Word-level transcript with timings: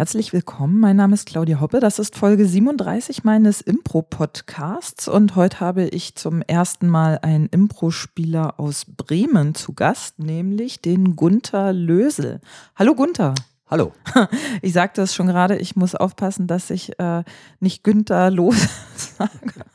Herzlich 0.00 0.32
willkommen. 0.32 0.80
Mein 0.80 0.96
Name 0.96 1.12
ist 1.12 1.26
Claudia 1.26 1.60
Hoppe. 1.60 1.78
Das 1.78 1.98
ist 1.98 2.16
Folge 2.16 2.46
37 2.46 3.22
meines 3.22 3.60
Impro-Podcasts. 3.60 5.08
Und 5.08 5.36
heute 5.36 5.60
habe 5.60 5.88
ich 5.88 6.14
zum 6.14 6.40
ersten 6.40 6.88
Mal 6.88 7.18
einen 7.20 7.48
Impro-Spieler 7.48 8.58
aus 8.58 8.86
Bremen 8.86 9.54
zu 9.54 9.74
Gast, 9.74 10.18
nämlich 10.18 10.80
den 10.80 11.16
Gunther 11.16 11.74
Lösel. 11.74 12.40
Hallo 12.76 12.94
Gunther. 12.94 13.34
Hallo. 13.70 13.92
Ich 14.62 14.72
sagte 14.72 15.02
es 15.02 15.14
schon 15.14 15.26
gerade, 15.26 15.58
ich 15.58 15.76
muss 15.76 15.94
aufpassen, 15.94 16.46
dass 16.46 16.70
ich 16.70 16.98
äh, 16.98 17.22
nicht 17.60 17.84
Günther 17.84 18.30
Los 18.30 18.56
sage. 18.96 19.66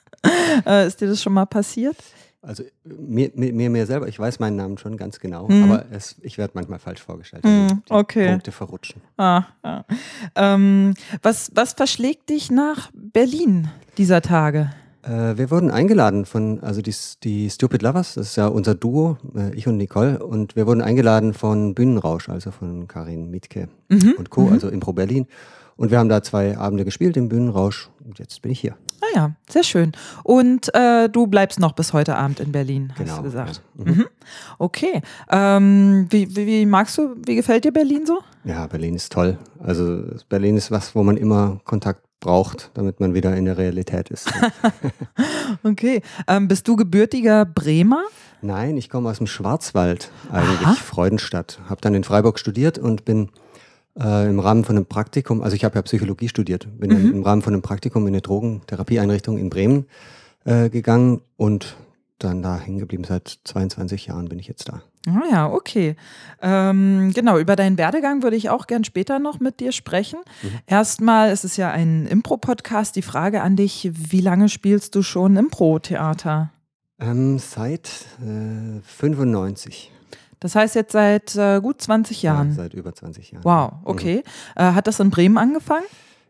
Äh, 0.66 0.88
ist 0.88 1.02
dir 1.02 1.08
das 1.08 1.22
schon 1.22 1.34
mal 1.34 1.46
passiert? 1.46 1.98
Also 2.46 2.64
mir, 2.84 3.32
mir, 3.34 3.70
mir 3.70 3.86
selber, 3.88 4.08
ich 4.08 4.20
weiß 4.20 4.40
meinen 4.40 4.56
Namen 4.56 4.78
schon 4.78 4.98
ganz 4.98 5.20
genau, 5.20 5.48
Mhm. 5.48 5.64
aber 5.64 5.86
es, 5.92 6.16
ich 6.22 6.38
werde 6.38 6.52
manchmal 6.56 6.78
falsch 6.80 7.02
vorgestellt. 7.02 7.44
Hm, 7.44 7.82
die 7.90 7.92
okay. 7.92 8.30
Punkte 8.30 8.52
verrutschen. 8.52 9.02
Ah, 9.18 9.44
ja. 9.64 9.86
ähm, 10.36 10.94
was, 11.24 11.52
was 11.56 11.74
verschlägt 11.74 12.30
dich 12.30 12.52
nach 12.52 12.92
Berlin 12.94 13.70
dieser 13.98 14.22
Tage? 14.22 14.72
Äh, 15.02 15.38
wir 15.38 15.50
wurden 15.50 15.72
eingeladen 15.72 16.26
von, 16.26 16.60
also 16.62 16.82
die, 16.82 16.94
die 17.24 17.50
Stupid 17.50 17.82
Lovers, 17.82 18.14
das 18.14 18.28
ist 18.28 18.36
ja 18.36 18.48
unser 18.48 18.76
Duo, 18.76 19.18
äh, 19.36 19.54
ich 19.56 19.68
und 19.68 19.78
Nicole, 19.78 20.20
und 20.24 20.56
wir 20.56 20.68
wurden 20.68 20.82
eingeladen 20.82 21.34
von 21.34 21.74
Bühnenrausch, 21.74 22.30
also 22.30 22.52
von 22.52 22.88
Karin 22.88 23.30
Mietke 23.32 23.70
Mhm. 23.90 24.16
und 24.18 24.30
Co., 24.30 24.50
also 24.50 24.70
Impro 24.70 24.94
Berlin. 24.94 25.28
Und 25.78 25.92
wir 25.92 26.00
haben 26.00 26.10
da 26.10 26.24
zwei 26.24 26.58
Abende 26.58 26.86
gespielt 26.86 27.18
im 27.18 27.28
Bühnenrausch 27.30 27.90
und 28.06 28.18
jetzt 28.20 28.42
bin 28.42 28.52
ich 28.52 28.60
hier. 28.62 28.76
Ah 29.02 29.08
ja, 29.16 29.36
sehr 29.50 29.64
schön. 29.64 29.92
Und 30.24 30.74
äh, 30.74 31.10
du 31.10 31.28
bleibst 31.28 31.60
noch 31.60 31.74
bis 31.74 31.92
heute 31.92 32.16
Abend 32.16 32.40
in 32.40 32.52
Berlin, 32.54 32.90
hast 32.92 33.00
Genau, 33.00 33.18
du 33.18 33.24
gesagt. 33.24 33.62
ja. 33.78 33.92
Mhm. 33.92 34.06
Okay. 34.58 35.02
Ähm, 35.30 36.08
wie, 36.10 36.34
wie, 36.36 36.46
wie 36.46 36.66
magst 36.66 36.98
du, 36.98 37.16
wie 37.26 37.36
gefällt 37.36 37.66
dir 37.66 37.74
Berlin 37.74 38.06
so? 38.06 38.20
Ja, 38.46 38.68
Berlin 38.68 38.96
ist 38.96 39.12
toll. 39.12 39.38
Also 39.60 40.02
Berlin 40.30 40.56
ist 40.56 40.72
was, 40.72 40.96
wo 40.96 41.04
man 41.04 41.18
immer 41.18 41.60
Kontakt 41.66 42.02
braucht, 42.22 42.72
damit 42.74 43.00
man 43.02 43.14
wieder 43.14 43.36
in 43.36 43.46
der 43.46 43.58
Realität 43.58 44.10
ist. 44.10 44.32
Okay. 45.64 46.02
Ähm, 46.28 46.48
bist 46.48 46.68
du 46.68 46.76
gebürtiger 46.76 47.46
Bremer? 47.46 48.04
Nein, 48.42 48.78
ich 48.78 48.90
komme 48.90 49.10
aus 49.10 49.18
dem 49.18 49.28
Schwarzwald 49.28 50.12
eigentlich, 50.32 50.68
Aha. 50.68 50.74
Freudenstadt. 50.74 51.60
Habe 51.70 51.82
dann 51.82 51.94
in 51.96 52.04
Freiburg 52.04 52.40
studiert 52.40 52.78
und 52.78 53.06
bin 53.06 53.30
äh, 54.00 54.30
im 54.30 54.40
Rahmen 54.40 54.64
von 54.64 54.76
einem 54.76 54.86
Praktikum, 54.86 55.42
also 55.42 55.56
ich 55.56 55.64
habe 55.64 55.76
ja 55.76 55.82
Psychologie 55.82 56.30
studiert, 56.30 56.68
bin 56.80 56.90
dann 56.90 57.12
im 57.12 57.24
Rahmen 57.24 57.42
von 57.42 57.54
einem 57.54 57.62
Praktikum 57.62 58.04
in 58.08 58.14
eine 58.14 58.22
Drogentherapieeinrichtung 58.22 59.38
in 59.38 59.50
Bremen 59.50 59.86
äh, 60.46 60.70
gegangen 60.70 61.22
und 61.38 61.78
dann 62.20 62.42
da 62.42 62.58
hängen 62.58 62.80
geblieben. 62.80 63.04
Seit 63.04 63.40
22 63.44 64.08
Jahren 64.08 64.30
bin 64.30 64.40
ich 64.40 64.48
jetzt 64.48 64.70
da. 64.70 64.82
Ah 65.08 65.24
ja, 65.30 65.52
okay. 65.52 65.96
Ähm, 66.42 67.12
genau, 67.14 67.38
über 67.38 67.56
deinen 67.56 67.78
Werdegang 67.78 68.24
würde 68.24 68.38
ich 68.38 68.50
auch 68.50 68.68
gern 68.68 68.84
später 68.84 69.20
noch 69.20 69.40
mit 69.40 69.60
dir 69.60 69.72
sprechen. 69.72 70.20
Erstmal, 70.66 71.30
es 71.30 71.44
ist 71.44 71.58
ja 71.58 71.72
ein 71.72 72.08
Impro-Podcast. 72.08 72.96
Die 72.96 73.02
Frage 73.02 73.42
an 73.42 73.56
dich, 73.56 73.92
wie 73.94 74.22
lange 74.22 74.50
spielst 74.50 74.96
du 74.96 75.04
schon 75.04 75.36
Impro-Theater? 75.36 76.52
Ähm, 77.00 77.38
seit 77.40 77.90
äh, 78.22 78.80
95. 78.82 79.92
Das 80.40 80.56
heißt 80.56 80.76
jetzt 80.76 80.92
seit 80.92 81.36
äh, 81.36 81.60
gut 81.62 81.82
20 81.82 82.22
Jahren. 82.22 82.50
Ja, 82.50 82.56
seit 82.56 82.74
über 82.74 82.94
20 82.94 83.32
Jahren. 83.32 83.44
wow, 83.44 83.74
okay. 83.84 84.24
Äh, 84.56 84.72
hat 84.74 84.88
das 84.88 85.00
in 85.00 85.10
Bremen 85.10 85.38
angefangen? 85.38 85.86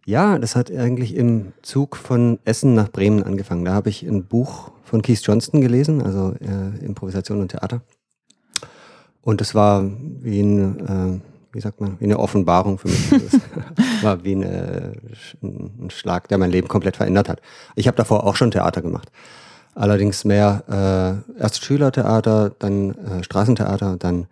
Ja, 0.05 0.37
das 0.37 0.55
hat 0.55 0.71
eigentlich 0.71 1.15
im 1.15 1.53
Zug 1.63 1.95
von 1.95 2.37
Essen 2.45 2.75
nach 2.75 2.89
Bremen 2.89 3.23
angefangen. 3.23 3.65
Da 3.65 3.73
habe 3.73 3.89
ich 3.89 4.03
ein 4.03 4.25
Buch 4.25 4.71
von 4.83 5.01
Keith 5.01 5.21
Johnston 5.23 5.61
gelesen, 5.61 6.01
also 6.03 6.35
äh, 6.39 6.85
Improvisation 6.85 7.41
und 7.41 7.49
Theater. 7.49 7.81
Und 9.21 9.41
es 9.41 9.55
war 9.55 9.83
wie 10.21 10.41
ein, 10.41 10.79
äh, 10.87 11.19
wie 11.51 11.59
sagt 11.59 11.81
man, 11.81 11.99
wie 11.99 12.03
eine 12.05 12.19
Offenbarung 12.19 12.77
für 12.77 12.89
mich. 12.89 13.11
Also 13.11 13.39
es 13.97 14.03
war 14.03 14.23
wie 14.23 14.35
eine, 14.35 14.93
ein 15.41 15.89
Schlag, 15.89 16.27
der 16.27 16.37
mein 16.37 16.51
Leben 16.51 16.67
komplett 16.67 16.97
verändert 16.97 17.27
hat. 17.27 17.41
Ich 17.75 17.87
habe 17.87 17.97
davor 17.97 18.25
auch 18.25 18.35
schon 18.35 18.51
Theater 18.51 18.83
gemacht. 18.83 19.09
Allerdings 19.75 20.23
mehr 20.23 20.63
äh, 21.37 21.39
erst 21.39 21.63
Schülertheater, 21.63 22.51
dann 22.57 22.91
äh, 22.91 23.23
Straßentheater, 23.23 23.97
dann 23.97 24.27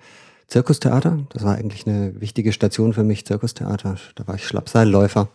Zirkustheater. 0.48 1.20
Das 1.34 1.44
war 1.44 1.56
eigentlich 1.56 1.86
eine 1.86 2.20
wichtige 2.22 2.54
Station 2.54 2.94
für 2.94 3.04
mich, 3.04 3.26
Zirkustheater. 3.26 3.96
Da 4.16 4.28
war 4.28 4.36
ich 4.36 4.48
Schlappseilläufer. 4.48 5.28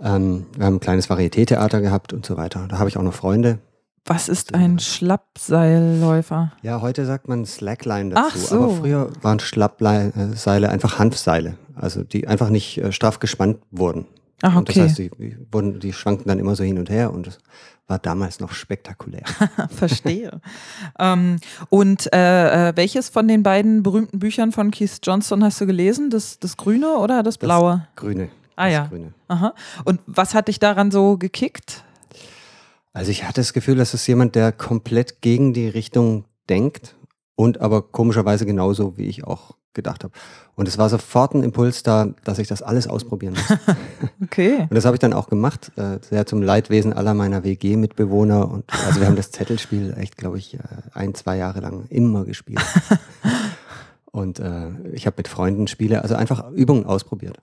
Ähm, 0.00 0.46
wir 0.56 0.66
haben 0.66 0.76
ein 0.76 0.80
kleines 0.80 1.08
Varieté-Theater 1.08 1.80
gehabt 1.80 2.12
und 2.12 2.26
so 2.26 2.36
weiter. 2.36 2.66
Da 2.68 2.78
habe 2.78 2.88
ich 2.88 2.96
auch 2.96 3.02
noch 3.02 3.14
Freunde. 3.14 3.58
Was 4.04 4.28
ist 4.28 4.54
ein 4.54 4.78
Schlappseilläufer? 4.78 6.52
Ja, 6.62 6.80
heute 6.80 7.04
sagt 7.04 7.28
man 7.28 7.44
Slackline 7.44 8.14
Ach 8.16 8.32
dazu, 8.32 8.38
so. 8.38 8.56
aber 8.56 8.70
früher 8.70 9.10
waren 9.22 9.38
Schlappseile 9.38 10.70
einfach 10.70 10.98
Hanfseile, 10.98 11.56
also 11.74 12.02
die 12.02 12.26
einfach 12.26 12.48
nicht 12.48 12.78
äh, 12.78 12.90
straff 12.90 13.20
gespannt 13.20 13.58
wurden. 13.70 14.06
Ach, 14.42 14.56
Und 14.56 14.68
das 14.68 14.76
okay. 14.76 14.84
heißt, 14.84 14.98
die, 14.98 15.10
die, 15.10 15.36
wurden, 15.50 15.80
die 15.80 15.92
schwankten 15.92 16.28
dann 16.28 16.38
immer 16.38 16.54
so 16.54 16.62
hin 16.62 16.78
und 16.78 16.90
her 16.90 17.12
und 17.12 17.26
das 17.26 17.38
war 17.88 17.98
damals 17.98 18.38
noch 18.38 18.52
spektakulär. 18.52 19.24
Verstehe. 19.70 20.40
ähm, 20.98 21.36
und 21.70 22.12
äh, 22.12 22.68
äh, 22.68 22.76
welches 22.76 23.08
von 23.08 23.26
den 23.26 23.42
beiden 23.42 23.82
berühmten 23.82 24.18
Büchern 24.18 24.52
von 24.52 24.70
Keith 24.70 24.98
Johnston 25.02 25.42
hast 25.42 25.60
du 25.60 25.66
gelesen? 25.66 26.10
Das, 26.10 26.38
das 26.38 26.56
Grüne 26.56 26.98
oder 26.98 27.22
das 27.22 27.38
Blaue? 27.38 27.88
Grüne. 27.96 28.28
Ah 28.56 28.64
das 28.64 28.72
ja. 28.72 28.86
Grüne. 28.86 29.14
Aha. 29.28 29.54
Und 29.84 30.00
was 30.06 30.34
hat 30.34 30.48
dich 30.48 30.58
daran 30.58 30.90
so 30.90 31.16
gekickt? 31.16 31.82
Also 32.92 33.10
ich 33.10 33.24
hatte 33.24 33.40
das 33.40 33.52
Gefühl, 33.52 33.76
das 33.76 33.94
ist 33.94 34.06
jemand, 34.06 34.34
der 34.34 34.52
komplett 34.52 35.20
gegen 35.22 35.52
die 35.52 35.68
Richtung 35.68 36.24
denkt 36.48 36.96
und 37.36 37.60
aber 37.60 37.82
komischerweise 37.82 38.46
genauso, 38.46 38.98
wie 38.98 39.06
ich 39.06 39.24
auch 39.24 39.56
gedacht 39.78 40.04
habe. 40.04 40.12
Und 40.56 40.66
es 40.66 40.76
war 40.76 40.88
sofort 40.88 41.34
ein 41.34 41.42
Impuls 41.42 41.84
da, 41.84 42.08
dass 42.24 42.38
ich 42.38 42.48
das 42.48 42.62
alles 42.62 42.86
ausprobieren 42.86 43.34
muss. 43.34 43.58
Okay. 44.22 44.66
Und 44.68 44.74
das 44.74 44.84
habe 44.84 44.94
ich 44.94 45.00
dann 45.00 45.12
auch 45.14 45.28
gemacht, 45.28 45.72
äh, 45.76 45.98
sehr 46.02 46.26
zum 46.26 46.42
Leidwesen 46.42 46.92
aller 46.92 47.14
meiner 47.14 47.44
WG-Mitbewohner. 47.44 48.50
Und 48.50 48.64
also 48.86 49.00
wir 49.00 49.06
haben 49.06 49.16
das 49.16 49.30
Zettelspiel 49.30 49.94
echt, 49.96 50.16
glaube 50.16 50.38
ich, 50.38 50.54
äh, 50.54 50.58
ein, 50.92 51.14
zwei 51.14 51.36
Jahre 51.36 51.60
lang 51.60 51.86
immer 51.88 52.24
gespielt. 52.24 52.60
Und 54.12 54.40
äh, 54.40 54.70
ich 54.92 55.06
habe 55.06 55.14
mit 55.18 55.28
Freunden 55.28 55.66
Spiele, 55.66 56.02
also 56.02 56.14
einfach 56.14 56.50
Übungen 56.50 56.84
ausprobiert. 56.84 57.38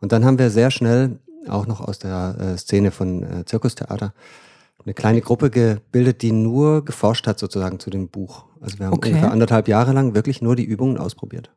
Und 0.00 0.12
dann 0.12 0.24
haben 0.24 0.38
wir 0.38 0.50
sehr 0.50 0.70
schnell, 0.70 1.18
auch 1.48 1.66
noch 1.66 1.80
aus 1.80 1.98
der 1.98 2.36
äh, 2.38 2.58
Szene 2.58 2.90
von 2.90 3.22
äh, 3.22 3.44
Zirkustheater, 3.44 4.12
eine 4.84 4.94
kleine 4.94 5.20
Gruppe 5.20 5.50
gebildet, 5.50 6.22
die 6.22 6.32
nur 6.32 6.84
geforscht 6.84 7.26
hat 7.26 7.38
sozusagen 7.38 7.78
zu 7.78 7.90
dem 7.90 8.08
Buch. 8.08 8.44
Also 8.60 8.78
wir 8.78 8.86
haben 8.86 8.94
Okay. 8.94 9.10
ungefähr 9.10 9.32
anderthalb 9.32 9.68
Jahre 9.68 9.92
lang 9.92 10.14
wirklich 10.14 10.42
nur 10.42 10.56
die 10.56 10.64
Übungen 10.64 10.98
ausprobiert. 10.98 11.50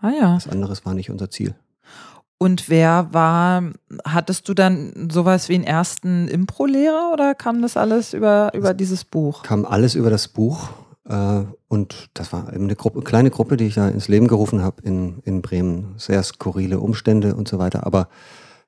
Ah 0.00 0.10
ja. 0.10 0.36
Was 0.36 0.48
anderes 0.48 0.84
war 0.84 0.94
nicht 0.94 1.10
unser 1.10 1.30
Ziel. 1.30 1.54
Und 2.40 2.68
wer 2.68 3.08
war, 3.12 3.64
hattest 4.04 4.48
du 4.48 4.54
dann 4.54 5.08
sowas 5.10 5.48
wie 5.48 5.56
einen 5.56 5.64
ersten 5.64 6.28
Impro-Lehrer 6.28 7.10
oder 7.12 7.34
kam 7.34 7.62
das 7.62 7.76
alles 7.76 8.14
über, 8.14 8.52
über 8.54 8.74
dieses 8.74 9.04
Buch? 9.04 9.42
kam 9.42 9.64
alles 9.64 9.96
über 9.96 10.08
das 10.08 10.28
Buch 10.28 10.68
äh, 11.08 11.40
und 11.66 12.10
das 12.14 12.32
war 12.32 12.52
eben 12.52 12.64
eine 12.64 12.76
Gruppe, 12.76 13.02
kleine 13.02 13.30
Gruppe, 13.30 13.56
die 13.56 13.66
ich 13.66 13.74
da 13.74 13.88
ins 13.88 14.06
Leben 14.06 14.28
gerufen 14.28 14.62
habe 14.62 14.82
in, 14.82 15.18
in 15.24 15.42
Bremen. 15.42 15.94
Sehr 15.96 16.22
skurrile 16.22 16.78
Umstände 16.78 17.34
und 17.34 17.48
so 17.48 17.58
weiter, 17.58 17.84
aber 17.84 18.08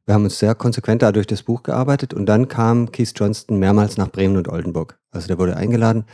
wir 0.04 0.14
haben 0.14 0.24
uns 0.24 0.40
sehr 0.40 0.56
konsequent 0.56 1.02
da 1.02 1.12
durch 1.12 1.28
das 1.28 1.44
Buch 1.44 1.62
gearbeitet 1.62 2.12
und 2.12 2.26
dann 2.26 2.48
kam 2.48 2.90
Keith 2.90 3.12
Johnston 3.14 3.60
mehrmals 3.60 3.96
nach 3.96 4.10
Bremen 4.10 4.36
und 4.36 4.48
Oldenburg. 4.48 4.98
Also 5.12 5.28
der 5.28 5.38
wurde 5.38 5.56
eingeladen 5.56 6.06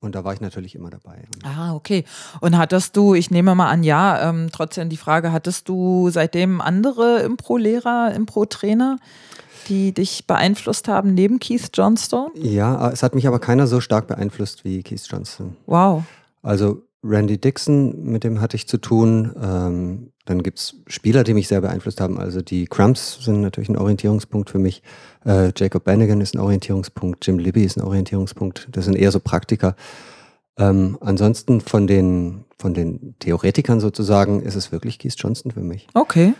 und 0.00 0.14
da 0.14 0.24
war 0.24 0.32
ich 0.32 0.40
natürlich 0.40 0.74
immer 0.74 0.90
dabei. 0.90 1.24
Ah, 1.42 1.74
okay. 1.74 2.04
Und 2.40 2.56
hattest 2.56 2.96
du, 2.96 3.14
ich 3.14 3.30
nehme 3.30 3.54
mal 3.54 3.68
an, 3.68 3.82
ja, 3.82 4.28
ähm, 4.28 4.48
trotzdem 4.52 4.88
die 4.88 4.96
Frage, 4.96 5.32
hattest 5.32 5.68
du 5.68 6.08
seitdem 6.10 6.60
andere 6.60 7.20
Impro-Lehrer, 7.20 8.12
Impro-Trainer, 8.14 8.98
die 9.68 9.92
dich 9.92 10.26
beeinflusst 10.26 10.88
haben 10.88 11.14
neben 11.14 11.40
Keith 11.40 11.70
Johnstone? 11.74 12.30
ja, 12.34 12.90
es 12.90 13.02
hat 13.02 13.14
mich 13.14 13.26
aber 13.26 13.38
keiner 13.38 13.66
so 13.66 13.80
stark 13.80 14.06
beeinflusst 14.06 14.64
wie 14.64 14.82
Keith 14.82 15.06
Johnston. 15.08 15.56
Wow. 15.66 16.04
Also 16.42 16.87
Randy 17.04 17.38
Dixon, 17.38 18.04
mit 18.04 18.24
dem 18.24 18.40
hatte 18.40 18.56
ich 18.56 18.66
zu 18.66 18.78
tun. 18.78 19.32
Ähm, 19.40 20.12
dann 20.24 20.42
gibt 20.42 20.58
es 20.58 20.76
Spieler, 20.88 21.24
die 21.24 21.32
mich 21.32 21.48
sehr 21.48 21.60
beeinflusst 21.60 22.00
haben. 22.00 22.18
Also 22.18 22.42
die 22.42 22.66
Crumps 22.66 23.24
sind 23.24 23.40
natürlich 23.40 23.68
ein 23.68 23.78
Orientierungspunkt 23.78 24.50
für 24.50 24.58
mich. 24.58 24.82
Äh, 25.24 25.52
Jacob 25.56 25.84
Bannigan 25.84 26.20
ist 26.20 26.34
ein 26.34 26.40
Orientierungspunkt. 26.40 27.26
Jim 27.26 27.38
Libby 27.38 27.64
ist 27.64 27.76
ein 27.76 27.84
Orientierungspunkt. 27.84 28.68
Das 28.72 28.84
sind 28.84 28.96
eher 28.96 29.12
so 29.12 29.20
Praktiker. 29.20 29.76
Ähm, 30.58 30.98
ansonsten 31.00 31.60
von 31.60 31.86
den, 31.86 32.44
von 32.58 32.74
den 32.74 33.14
Theoretikern 33.20 33.80
sozusagen 33.80 34.42
ist 34.42 34.56
es 34.56 34.72
wirklich 34.72 34.98
Keith 34.98 35.14
Johnston 35.16 35.52
für 35.52 35.60
mich. 35.60 35.86
Okay. 35.94 36.34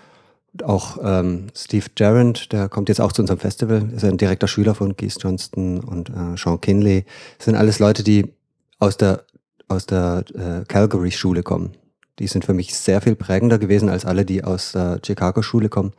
Auch 0.64 0.98
ähm, 1.02 1.48
Steve 1.54 1.86
Jarrett, 1.96 2.52
der 2.52 2.68
kommt 2.68 2.88
jetzt 2.88 3.00
auch 3.00 3.12
zu 3.12 3.22
unserem 3.22 3.38
Festival, 3.38 3.90
ist 3.94 4.04
ein 4.04 4.16
direkter 4.16 4.48
Schüler 4.48 4.74
von 4.74 4.96
Keith 4.96 5.16
Johnston 5.20 5.78
und 5.80 6.10
äh, 6.10 6.36
Sean 6.36 6.60
Kinley. 6.60 7.04
Das 7.36 7.44
sind 7.44 7.54
alles 7.54 7.78
Leute, 7.78 8.02
die 8.02 8.32
aus 8.80 8.96
der, 8.96 9.24
aus 9.68 9.86
der 9.86 10.24
äh, 10.34 10.64
Calgary-Schule 10.66 11.42
kommen. 11.42 11.72
Die 12.18 12.26
sind 12.26 12.44
für 12.44 12.54
mich 12.54 12.74
sehr 12.74 13.00
viel 13.00 13.14
prägender 13.14 13.58
gewesen 13.58 13.88
als 13.88 14.04
alle, 14.04 14.24
die 14.24 14.42
aus 14.42 14.72
der 14.72 15.00
Chicago-Schule 15.04 15.68
kommen, 15.68 15.92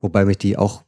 wobei 0.00 0.24
mich 0.24 0.38
die 0.38 0.56
auch 0.56 0.84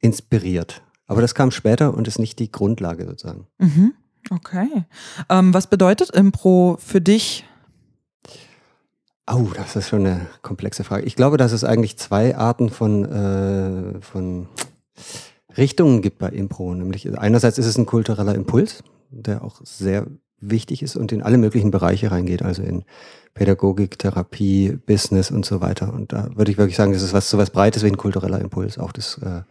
inspiriert. 0.00 0.82
Aber 1.06 1.20
das 1.20 1.34
kam 1.34 1.50
später 1.50 1.94
und 1.94 2.08
ist 2.08 2.18
nicht 2.18 2.38
die 2.38 2.52
Grundlage 2.52 3.06
sozusagen. 3.06 3.46
Mhm. 3.58 3.94
Okay. 4.30 4.84
Ähm, 5.28 5.54
was 5.54 5.68
bedeutet 5.68 6.10
Impro 6.10 6.76
für 6.80 7.00
dich? 7.00 7.44
Oh, 9.30 9.48
das 9.54 9.76
ist 9.76 9.88
schon 9.88 10.06
eine 10.06 10.26
komplexe 10.42 10.84
Frage. 10.84 11.04
Ich 11.04 11.16
glaube, 11.16 11.36
dass 11.36 11.52
es 11.52 11.64
eigentlich 11.64 11.98
zwei 11.98 12.36
Arten 12.36 12.70
von, 12.70 13.04
äh, 13.04 14.00
von 14.00 14.48
Richtungen 15.56 16.02
gibt 16.02 16.18
bei 16.18 16.28
Impro. 16.28 16.74
Nämlich 16.74 17.18
einerseits 17.18 17.58
ist 17.58 17.66
es 17.66 17.76
ein 17.76 17.86
kultureller 17.86 18.34
Impuls, 18.34 18.82
der 19.10 19.42
auch 19.42 19.60
sehr 19.64 20.06
wichtig 20.40 20.82
ist 20.82 20.96
und 20.96 21.12
in 21.12 21.22
alle 21.22 21.38
möglichen 21.38 21.70
Bereiche 21.70 22.10
reingeht, 22.10 22.42
also 22.42 22.62
in 22.62 22.84
Pädagogik, 23.34 23.98
Therapie, 23.98 24.78
Business 24.86 25.30
und 25.30 25.44
so 25.44 25.60
weiter. 25.60 25.92
Und 25.92 26.12
da 26.12 26.28
würde 26.34 26.50
ich 26.50 26.58
wirklich 26.58 26.76
sagen, 26.76 26.92
das 26.92 27.02
ist 27.02 27.12
was 27.12 27.30
so 27.30 27.38
was 27.38 27.50
Breites 27.50 27.82
wie 27.82 27.88
ein 27.88 27.96
kultureller 27.96 28.40
Impuls. 28.40 28.78
Auch 28.78 28.92
das 28.92 29.18
äh, 29.18 29.42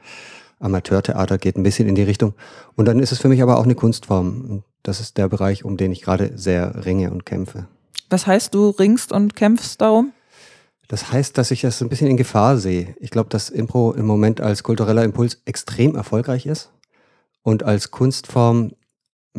Amateurtheater 0.60 1.38
geht 1.38 1.58
ein 1.58 1.64
bisschen 1.64 1.88
in 1.88 1.96
die 1.96 2.04
Richtung. 2.04 2.34
Und 2.76 2.86
dann 2.86 3.00
ist 3.00 3.12
es 3.12 3.20
für 3.20 3.30
mich 3.30 3.42
aber 3.42 3.58
auch 3.58 3.64
eine 3.64 3.76
Kunstform. 3.76 4.46
Und 4.50 4.64
das 4.84 5.00
ist 5.00 5.18
der 5.18 5.30
Bereich, 5.30 5.64
um 5.64 5.78
den 5.78 5.92
ich 5.92 6.02
gerade 6.02 6.32
sehr 6.36 6.86
ringe 6.86 7.12
und 7.12 7.26
kämpfe. 7.26 7.68
Was 8.10 8.28
heißt, 8.28 8.54
du 8.54 8.70
ringst 8.70 9.12
und 9.12 9.36
kämpfst 9.36 9.82
darum? 9.82 10.14
Das 10.88 11.12
heißt, 11.12 11.38
dass 11.38 11.52
ich 11.52 11.62
das 11.62 11.82
ein 11.82 11.90
bisschen 11.90 12.08
in 12.08 12.18
Gefahr 12.18 12.58
sehe. 12.58 12.96
Ich 13.00 13.12
glaube, 13.12 13.30
dass 13.30 13.50
Impro 13.50 13.92
im 13.92 14.06
Moment 14.06 14.40
als 14.40 14.64
kultureller 14.64 15.04
Impuls 15.04 15.42
extrem 15.46 15.96
erfolgreich 15.96 16.46
ist 16.46 16.72
und 17.44 17.64
als 17.64 17.92
Kunstform 17.92 18.72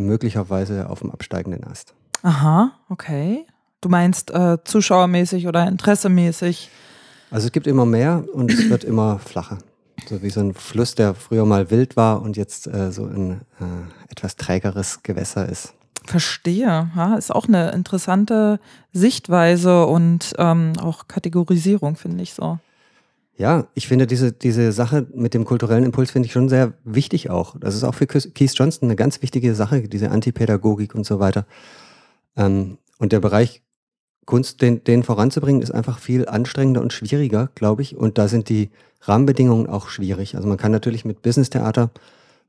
möglicherweise 0.07 0.89
auf 0.89 1.01
dem 1.01 1.11
absteigenden 1.11 1.65
Ast. 1.65 1.95
Aha, 2.23 2.73
okay. 2.89 3.47
Du 3.81 3.89
meinst 3.89 4.31
äh, 4.31 4.59
zuschauermäßig 4.65 5.47
oder 5.47 5.69
interessemäßig? 5.69 6.71
Also 7.31 7.47
es 7.47 7.53
gibt 7.53 7.67
immer 7.67 7.87
mehr 7.87 8.25
und 8.33 8.53
es 8.53 8.69
wird 8.71 8.85
immer 8.85 9.19
flacher. 9.19 9.59
So 10.09 10.23
wie 10.23 10.31
so 10.31 10.41
ein 10.41 10.55
Fluss, 10.55 10.95
der 10.95 11.15
früher 11.15 11.45
mal 11.45 11.71
wild 11.71 11.97
war 11.97 12.23
und 12.23 12.37
jetzt 12.37 12.67
äh, 12.67 12.91
so 12.91 13.05
ein 13.05 13.43
äh, 13.61 14.11
etwas 14.11 14.37
trägeres 14.37 15.03
Gewässer 15.03 15.49
ist. 15.49 15.75
Verstehe. 16.07 16.91
Ja, 16.97 17.15
ist 17.17 17.35
auch 17.35 17.47
eine 17.47 17.73
interessante 17.73 18.61
Sichtweise 18.93 19.87
und 19.87 20.35
ähm, 20.39 20.73
auch 20.81 21.07
Kategorisierung, 21.07 21.97
finde 21.97 22.23
ich 22.23 22.33
so. 22.33 22.59
Ja, 23.39 23.69
ich 23.75 23.87
finde 23.87 24.09
diese, 24.09 24.33
diese 24.33 24.73
Sache 24.73 25.07
mit 25.15 25.33
dem 25.33 25.45
kulturellen 25.45 25.85
Impuls 25.85 26.11
finde 26.11 26.27
ich 26.27 26.33
schon 26.33 26.49
sehr 26.49 26.75
wichtig 26.83 27.31
auch. 27.31 27.55
Das 27.61 27.77
ist 27.77 27.85
auch 27.85 27.95
für 27.95 28.09
Keith 28.09 28.53
Johnston 28.55 28.89
eine 28.89 28.97
ganz 28.97 29.23
wichtige 29.23 29.55
Sache, 29.55 29.83
diese 29.83 30.11
Antipädagogik 30.11 30.93
und 30.97 31.07
so 31.07 31.21
weiter. 31.21 31.47
Ähm, 32.37 32.79
und 32.99 33.13
der 33.13 33.21
Bereich 33.21 33.63
Kunst, 34.27 34.61
den, 34.61 34.83
den 34.83 35.05
voranzubringen, 35.05 35.63
ist 35.63 35.71
einfach 35.71 36.01
viel 36.01 36.29
anstrengender 36.29 36.83
und 36.83 36.93
schwieriger, 36.93 37.49
glaube 37.55 37.83
ich. 37.83 37.97
Und 37.97 38.19
da 38.19 38.27
sind 38.27 38.49
die 38.49 38.71
Rahmenbedingungen 39.03 39.69
auch 39.69 39.89
schwierig. 39.89 40.35
Also 40.35 40.49
man 40.49 40.59
kann 40.59 40.73
natürlich 40.73 41.05
mit 41.05 41.23
Business-Theater 41.23 41.91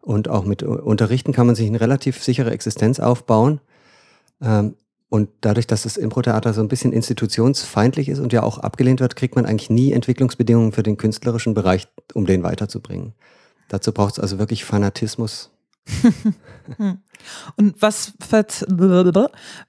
und 0.01 0.27
auch 0.27 0.43
mit 0.43 0.63
Unterrichten 0.63 1.33
kann 1.33 1.45
man 1.45 1.55
sich 1.55 1.67
eine 1.67 1.79
relativ 1.79 2.23
sichere 2.23 2.49
Existenz 2.49 2.99
aufbauen. 2.99 3.61
Ähm, 4.41 4.73
und 5.09 5.29
dadurch, 5.41 5.65
dass 5.65 5.83
das 5.83 5.97
Impro-Theater 5.97 6.53
so 6.53 6.61
ein 6.61 6.67
bisschen 6.67 6.93
institutionsfeindlich 6.93 8.09
ist 8.09 8.19
und 8.19 8.31
ja 8.31 8.43
auch 8.43 8.59
abgelehnt 8.59 8.99
wird, 8.99 9.15
kriegt 9.15 9.35
man 9.35 9.45
eigentlich 9.45 9.71
nie 9.71 9.91
Entwicklungsbedingungen 9.91 10.71
für 10.71 10.83
den 10.83 10.97
künstlerischen 10.97 11.55
Bereich, 11.55 11.87
um 12.13 12.27
den 12.27 12.43
weiterzubringen. 12.43 13.13
Dazu 13.69 13.91
braucht 13.91 14.13
es 14.13 14.19
also 14.19 14.37
wirklich 14.37 14.65
Fanatismus. 14.65 15.49
und 17.55 17.81
was, 17.81 18.13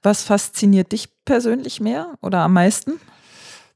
was 0.03 0.21
fasziniert 0.21 0.91
dich 0.91 1.09
persönlich 1.25 1.81
mehr 1.81 2.17
oder 2.21 2.39
am 2.39 2.53
meisten? 2.53 2.99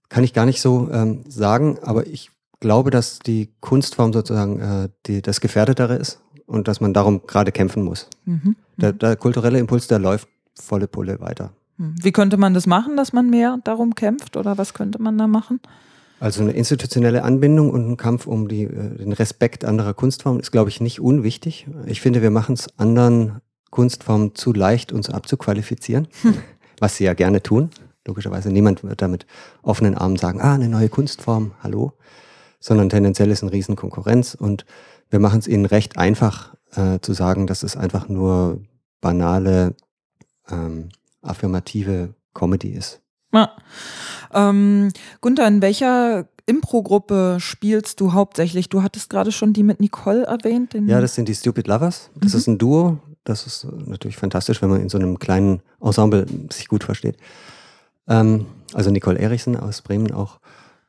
Kann 0.09 0.23
ich 0.23 0.33
gar 0.33 0.45
nicht 0.45 0.61
so 0.61 0.89
ähm, 0.91 1.23
sagen, 1.27 1.79
aber 1.81 2.05
ich 2.05 2.29
glaube, 2.59 2.91
dass 2.91 3.19
die 3.19 3.53
Kunstform 3.59 4.13
sozusagen 4.13 4.59
äh, 4.59 4.89
die, 5.07 5.23
das 5.23 5.41
Gefährdetere 5.41 5.95
ist 5.95 6.21
und 6.45 6.67
dass 6.67 6.79
man 6.79 6.93
darum 6.93 7.25
gerade 7.25 7.51
kämpfen 7.51 7.83
muss. 7.83 8.07
Mhm. 8.25 8.55
Der, 8.77 8.93
mhm. 8.93 8.99
der, 8.99 9.15
kulturelle 9.15 9.59
Impuls, 9.59 9.87
der 9.87 9.99
läuft 9.99 10.27
volle 10.55 10.87
Pulle 10.87 11.19
weiter. 11.19 11.51
Hm. 11.77 11.95
Wie 12.01 12.11
könnte 12.11 12.37
man 12.37 12.53
das 12.53 12.67
machen, 12.67 12.97
dass 12.97 13.13
man 13.13 13.29
mehr 13.29 13.59
darum 13.63 13.95
kämpft 13.95 14.37
oder 14.37 14.57
was 14.57 14.73
könnte 14.73 15.01
man 15.01 15.17
da 15.17 15.27
machen? 15.27 15.59
Also 16.19 16.41
eine 16.41 16.53
institutionelle 16.53 17.23
Anbindung 17.23 17.69
und 17.69 17.89
ein 17.89 17.97
Kampf 17.97 18.25
um 18.25 18.47
die, 18.47 18.63
äh, 18.63 18.97
den 18.97 19.11
Respekt 19.11 19.65
anderer 19.65 19.93
Kunstformen 19.93 20.39
ist, 20.39 20.51
glaube 20.51 20.69
ich, 20.69 20.79
nicht 20.79 20.99
unwichtig. 21.01 21.67
Ich 21.85 22.01
finde, 22.01 22.21
wir 22.21 22.31
machen 22.31 22.53
es 22.53 22.67
anderen 22.79 23.41
Kunstformen 23.69 24.35
zu 24.35 24.53
leicht, 24.53 24.93
uns 24.93 25.09
abzuqualifizieren, 25.09 26.07
hm. 26.21 26.35
was 26.79 26.95
sie 26.95 27.03
ja 27.03 27.13
gerne 27.13 27.43
tun. 27.43 27.69
Logischerweise 28.07 28.51
niemand 28.51 28.83
wird 28.83 29.01
da 29.01 29.07
mit 29.07 29.25
offenen 29.63 29.95
Armen 29.95 30.15
sagen, 30.15 30.39
ah, 30.39 30.53
eine 30.53 30.69
neue 30.69 30.89
Kunstform, 30.89 31.53
hallo. 31.61 31.93
Sondern 32.59 32.89
tendenziell 32.89 33.31
ist 33.31 33.41
ein 33.41 33.49
Riesenkonkurrenz 33.49 34.35
und 34.35 34.65
wir 35.09 35.19
machen 35.19 35.39
es 35.39 35.47
ihnen 35.47 35.65
recht 35.65 35.97
einfach 35.97 36.55
äh, 36.75 36.99
zu 36.99 37.13
sagen, 37.13 37.47
dass 37.47 37.63
es 37.63 37.75
einfach 37.75 38.07
nur 38.07 38.61
banale, 39.01 39.75
ähm, 40.49 40.89
affirmative 41.21 42.13
Comedy 42.33 42.69
ist. 42.69 43.01
Ja. 43.33 43.51
Ähm, 44.33 44.91
Gunther, 45.21 45.47
in 45.47 45.61
welcher 45.61 46.27
Impro-Gruppe 46.45 47.37
spielst 47.39 47.99
du 47.99 48.13
hauptsächlich? 48.13 48.69
Du 48.69 48.83
hattest 48.83 49.09
gerade 49.09 49.31
schon 49.31 49.53
die 49.53 49.63
mit 49.63 49.79
Nicole 49.79 50.23
erwähnt. 50.23 50.73
ja, 50.73 51.01
das 51.01 51.15
sind 51.15 51.27
die 51.27 51.35
Stupid 51.35 51.67
Lovers. 51.67 52.11
Das 52.15 52.33
mhm. 52.33 52.37
ist 52.37 52.47
ein 52.47 52.57
Duo. 52.57 52.99
Das 53.23 53.47
ist 53.47 53.67
natürlich 53.87 54.17
fantastisch, 54.17 54.61
wenn 54.61 54.69
man 54.69 54.81
in 54.81 54.89
so 54.89 54.99
einem 54.99 55.17
kleinen 55.17 55.61
Ensemble 55.81 56.27
sich 56.51 56.67
gut 56.67 56.83
versteht. 56.83 57.17
Ähm, 58.07 58.45
also 58.73 58.91
Nicole 58.91 59.17
Erichsen 59.17 59.57
aus 59.57 59.81
Bremen 59.81 60.11
auch. 60.11 60.39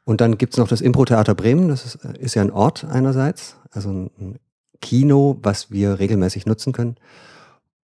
Und 0.05 0.21
dann 0.21 0.39
gibt 0.39 0.53
es 0.55 0.59
noch 0.59 0.69
das 0.69 0.83
Impro-Theater 0.83 1.35
Bremen. 1.35 1.69
Das 1.69 1.85
ist, 1.85 1.95
ist, 1.97 2.35
ja 2.35 2.43
ein 2.43 2.53
Ort 2.53 2.85
einerseits, 2.85 3.57
also 3.73 3.89
ein 3.91 4.39
Kino, 4.81 5.39
was 5.43 5.71
wir 5.71 5.99
regelmäßig 5.99 6.47
nutzen 6.47 6.73
können. 6.73 6.97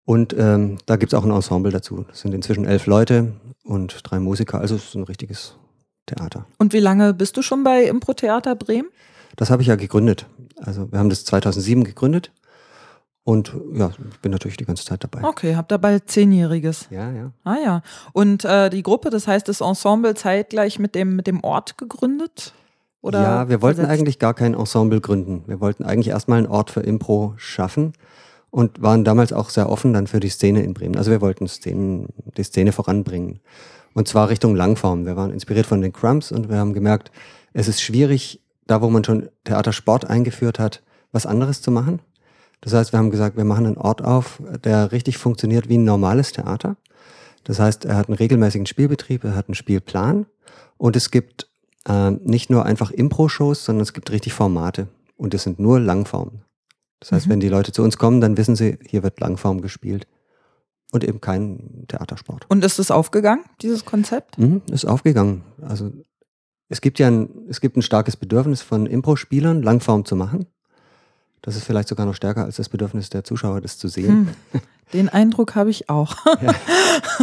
Und 0.04 0.34
ähm, 0.36 0.78
da 0.86 0.96
gibt 0.96 1.12
es 1.12 1.18
auch 1.18 1.24
ein 1.24 1.30
Ensemble 1.30 1.70
dazu. 1.70 2.04
Das 2.08 2.20
sind 2.20 2.34
inzwischen 2.34 2.64
elf 2.64 2.86
Leute 2.86 3.34
und 3.64 4.00
drei 4.02 4.18
Musiker. 4.18 4.60
Also 4.60 4.74
es 4.74 4.86
ist 4.86 4.94
ein 4.94 5.04
richtiges 5.04 5.54
Theater. 6.06 6.46
Und 6.58 6.72
wie 6.72 6.80
lange 6.80 7.14
bist 7.14 7.36
du 7.36 7.42
schon 7.42 7.62
bei 7.62 7.84
Impro-Theater 7.84 8.56
Bremen? 8.56 8.88
Das 9.36 9.50
habe 9.50 9.62
ich 9.62 9.68
ja 9.68 9.76
gegründet. 9.76 10.26
Also 10.56 10.90
wir 10.90 10.98
haben 10.98 11.10
das 11.10 11.24
2007 11.24 11.84
gegründet 11.84 12.32
und 13.22 13.54
ja, 13.74 13.90
ich 14.10 14.20
bin 14.20 14.32
natürlich 14.32 14.56
die 14.56 14.64
ganze 14.64 14.84
Zeit 14.84 15.04
dabei. 15.04 15.22
Okay, 15.22 15.54
habt 15.54 15.70
ihr 15.72 15.78
bald 15.78 16.10
Zehnjähriges. 16.10 16.88
Ja, 16.90 17.10
ja. 17.12 17.32
Ah 17.44 17.56
ja. 17.62 17.82
Und 18.12 18.44
äh, 18.44 18.70
die 18.70 18.82
Gruppe, 18.82 19.10
das 19.10 19.28
heißt 19.28 19.46
das 19.48 19.60
Ensemble 19.60 20.14
zeitgleich 20.14 20.78
mit 20.78 20.94
dem, 20.94 21.16
mit 21.16 21.26
dem 21.26 21.44
Ort 21.44 21.78
gegründet? 21.78 22.54
Oder 23.02 23.22
ja, 23.22 23.48
wir 23.48 23.62
wollten 23.62 23.76
versetzt? 23.76 23.98
eigentlich 23.98 24.18
gar 24.18 24.34
kein 24.34 24.54
Ensemble 24.54 25.00
gründen. 25.00 25.44
Wir 25.46 25.60
wollten 25.60 25.84
eigentlich 25.84 26.08
erstmal 26.08 26.38
einen 26.38 26.48
Ort 26.48 26.70
für 26.70 26.80
Impro 26.80 27.34
schaffen 27.36 27.92
und 28.50 28.82
waren 28.82 29.04
damals 29.04 29.32
auch 29.32 29.50
sehr 29.50 29.68
offen 29.68 29.92
dann 29.92 30.06
für 30.06 30.20
die 30.20 30.28
Szene 30.28 30.62
in 30.62 30.74
Bremen. 30.74 30.96
Also 30.96 31.10
wir 31.10 31.20
wollten 31.20 31.46
Szenen, 31.46 32.08
die 32.36 32.42
Szene 32.42 32.72
voranbringen. 32.72 33.40
Und 33.94 34.08
zwar 34.08 34.28
Richtung 34.28 34.54
Langform. 34.54 35.06
Wir 35.06 35.16
waren 35.16 35.32
inspiriert 35.32 35.66
von 35.66 35.80
den 35.80 35.92
Crumbs 35.92 36.32
und 36.32 36.48
wir 36.48 36.58
haben 36.58 36.74
gemerkt, 36.74 37.10
es 37.52 37.68
ist 37.68 37.80
schwierig, 37.80 38.40
da 38.66 38.82
wo 38.82 38.90
man 38.90 39.04
schon 39.04 39.28
Theatersport 39.44 40.08
eingeführt 40.08 40.58
hat, 40.58 40.82
was 41.12 41.26
anderes 41.26 41.62
zu 41.62 41.70
machen. 41.70 42.00
Das 42.60 42.72
heißt, 42.74 42.92
wir 42.92 42.98
haben 42.98 43.10
gesagt, 43.10 43.36
wir 43.36 43.44
machen 43.44 43.66
einen 43.66 43.78
Ort 43.78 44.02
auf, 44.02 44.42
der 44.64 44.92
richtig 44.92 45.18
funktioniert 45.18 45.68
wie 45.68 45.78
ein 45.78 45.84
normales 45.84 46.32
Theater. 46.32 46.76
Das 47.44 47.58
heißt, 47.58 47.86
er 47.86 47.96
hat 47.96 48.08
einen 48.08 48.18
regelmäßigen 48.18 48.66
Spielbetrieb, 48.66 49.24
er 49.24 49.34
hat 49.34 49.48
einen 49.48 49.54
Spielplan 49.54 50.26
und 50.76 50.94
es 50.94 51.10
gibt 51.10 51.48
äh, 51.88 52.10
nicht 52.10 52.50
nur 52.50 52.66
einfach 52.66 52.90
Impro-Shows, 52.90 53.64
sondern 53.64 53.82
es 53.82 53.94
gibt 53.94 54.10
richtig 54.10 54.34
Formate 54.34 54.88
und 55.16 55.34
es 55.34 55.44
sind 55.44 55.58
nur 55.58 55.80
Langformen. 55.80 56.42
Das 57.00 57.12
heißt, 57.12 57.26
mhm. 57.26 57.30
wenn 57.32 57.40
die 57.40 57.48
Leute 57.48 57.72
zu 57.72 57.82
uns 57.82 57.96
kommen, 57.96 58.20
dann 58.20 58.36
wissen 58.36 58.56
sie, 58.56 58.78
hier 58.86 59.02
wird 59.02 59.18
Langform 59.20 59.62
gespielt 59.62 60.06
und 60.92 61.04
eben 61.04 61.20
kein 61.20 61.84
Theatersport. 61.88 62.46
Und 62.48 62.64
ist 62.64 62.78
es 62.78 62.90
aufgegangen, 62.90 63.44
dieses 63.62 63.84
Konzept? 63.84 64.38
Mhm, 64.38 64.62
ist 64.70 64.84
aufgegangen. 64.84 65.42
Also 65.62 65.92
es 66.68 66.80
gibt 66.80 66.98
ja 66.98 67.08
ein, 67.08 67.28
es 67.48 67.60
gibt 67.60 67.76
ein 67.76 67.82
starkes 67.82 68.16
Bedürfnis 68.16 68.62
von 68.62 68.86
Impro-Spielern, 68.86 69.62
Langform 69.62 70.04
zu 70.04 70.14
machen. 70.14 70.46
Das 71.42 71.56
ist 71.56 71.64
vielleicht 71.64 71.88
sogar 71.88 72.04
noch 72.04 72.14
stärker 72.14 72.44
als 72.44 72.56
das 72.56 72.68
Bedürfnis 72.68 73.08
der 73.08 73.24
Zuschauer, 73.24 73.60
das 73.60 73.78
zu 73.78 73.88
sehen. 73.88 74.34
Hm, 74.52 74.60
den 74.92 75.08
Eindruck 75.08 75.54
habe 75.54 75.70
ich 75.70 75.88
auch. 75.88 76.16
ja. 76.42 76.54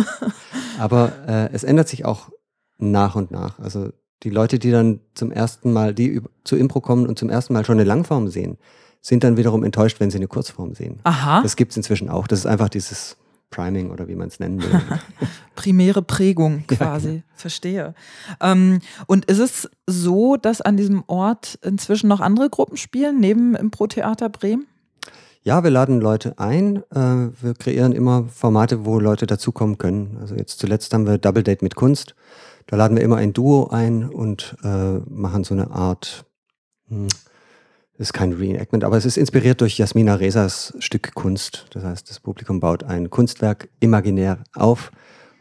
Aber 0.80 1.12
äh, 1.28 1.50
es 1.54 1.64
ändert 1.64 1.88
sich 1.88 2.06
auch 2.06 2.30
nach 2.78 3.16
und 3.16 3.32
nach. 3.32 3.60
Also 3.60 3.92
die 4.24 4.30
Leute, 4.30 4.60
die 4.60 4.72
dann 4.72 5.02
zum 5.14 5.32
ersten 5.32 5.72
Mal, 5.72 5.94
die 5.94 6.22
zu 6.44 6.56
Impro 6.56 6.82
kommen 6.82 7.08
und 7.08 7.20
zum 7.20 7.30
ersten 7.30 7.54
Mal 7.54 7.66
schon 7.66 7.78
eine 7.78 7.84
Langform 7.84 8.28
sehen, 8.28 8.58
sind 9.08 9.24
dann 9.24 9.38
wiederum 9.38 9.64
enttäuscht, 9.64 10.02
wenn 10.02 10.12
sie 10.12 10.18
eine 10.18 10.28
Kurzform 10.28 10.74
sehen. 10.74 11.00
Aha. 11.04 11.42
Das 11.42 11.56
gibt 11.56 11.72
es 11.72 11.78
inzwischen 11.78 12.10
auch. 12.10 12.28
Das 12.28 12.40
ist 12.40 12.46
einfach 12.46 12.68
dieses 12.68 13.16
Priming 13.50 13.90
oder 13.90 14.10
wie 14.10 14.16
man 14.16 14.28
es 14.28 14.42
nennen 14.42 14.62
will. 14.62 14.82
Primäre 15.56 16.02
Prägung 16.02 16.66
quasi, 16.68 17.08
ja, 17.08 17.14
genau. 17.14 17.24
verstehe. 17.34 17.96
Ähm, 18.42 18.80
und 19.06 19.24
ist 19.26 19.40
es 19.40 19.70
so, 19.86 20.36
dass 20.36 20.60
an 20.60 20.76
diesem 20.76 21.06
Ort 21.08 21.58
inzwischen 21.64 22.10
noch 22.10 22.20
andere 22.20 22.50
Gruppen 22.50 22.76
spielen, 22.76 23.22
neben 23.22 23.56
Impro-Theater 23.56 24.28
Bremen? 24.28 24.68
Ja, 25.42 25.64
wir 25.64 25.72
laden 25.72 26.02
Leute 26.02 26.38
ein. 26.38 26.84
Äh, 26.94 27.30
wir 27.42 27.54
kreieren 27.58 27.94
immer 27.94 28.26
Formate, 28.28 28.86
wo 28.86 29.00
Leute 29.00 29.26
dazukommen 29.26 29.78
können. 29.78 30.18
Also 30.20 30.36
jetzt 30.36 30.60
zuletzt 30.60 30.94
haben 30.94 31.08
wir 31.08 31.18
Double 31.18 31.44
Date 31.44 31.62
mit 31.62 31.76
Kunst. 31.76 32.14
Da 32.66 32.76
laden 32.76 32.98
wir 32.98 33.04
immer 33.04 33.16
ein 33.16 33.32
Duo 33.32 33.70
ein 33.70 34.04
und 34.04 34.58
äh, 34.66 34.98
machen 35.10 35.46
so 35.46 35.54
eine 35.54 35.72
Art 35.72 36.26
hm, 36.90 37.08
ist 37.98 38.14
kein 38.14 38.34
Reenactment, 38.34 38.84
aber 38.84 38.98
es 38.98 39.06
ist 39.06 39.18
inspiriert 39.18 39.62
durch 39.62 39.78
Jasmina 39.78 40.16
Resas 40.16 40.76
Stück 40.80 41.14
Kunst. 41.16 41.66
Das 41.72 41.84
heißt, 41.84 42.10
das 42.10 42.20
Publikum 42.20 42.60
baut 42.60 42.84
ein 42.84 43.10
Kunstwerk 43.10 43.70
imaginär 43.80 44.44
auf 44.54 44.92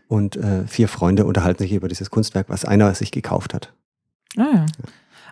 und 0.09 0.37
äh, 0.37 0.67
vier 0.67 0.89
Freunde 0.89 1.27
unterhalten 1.27 1.63
sich 1.63 1.73
über 1.73 1.89
dieses 1.89 2.11
Kunstwerk, 2.11 2.49
was 2.49 2.65
einer 2.65 2.95
sich 2.95 3.11
gekauft 3.11 3.55
hat. 3.55 3.73
Ah, 4.37 4.43
ja. 4.55 4.67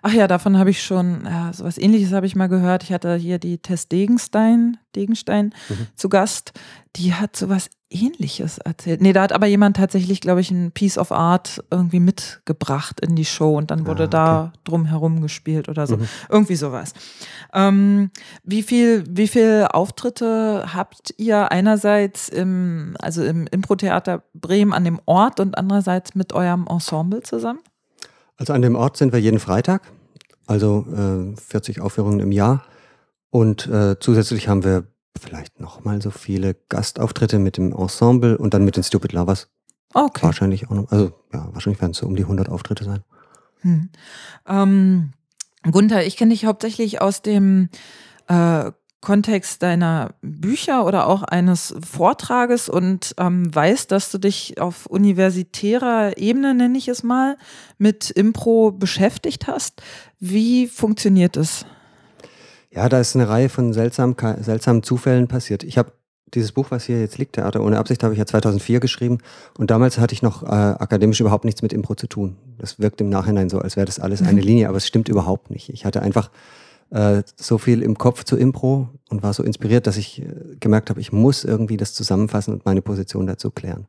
Ach 0.06 0.12
ja, 0.12 0.28
davon 0.28 0.58
habe 0.58 0.68
ich 0.68 0.82
schon, 0.82 1.22
ja, 1.24 1.50
sowas 1.54 1.78
ähnliches 1.78 2.12
habe 2.12 2.26
ich 2.26 2.36
mal 2.36 2.50
gehört. 2.50 2.82
Ich 2.82 2.92
hatte 2.92 3.16
hier 3.16 3.38
die 3.38 3.56
Tess 3.56 3.88
Degenstein, 3.88 4.76
Degenstein 4.94 5.54
mhm. 5.70 5.86
zu 5.94 6.10
Gast. 6.10 6.52
Die 6.96 7.14
hat 7.14 7.34
sowas 7.34 7.70
ähnliches 7.88 8.58
erzählt. 8.58 9.00
Nee, 9.00 9.14
da 9.14 9.22
hat 9.22 9.32
aber 9.32 9.46
jemand 9.46 9.78
tatsächlich, 9.78 10.20
glaube 10.20 10.42
ich, 10.42 10.50
ein 10.50 10.72
Piece 10.72 10.98
of 10.98 11.10
Art 11.10 11.64
irgendwie 11.70 12.00
mitgebracht 12.00 13.00
in 13.00 13.16
die 13.16 13.24
Show 13.24 13.56
und 13.56 13.70
dann 13.70 13.86
wurde 13.86 14.02
ah, 14.02 14.04
okay. 14.04 14.10
da 14.10 14.52
drum 14.64 14.84
herum 14.84 15.22
gespielt 15.22 15.70
oder 15.70 15.86
so. 15.86 15.96
Mhm. 15.96 16.08
Irgendwie 16.28 16.56
sowas. 16.56 16.92
Ähm, 17.54 18.10
wie 18.42 18.62
viel, 18.62 19.04
wie 19.08 19.26
viel 19.26 19.68
Auftritte 19.70 20.66
habt 20.74 21.14
ihr 21.16 21.50
einerseits 21.50 22.28
im, 22.28 22.94
also 23.00 23.24
im 23.24 23.46
Impro-Theater 23.46 24.22
Bremen 24.34 24.74
an 24.74 24.84
dem 24.84 25.00
Ort 25.06 25.40
und 25.40 25.56
andererseits 25.56 26.14
mit 26.14 26.34
eurem 26.34 26.66
Ensemble 26.68 27.22
zusammen? 27.22 27.60
Also 28.36 28.52
an 28.52 28.62
dem 28.62 28.74
Ort 28.74 28.96
sind 28.96 29.12
wir 29.12 29.20
jeden 29.20 29.38
Freitag, 29.38 29.82
also 30.46 30.86
äh, 31.34 31.40
40 31.40 31.80
Aufführungen 31.80 32.20
im 32.20 32.32
Jahr. 32.32 32.64
Und 33.30 33.66
äh, 33.66 33.98
zusätzlich 33.98 34.48
haben 34.48 34.64
wir 34.64 34.86
vielleicht 35.20 35.60
nochmal 35.60 36.02
so 36.02 36.10
viele 36.10 36.54
Gastauftritte 36.68 37.38
mit 37.38 37.56
dem 37.56 37.72
Ensemble 37.72 38.38
und 38.38 38.54
dann 38.54 38.64
mit 38.64 38.76
den 38.76 38.84
Stupid 38.84 39.12
Lovers. 39.12 39.48
Okay. 39.92 40.22
Wahrscheinlich 40.22 40.68
auch 40.68 40.74
noch, 40.74 40.90
also 40.90 41.12
ja, 41.32 41.48
wahrscheinlich 41.52 41.80
werden 41.80 41.92
es 41.92 41.98
so 41.98 42.06
um 42.06 42.16
die 42.16 42.22
100 42.22 42.48
Auftritte 42.48 42.84
sein. 42.84 43.04
Hm. 43.60 43.88
Ähm, 44.46 45.12
Gunther, 45.70 46.04
ich 46.04 46.16
kenne 46.16 46.32
dich 46.32 46.44
hauptsächlich 46.46 47.00
aus 47.00 47.22
dem 47.22 47.68
äh, 48.28 48.70
Kontext 49.04 49.62
deiner 49.62 50.14
Bücher 50.22 50.86
oder 50.86 51.06
auch 51.06 51.22
eines 51.22 51.74
Vortrages 51.86 52.70
und 52.70 53.14
ähm, 53.18 53.54
weiß, 53.54 53.86
dass 53.86 54.10
du 54.10 54.16
dich 54.16 54.58
auf 54.60 54.86
universitärer 54.86 56.16
Ebene, 56.16 56.54
nenne 56.54 56.78
ich 56.78 56.88
es 56.88 57.02
mal, 57.02 57.36
mit 57.76 58.10
Impro 58.10 58.72
beschäftigt 58.72 59.46
hast. 59.46 59.82
Wie 60.20 60.66
funktioniert 60.66 61.36
es? 61.36 61.66
Ja, 62.70 62.88
da 62.88 62.98
ist 62.98 63.14
eine 63.14 63.28
Reihe 63.28 63.50
von 63.50 63.74
seltsamen, 63.74 64.16
seltsamen 64.40 64.82
Zufällen 64.82 65.28
passiert. 65.28 65.64
Ich 65.64 65.76
habe 65.76 65.92
dieses 66.32 66.52
Buch, 66.52 66.70
was 66.70 66.84
hier 66.84 66.98
jetzt 66.98 67.18
liegt, 67.18 67.34
Theater 67.34 67.62
ohne 67.62 67.78
Absicht, 67.78 68.02
habe 68.02 68.14
ich 68.14 68.18
ja 68.18 68.24
2004 68.24 68.80
geschrieben 68.80 69.18
und 69.58 69.70
damals 69.70 69.98
hatte 69.98 70.14
ich 70.14 70.22
noch 70.22 70.42
äh, 70.42 70.46
akademisch 70.46 71.20
überhaupt 71.20 71.44
nichts 71.44 71.60
mit 71.60 71.74
Impro 71.74 71.94
zu 71.94 72.06
tun. 72.06 72.36
Das 72.56 72.78
wirkt 72.78 73.02
im 73.02 73.10
Nachhinein 73.10 73.50
so, 73.50 73.58
als 73.58 73.76
wäre 73.76 73.84
das 73.84 74.00
alles 74.00 74.22
eine. 74.22 74.40
Linie, 74.44 74.68
aber 74.68 74.78
es 74.78 74.86
stimmt 74.86 75.10
überhaupt 75.10 75.50
nicht. 75.50 75.68
Ich 75.68 75.84
hatte 75.84 76.00
einfach 76.00 76.30
äh, 76.90 77.22
so 77.36 77.58
viel 77.58 77.82
im 77.82 77.98
Kopf 77.98 78.24
zu 78.24 78.36
Impro 78.36 78.88
und 79.10 79.22
war 79.22 79.32
so 79.32 79.42
inspiriert, 79.42 79.86
dass 79.86 79.96
ich 79.96 80.22
äh, 80.22 80.56
gemerkt 80.60 80.90
habe, 80.90 81.00
ich 81.00 81.12
muss 81.12 81.44
irgendwie 81.44 81.76
das 81.76 81.94
zusammenfassen 81.94 82.54
und 82.54 82.64
meine 82.64 82.82
Position 82.82 83.26
dazu 83.26 83.50
klären. 83.50 83.86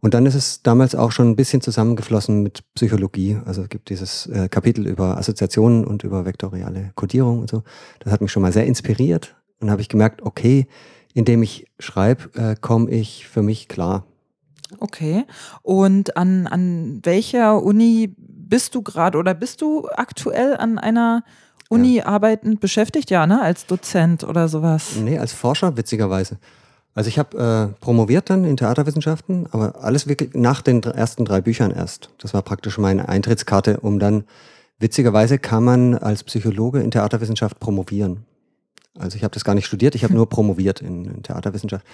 Und 0.00 0.14
dann 0.14 0.26
ist 0.26 0.36
es 0.36 0.62
damals 0.62 0.94
auch 0.94 1.10
schon 1.10 1.28
ein 1.28 1.36
bisschen 1.36 1.60
zusammengeflossen 1.60 2.42
mit 2.42 2.62
Psychologie. 2.74 3.38
Also 3.44 3.62
es 3.62 3.68
gibt 3.68 3.90
dieses 3.90 4.26
äh, 4.26 4.48
Kapitel 4.48 4.86
über 4.86 5.18
Assoziationen 5.18 5.84
und 5.84 6.04
über 6.04 6.24
vektoriale 6.24 6.92
Kodierung 6.94 7.40
und 7.40 7.50
so. 7.50 7.64
Das 7.98 8.12
hat 8.12 8.20
mich 8.20 8.30
schon 8.30 8.42
mal 8.42 8.52
sehr 8.52 8.66
inspiriert. 8.66 9.34
Und 9.60 9.72
habe 9.72 9.80
ich 9.80 9.88
gemerkt, 9.88 10.22
okay, 10.22 10.68
indem 11.14 11.42
ich 11.42 11.66
schreibe, 11.80 12.54
komme 12.60 12.90
ich 12.90 13.26
für 13.26 13.42
mich 13.42 13.66
klar. 13.66 14.04
Okay. 14.78 15.24
Und 15.62 16.16
an, 16.16 16.46
an 16.46 17.00
welcher 17.02 17.62
Uni 17.62 18.14
bist 18.16 18.74
du 18.74 18.82
gerade 18.82 19.18
oder 19.18 19.34
bist 19.34 19.60
du 19.60 19.88
aktuell 19.88 20.56
an 20.56 20.78
einer 20.78 21.24
Uni 21.68 21.96
ja. 21.96 22.06
arbeitend 22.06 22.60
beschäftigt, 22.60 23.10
ja, 23.10 23.26
ne? 23.26 23.42
Als 23.42 23.66
Dozent 23.66 24.24
oder 24.24 24.48
sowas? 24.48 24.96
Nee, 24.96 25.18
als 25.18 25.32
Forscher, 25.32 25.76
witzigerweise. 25.76 26.38
Also 26.94 27.08
ich 27.08 27.18
habe 27.18 27.72
äh, 27.76 27.80
promoviert 27.80 28.28
dann 28.30 28.44
in 28.44 28.56
Theaterwissenschaften, 28.56 29.46
aber 29.52 29.84
alles 29.84 30.08
wirklich 30.08 30.34
nach 30.34 30.62
den 30.62 30.82
ersten 30.82 31.24
drei 31.24 31.40
Büchern 31.40 31.70
erst. 31.70 32.10
Das 32.18 32.34
war 32.34 32.42
praktisch 32.42 32.78
meine 32.78 33.08
Eintrittskarte, 33.08 33.80
um 33.80 33.98
dann, 33.98 34.24
witzigerweise 34.80 35.38
kann 35.38 35.62
man 35.62 35.94
als 35.94 36.24
Psychologe 36.24 36.80
in 36.80 36.90
Theaterwissenschaft 36.90 37.60
promovieren. 37.60 38.24
Also 38.98 39.16
ich 39.16 39.22
habe 39.22 39.32
das 39.32 39.44
gar 39.44 39.54
nicht 39.54 39.66
studiert, 39.66 39.94
ich 39.94 40.02
habe 40.02 40.14
nur 40.14 40.28
promoviert 40.28 40.80
in, 40.80 41.04
in 41.04 41.22
Theaterwissenschaft. 41.22 41.86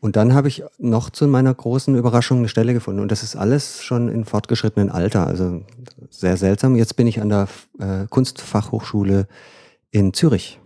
Und 0.00 0.16
dann 0.16 0.34
habe 0.34 0.48
ich 0.48 0.62
noch 0.78 1.10
zu 1.10 1.26
meiner 1.26 1.52
großen 1.52 1.96
Überraschung 1.96 2.38
eine 2.38 2.48
Stelle 2.48 2.74
gefunden. 2.74 3.00
Und 3.00 3.10
das 3.10 3.22
ist 3.22 3.34
alles 3.34 3.82
schon 3.82 4.08
in 4.08 4.24
fortgeschrittenen 4.24 4.90
Alter. 4.90 5.26
Also 5.26 5.62
sehr 6.10 6.36
seltsam. 6.36 6.76
Jetzt 6.76 6.96
bin 6.96 7.06
ich 7.06 7.20
an 7.20 7.28
der 7.28 7.48
äh, 7.78 8.06
Kunstfachhochschule 8.08 9.26
in 9.90 10.12
Zürich. 10.12 10.60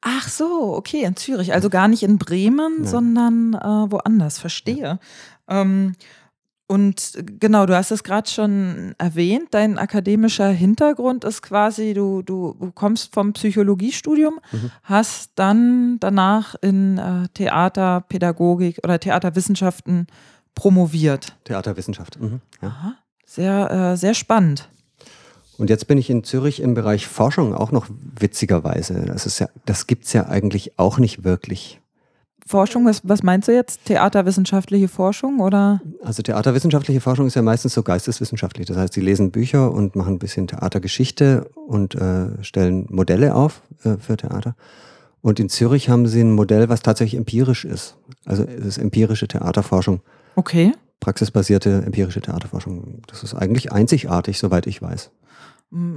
Ach 0.00 0.28
so, 0.28 0.74
okay, 0.74 1.02
in 1.02 1.16
Zürich. 1.16 1.52
Also 1.52 1.70
gar 1.70 1.88
nicht 1.88 2.02
in 2.02 2.18
Bremen, 2.18 2.80
Nein. 2.80 2.86
sondern 2.86 3.54
äh, 3.54 3.90
woanders. 3.90 4.38
Verstehe. 4.38 4.98
Ja. 5.48 5.60
Ähm, 5.62 5.94
und 6.66 7.12
genau, 7.40 7.66
du 7.66 7.76
hast 7.76 7.90
es 7.90 8.04
gerade 8.04 8.28
schon 8.28 8.94
erwähnt, 8.96 9.48
dein 9.50 9.78
akademischer 9.78 10.48
Hintergrund 10.48 11.24
ist 11.24 11.42
quasi, 11.42 11.92
du, 11.92 12.22
du 12.22 12.54
kommst 12.74 13.12
vom 13.12 13.34
Psychologiestudium, 13.34 14.40
mhm. 14.50 14.70
hast 14.82 15.32
dann 15.34 15.98
danach 16.00 16.54
in 16.62 16.96
äh, 16.96 17.28
Theaterpädagogik 17.34 18.80
oder 18.82 18.98
Theaterwissenschaften 18.98 20.06
promoviert. 20.54 21.36
Theaterwissenschaft, 21.44 22.18
mhm. 22.18 22.40
ja. 22.62 22.68
Aha, 22.68 22.94
sehr, 23.26 23.70
äh, 23.70 23.96
sehr 23.98 24.14
spannend. 24.14 24.70
Und 25.58 25.70
jetzt 25.70 25.86
bin 25.86 25.98
ich 25.98 26.08
in 26.08 26.24
Zürich 26.24 26.60
im 26.60 26.74
Bereich 26.74 27.06
Forschung 27.06 27.54
auch 27.54 27.72
noch 27.72 27.86
witzigerweise. 28.18 29.04
Das, 29.06 29.38
ja, 29.38 29.48
das 29.66 29.86
gibt 29.86 30.06
es 30.06 30.12
ja 30.12 30.26
eigentlich 30.26 30.78
auch 30.78 30.98
nicht 30.98 31.24
wirklich. 31.24 31.80
Forschung, 32.46 32.84
was, 32.84 33.00
was 33.04 33.22
meinst 33.22 33.48
du 33.48 33.52
jetzt? 33.52 33.86
Theaterwissenschaftliche 33.86 34.88
Forschung 34.88 35.40
oder? 35.40 35.80
Also 36.02 36.22
theaterwissenschaftliche 36.22 37.00
Forschung 37.00 37.26
ist 37.26 37.34
ja 37.36 37.42
meistens 37.42 37.72
so 37.72 37.82
geisteswissenschaftlich. 37.82 38.66
Das 38.66 38.76
heißt, 38.76 38.92
sie 38.92 39.00
lesen 39.00 39.30
Bücher 39.30 39.72
und 39.72 39.96
machen 39.96 40.14
ein 40.14 40.18
bisschen 40.18 40.46
Theatergeschichte 40.46 41.48
und 41.54 41.94
äh, 41.94 42.42
stellen 42.42 42.86
Modelle 42.90 43.34
auf 43.34 43.62
äh, 43.84 43.96
für 43.96 44.16
Theater. 44.16 44.56
Und 45.22 45.40
in 45.40 45.48
Zürich 45.48 45.88
haben 45.88 46.06
sie 46.06 46.20
ein 46.20 46.32
Modell, 46.32 46.68
was 46.68 46.82
tatsächlich 46.82 47.18
empirisch 47.18 47.64
ist. 47.64 47.96
Also 48.26 48.44
es 48.44 48.64
ist 48.66 48.78
empirische 48.78 49.26
Theaterforschung. 49.26 50.00
Okay. 50.36 50.72
Praxisbasierte 51.00 51.82
empirische 51.86 52.20
Theaterforschung. 52.20 53.00
Das 53.06 53.22
ist 53.22 53.32
eigentlich 53.32 53.72
einzigartig, 53.72 54.38
soweit 54.38 54.66
ich 54.66 54.82
weiß. 54.82 55.10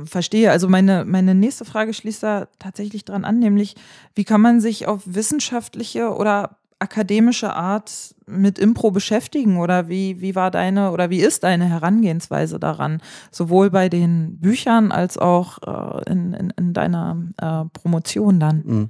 Verstehe. 0.06 0.52
Also 0.52 0.68
meine, 0.68 1.06
meine 1.06 1.36
nächste 1.36 1.66
Frage 1.66 1.94
schließt 1.94 2.24
da 2.24 2.48
tatsächlich 2.58 3.06
dran 3.06 3.26
an, 3.26 3.40
nämlich 3.40 3.76
wie 4.16 4.24
kann 4.24 4.42
man 4.42 4.60
sich 4.60 4.88
auf 4.88 5.04
wissenschaftliche 5.06 6.16
oder 6.16 6.58
akademische 6.80 7.54
Art 7.54 8.16
mit 8.28 8.60
Impro 8.60 8.92
beschäftigen 8.92 9.58
oder 9.58 9.90
wie, 9.90 10.22
wie 10.22 10.36
war 10.36 10.52
deine 10.52 10.92
oder 10.92 11.10
wie 11.10 11.20
ist 11.20 11.44
deine 11.44 11.66
Herangehensweise 11.66 12.60
daran, 12.60 13.02
sowohl 13.32 13.70
bei 13.70 13.90
den 13.90 14.38
Büchern 14.40 14.92
als 14.92 15.18
auch 15.18 15.60
äh, 15.66 16.12
in, 16.12 16.34
in, 16.34 16.54
in, 16.58 16.74
deiner 16.74 17.18
äh, 17.38 17.66
Promotion 17.74 18.40
dann? 18.40 18.64
Hm. 18.64 18.90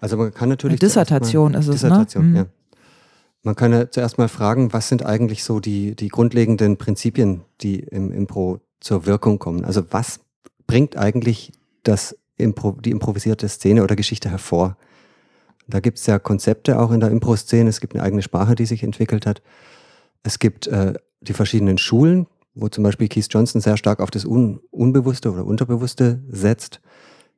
Also 0.00 0.16
man 0.16 0.32
kann 0.32 0.48
natürlich. 0.48 0.80
Eine 0.80 0.88
Dissertation 0.88 1.54
ist 1.54 1.68
es, 1.68 1.82
ne? 1.82 1.88
Dissertation, 1.90 2.32
ne? 2.32 2.38
ja. 2.38 2.46
Man 3.42 3.54
kann 3.54 3.72
ja 3.72 3.90
zuerst 3.90 4.18
mal 4.18 4.28
fragen, 4.28 4.72
was 4.72 4.88
sind 4.88 5.06
eigentlich 5.06 5.44
so 5.44 5.60
die, 5.60 5.94
die 5.94 6.08
grundlegenden 6.08 6.78
Prinzipien, 6.78 7.42
die 7.60 7.78
im 7.78 8.10
Impro 8.10 8.60
zur 8.80 9.06
Wirkung 9.06 9.38
kommen. 9.38 9.64
Also 9.64 9.84
was 9.90 10.20
bringt 10.66 10.96
eigentlich 10.96 11.52
das 11.82 12.16
die 12.38 12.90
improvisierte 12.90 13.48
Szene 13.48 13.82
oder 13.82 13.96
Geschichte 13.96 14.30
hervor? 14.30 14.76
Da 15.68 15.80
gibt 15.80 15.98
es 15.98 16.06
ja 16.06 16.18
Konzepte 16.18 16.78
auch 16.78 16.92
in 16.92 17.00
der 17.00 17.10
Impro-Szene. 17.10 17.68
Es 17.68 17.80
gibt 17.80 17.94
eine 17.94 18.02
eigene 18.02 18.22
Sprache, 18.22 18.54
die 18.54 18.66
sich 18.66 18.82
entwickelt 18.82 19.26
hat. 19.26 19.42
Es 20.22 20.38
gibt 20.38 20.66
äh, 20.66 20.94
die 21.20 21.32
verschiedenen 21.32 21.78
Schulen, 21.78 22.26
wo 22.54 22.68
zum 22.68 22.84
Beispiel 22.84 23.08
Keith 23.08 23.26
Johnson 23.30 23.60
sehr 23.60 23.76
stark 23.76 24.00
auf 24.00 24.10
das 24.10 24.24
Un 24.24 24.60
Unbewusste 24.70 25.32
oder 25.32 25.44
Unterbewusste 25.44 26.22
setzt, 26.28 26.80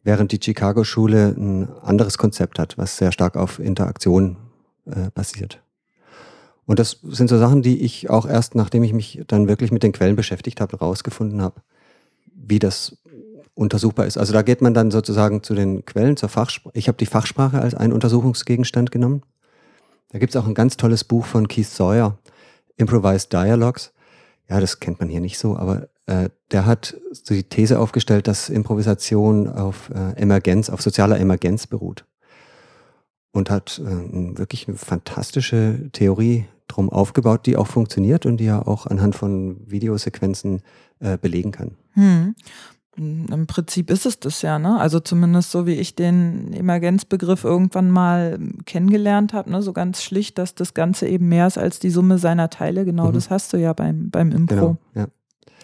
während 0.03 0.33
die 0.33 0.41
Chicago-Schule 0.43 1.35
ein 1.37 1.69
anderes 1.83 2.19
Konzept 2.19 2.59
hat, 2.59 2.77
was 2.77 2.97
sehr 2.97 3.13
stark 3.13 3.37
auf 3.37 3.59
Interaktion 3.59 4.37
äh, 4.87 5.11
basiert. 5.15 5.63
Und 6.69 6.79
das 6.79 6.99
sind 7.03 7.29
so 7.29 7.39
Sachen, 7.39 7.63
die 7.63 7.81
ich 7.81 8.11
auch 8.11 8.27
erst, 8.27 8.55
nachdem 8.55 8.83
ich 8.83 8.93
mich 8.93 9.23
dann 9.27 9.49
wirklich 9.49 9.73
mit 9.73 9.83
den 9.83 9.93
Quellen 9.93 10.17
beschäftigt 10.17 10.61
habe, 10.61 10.77
rausgefunden 10.77 11.41
habe, 11.41 11.63
wie 12.35 12.59
das 12.59 12.99
untersuchbar 13.55 14.05
ist. 14.05 14.19
Also 14.19 14.35
da 14.35 14.43
geht 14.43 14.61
man 14.61 14.75
dann 14.75 14.91
sozusagen 14.91 15.43
zu 15.43 15.55
den 15.55 15.87
Quellen, 15.87 16.19
zur 16.19 16.29
Fachsprache. 16.29 16.77
Ich 16.77 16.87
habe 16.87 16.99
die 16.99 17.07
Fachsprache 17.07 17.59
als 17.59 17.75
einen 17.75 17.95
Untersuchungsgegenstand 17.95 18.91
genommen. 18.91 19.23
Da 20.11 20.19
gibt 20.19 20.35
es 20.35 20.37
auch 20.37 20.47
ein 20.47 20.53
ganz 20.53 20.77
tolles 20.77 21.05
Buch 21.05 21.25
von 21.25 21.49
Keith 21.49 21.67
Sawyer, 21.67 22.19
Improvised 22.77 23.33
Dialogues. 23.33 23.95
Ja, 24.51 24.61
das 24.61 24.79
kennt 24.79 25.01
man 25.01 25.09
hier 25.09 25.21
nicht 25.21 25.39
so, 25.39 25.57
aber 25.57 25.89
äh, 26.05 26.29
der 26.51 26.67
hat 26.67 26.99
die 27.31 27.45
These 27.45 27.81
aufgestellt, 27.81 28.29
dass 28.29 28.51
Improvisation 28.51 29.49
auf 29.49 29.89
äh, 29.89 30.21
Emergenz, 30.21 30.69
auf 30.69 30.83
sozialer 30.83 31.19
Emergenz 31.19 31.67
beruht. 31.67 32.05
Und 33.33 33.49
hat 33.49 33.81
äh, 33.83 34.37
wirklich 34.37 34.69
eine 34.69 34.77
fantastische 34.77 35.89
Theorie 35.93 36.45
drum 36.69 36.91
aufgebaut, 36.91 37.47
die 37.47 37.57
auch 37.57 37.67
funktioniert 37.67 38.27
und 38.27 38.39
die 38.39 38.45
ja 38.45 38.65
auch 38.65 38.87
anhand 38.87 39.15
von 39.15 39.57
Videosequenzen 39.67 40.63
äh, 41.01 41.19
belegen 41.19 41.51
kann. 41.51 41.73
Hm. 41.93 42.35
Im 42.97 43.47
Prinzip 43.47 43.91
ist 43.91 44.07
es 44.07 44.19
das 44.19 44.43
ja, 44.43 44.59
ne? 44.59 44.81
Also 44.81 44.99
zumindest 44.99 45.53
so 45.53 45.67
wie 45.67 45.75
ich 45.75 45.95
den 45.95 46.53
Emergenzbegriff 46.53 47.45
irgendwann 47.45 47.91
mal 47.91 48.41
kennengelernt 48.67 49.33
habe, 49.33 49.53
ne? 49.53 49.63
So 49.63 49.73
ganz 49.73 50.03
schlicht, 50.03 50.37
dass 50.37 50.57
das 50.57 50.75
Ganze 50.75 51.07
eben 51.07 51.29
mehr 51.29 51.47
ist 51.47 51.59
als 51.59 51.79
die 51.79 51.91
Summe 51.91 52.19
seiner 52.19 52.51
Teile. 52.51 52.85
Genau, 52.85 53.09
mhm. 53.09 53.13
das 53.13 53.31
hast 53.31 53.53
du 53.53 53.57
ja 53.57 53.73
beim, 53.73 54.11
beim 54.11 54.33
Impro. 54.33 54.55
Genau, 54.55 54.77
ja. 54.95 55.07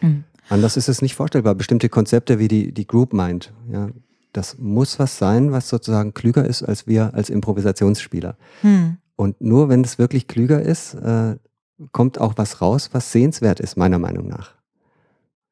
Mhm. 0.00 0.24
Anders 0.48 0.76
ist 0.76 0.88
es 0.88 1.02
nicht 1.02 1.16
vorstellbar. 1.16 1.56
Bestimmte 1.56 1.88
Konzepte 1.88 2.38
wie 2.38 2.48
die, 2.48 2.72
die 2.72 2.86
Group 2.86 3.12
Mind, 3.12 3.52
ja, 3.72 3.88
das 4.32 4.58
muss 4.58 4.98
was 4.98 5.18
sein, 5.18 5.52
was 5.52 5.68
sozusagen 5.68 6.14
klüger 6.14 6.44
ist 6.44 6.62
als 6.62 6.86
wir 6.86 7.14
als 7.14 7.30
Improvisationsspieler. 7.30 8.36
Mhm. 8.62 8.98
Und 9.16 9.40
nur 9.40 9.68
wenn 9.68 9.82
es 9.82 9.98
wirklich 9.98 10.26
klüger 10.26 10.62
ist, 10.62 10.94
äh, 10.94 11.36
kommt 11.92 12.20
auch 12.20 12.34
was 12.36 12.60
raus, 12.60 12.90
was 12.92 13.12
sehenswert 13.12 13.60
ist, 13.60 13.76
meiner 13.76 13.98
Meinung 13.98 14.28
nach. 14.28 14.52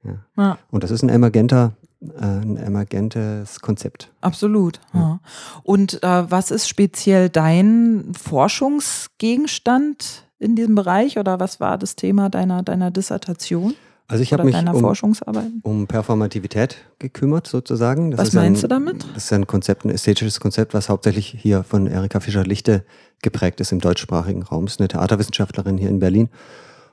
Ja. 0.04 0.24
ja. 0.36 0.58
Und 0.70 0.84
das 0.84 0.90
ist 0.90 1.02
ein 1.02 1.08
emergenter, 1.08 1.72
äh, 2.00 2.24
ein 2.24 2.56
emergentes 2.56 3.60
Konzept. 3.60 4.12
Absolut. 4.20 4.80
Ja. 4.92 5.20
Und 5.62 6.02
äh, 6.02 6.30
was 6.30 6.50
ist 6.50 6.68
speziell 6.68 7.28
dein 7.28 8.12
Forschungsgegenstand 8.20 10.24
in 10.38 10.56
diesem 10.56 10.74
Bereich 10.74 11.18
oder 11.18 11.38
was 11.38 11.60
war 11.60 11.78
das 11.78 11.94
Thema 11.94 12.28
deiner, 12.28 12.64
deiner 12.64 12.90
Dissertation? 12.90 13.74
Also 14.12 14.22
ich 14.22 14.32
habe 14.34 14.44
mich 14.44 14.54
um, 14.54 14.94
um, 15.62 15.86
Performativität 15.86 16.76
gekümmert 16.98 17.46
sozusagen. 17.46 18.10
Das 18.10 18.20
was 18.20 18.32
meinst 18.34 18.62
ein, 18.62 18.68
du 18.68 18.74
damit? 18.74 19.06
Das 19.14 19.24
ist 19.24 19.32
ein 19.32 19.46
Konzept, 19.46 19.86
ein 19.86 19.90
ästhetisches 19.90 20.38
Konzept, 20.38 20.74
was 20.74 20.90
hauptsächlich 20.90 21.34
hier 21.38 21.62
von 21.62 21.86
Erika 21.86 22.20
Fischer-Lichte 22.20 22.84
geprägt 23.22 23.60
ist 23.60 23.72
im 23.72 23.80
deutschsprachigen 23.80 24.42
Raum. 24.42 24.66
Das 24.66 24.74
ist 24.74 24.80
eine 24.80 24.88
Theaterwissenschaftlerin 24.88 25.78
hier 25.78 25.88
in 25.88 25.98
Berlin. 25.98 26.28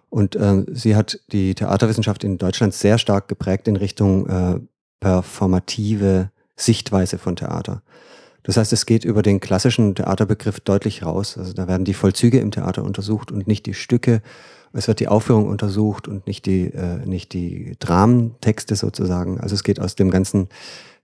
Und 0.09 0.37
ähm, 0.37 0.65
sie 0.71 0.95
hat 0.95 1.19
die 1.33 1.55
Theaterwissenschaft 1.55 2.23
in 2.23 2.37
Deutschland 2.37 2.73
sehr 2.73 2.97
stark 2.97 3.27
geprägt 3.27 3.67
in 3.67 3.75
Richtung 3.75 4.27
äh, 4.27 4.59
performative 5.01 6.31
Sichtweise 6.55 7.17
von 7.17 7.35
Theater. 7.35 7.83
Das 8.43 8.55
heißt, 8.55 8.71
es 8.71 8.85
geht 8.85 9.03
über 9.03 9.21
den 9.21 9.41
klassischen 9.41 9.93
Theaterbegriff 9.93 10.61
deutlich 10.61 11.03
raus. 11.03 11.37
Also 11.37 11.51
da 11.51 11.67
werden 11.67 11.83
die 11.83 11.93
Vollzüge 11.93 12.39
im 12.39 12.51
Theater 12.51 12.83
untersucht 12.83 13.31
und 13.31 13.45
nicht 13.47 13.65
die 13.65 13.73
Stücke. 13.73 14.21
Es 14.73 14.87
wird 14.87 14.99
die 14.99 15.07
Aufführung 15.07 15.47
untersucht 15.47 16.07
und 16.07 16.27
nicht 16.27 16.45
die, 16.45 16.65
äh, 16.73 17.05
nicht 17.05 17.33
die 17.33 17.75
Dramentexte 17.79 18.75
sozusagen. 18.75 19.39
Also 19.39 19.55
es 19.55 19.63
geht 19.63 19.79
aus 19.79 19.95
dem 19.95 20.11
ganzen 20.11 20.49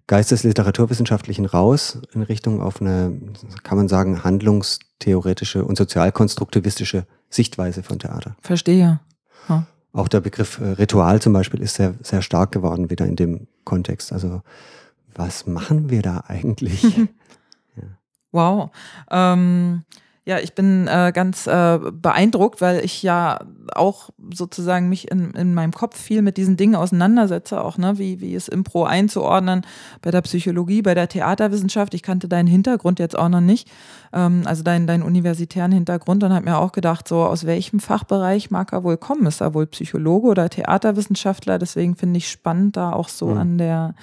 Geistesliteraturwissenschaftlichen 0.07 1.45
raus 1.45 1.99
in 2.13 2.21
Richtung 2.21 2.61
auf 2.61 2.79
eine, 2.79 3.19
kann 3.63 3.77
man 3.77 3.87
sagen, 3.87 4.23
handlungstheoretische 4.23 5.65
und 5.65 5.77
sozialkonstruktivistische 5.77 7.07
Sichtweise 7.29 7.81
von 7.81 7.97
Theater. 7.97 8.35
Verstehe. 8.41 8.99
Ja. 9.49 9.65
Auch 9.93 10.07
der 10.07 10.19
Begriff 10.19 10.59
äh, 10.59 10.71
Ritual 10.71 11.21
zum 11.21 11.33
Beispiel 11.33 11.61
ist 11.61 11.75
sehr, 11.75 11.95
sehr 12.01 12.21
stark 12.21 12.51
geworden 12.51 12.89
wieder 12.89 13.05
in 13.05 13.15
dem 13.15 13.47
Kontext. 13.63 14.13
Also 14.13 14.41
was 15.15 15.47
machen 15.47 15.89
wir 15.89 16.01
da 16.01 16.23
eigentlich? 16.27 16.83
ja. 17.77 17.83
Wow. 18.31 18.71
Ähm, 19.09 19.83
ja, 20.27 20.39
ich 20.39 20.55
bin 20.55 20.87
äh, 20.87 21.11
ganz 21.13 21.45
äh, 21.45 21.77
beeindruckt, 21.77 22.59
weil 22.59 22.83
ich 22.83 23.03
ja 23.03 23.41
auch 23.73 24.09
sozusagen 24.33 24.89
mich 24.89 25.11
in, 25.11 25.31
in 25.31 25.53
meinem 25.53 25.71
Kopf 25.71 26.01
viel 26.01 26.23
mit 26.23 26.37
diesen 26.37 26.57
Dingen 26.57 26.73
auseinandersetze, 26.73 27.61
auch 27.61 27.77
ne, 27.77 27.99
wie, 27.99 28.21
wie 28.21 28.33
ist 28.33 28.49
Impro 28.49 28.85
einzuordnen 28.85 29.61
bei 30.01 30.09
der 30.09 30.21
Psychologie, 30.21 30.81
bei 30.81 30.95
der 30.95 31.07
Theaterwissenschaft. 31.07 31.93
Ich 31.93 32.01
kannte 32.01 32.27
deinen 32.27 32.47
Hintergrund 32.47 32.97
jetzt 32.97 33.15
auch 33.15 33.29
noch 33.29 33.39
nicht, 33.41 33.69
ähm, 34.13 34.41
also 34.45 34.63
deinen, 34.63 34.87
deinen 34.87 35.03
universitären 35.03 35.71
Hintergrund 35.71 36.23
und 36.23 36.33
habe 36.33 36.45
mir 36.45 36.57
auch 36.57 36.71
gedacht, 36.71 37.07
so 37.07 37.23
aus 37.23 37.45
welchem 37.45 37.79
Fachbereich 37.79 38.49
mag 38.49 38.73
er 38.73 38.83
wohl 38.83 38.97
kommen? 38.97 39.27
Ist 39.27 39.41
er 39.41 39.53
wohl 39.53 39.67
Psychologe 39.67 40.27
oder 40.27 40.49
Theaterwissenschaftler? 40.49 41.59
Deswegen 41.59 41.95
finde 41.95 42.17
ich 42.17 42.31
spannend, 42.31 42.77
da 42.77 42.93
auch 42.93 43.09
so 43.09 43.27
mhm. 43.27 43.37
an 43.37 43.57
der 43.59 43.93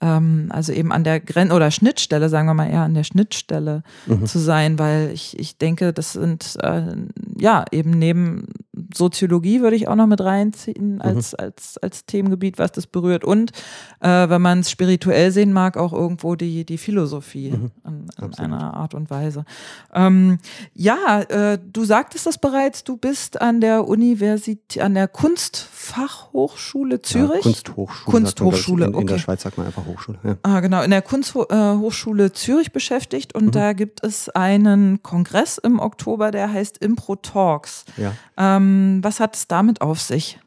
ähm, 0.00 0.48
also 0.50 0.72
eben 0.72 0.92
an 0.92 1.04
der 1.04 1.20
Grenze 1.20 1.54
oder 1.54 1.70
Schnittstelle, 1.70 2.28
sagen 2.28 2.46
wir 2.46 2.54
mal 2.54 2.68
eher 2.68 2.82
an 2.82 2.94
der 2.94 3.04
Schnittstelle 3.04 3.82
mhm. 4.06 4.26
zu 4.26 4.38
sein, 4.38 4.78
weil 4.78 5.10
ich, 5.12 5.38
ich 5.38 5.58
denke, 5.58 5.92
das 5.92 6.12
sind 6.12 6.56
äh, 6.62 6.96
ja 7.36 7.64
eben 7.70 7.90
neben 7.90 8.48
Soziologie 8.94 9.60
würde 9.60 9.76
ich 9.76 9.88
auch 9.88 9.94
noch 9.94 10.06
mit 10.06 10.20
reinziehen 10.20 10.94
mhm. 10.94 11.02
als, 11.02 11.32
mhm. 11.32 11.44
als, 11.44 11.78
als 11.78 12.06
Themengebiet, 12.06 12.58
was 12.58 12.72
das 12.72 12.86
berührt. 12.86 13.24
Und 13.24 13.52
äh, 14.00 14.28
wenn 14.28 14.42
man 14.42 14.60
es 14.60 14.70
spirituell 14.70 15.30
sehen 15.30 15.52
mag, 15.52 15.76
auch 15.76 15.92
irgendwo 15.92 16.34
die, 16.34 16.64
die 16.64 16.78
Philosophie 16.78 17.52
mhm. 17.52 17.70
in, 17.84 18.08
in 18.22 18.34
einer 18.38 18.74
Art 18.74 18.94
und 18.94 19.10
Weise. 19.10 19.44
Ähm, 19.94 20.38
ja, 20.74 21.22
äh, 21.22 21.58
du 21.72 21.84
sagtest 21.84 22.26
das 22.26 22.38
bereits, 22.38 22.84
du 22.84 22.96
bist 22.96 23.40
an 23.40 23.60
der 23.60 23.86
Universität, 23.88 24.82
an 24.82 24.94
der 24.94 25.08
Kunstfachhochschule 25.08 27.02
Zürich. 27.02 27.44
Ja, 27.44 27.52
Kunsthochschule. 27.52 28.10
Kunsthochschule, 28.10 28.86
in, 28.86 28.94
in 28.94 29.06
der 29.06 29.18
Schweiz 29.18 29.42
sagt 29.42 29.58
man 29.58 29.66
einfach 29.66 29.86
Hochschule. 29.86 30.18
Ja. 30.22 30.36
Ah, 30.42 30.60
genau, 30.60 30.82
in 30.82 30.90
der 30.90 31.02
Kunsthochschule 31.02 32.32
Zürich 32.32 32.72
beschäftigt 32.72 33.34
und 33.34 33.46
mhm. 33.46 33.50
da 33.52 33.72
gibt 33.72 34.04
es 34.04 34.28
einen 34.28 35.02
Kongress 35.02 35.58
im 35.58 35.78
Oktober, 35.78 36.30
der 36.30 36.52
heißt 36.52 36.78
Impro 36.78 37.16
Talks. 37.16 37.84
Ja. 37.96 38.12
Ähm, 38.36 38.75
was 39.02 39.20
hat 39.20 39.36
es 39.36 39.48
damit 39.48 39.80
auf 39.80 40.00
sich? 40.00 40.38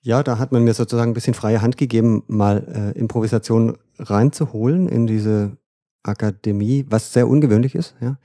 Ja, 0.00 0.22
da 0.22 0.38
hat 0.38 0.52
man 0.52 0.64
mir 0.64 0.74
sozusagen 0.74 1.12
ein 1.12 1.14
bisschen 1.14 1.34
freie 1.34 1.62
Hand 1.62 1.76
gegeben, 1.76 2.24
mal 2.26 2.92
äh, 2.94 2.98
Improvisation 2.98 3.78
reinzuholen 3.98 4.88
in 4.88 5.06
diese 5.06 5.56
Akademie, 6.02 6.86
was 6.88 7.12
sehr 7.12 7.28
ungewöhnlich 7.28 7.74
ist. 7.74 7.94
Ja. 8.00 8.16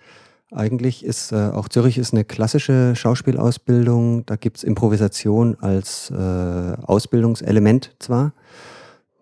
Eigentlich 0.51 1.05
ist 1.05 1.31
äh, 1.31 1.49
auch 1.49 1.67
Zürich 1.69 1.97
ist 1.97 2.13
eine 2.13 2.23
klassische 2.23 2.95
Schauspielausbildung. 2.95 4.25
Da 4.25 4.37
gibt 4.37 4.57
es 4.57 4.63
Improvisation 4.63 5.55
als 5.59 6.09
äh, 6.09 6.15
Ausbildungselement 6.15 7.95
zwar 7.99 8.33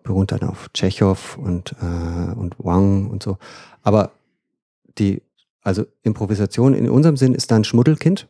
beruht 0.06 0.32
dann 0.32 0.44
auf 0.44 0.70
Tschechow 0.72 1.36
und, 1.36 1.74
äh, 1.82 2.32
und 2.34 2.54
Wang 2.58 3.08
und 3.08 3.22
so. 3.22 3.36
Aber 3.82 4.12
die, 4.98 5.20
also 5.62 5.84
Improvisation 6.02 6.72
in 6.72 6.88
unserem 6.88 7.18
Sinn 7.18 7.34
ist 7.34 7.50
dann 7.50 7.64
Schmuddelkind. 7.64 8.26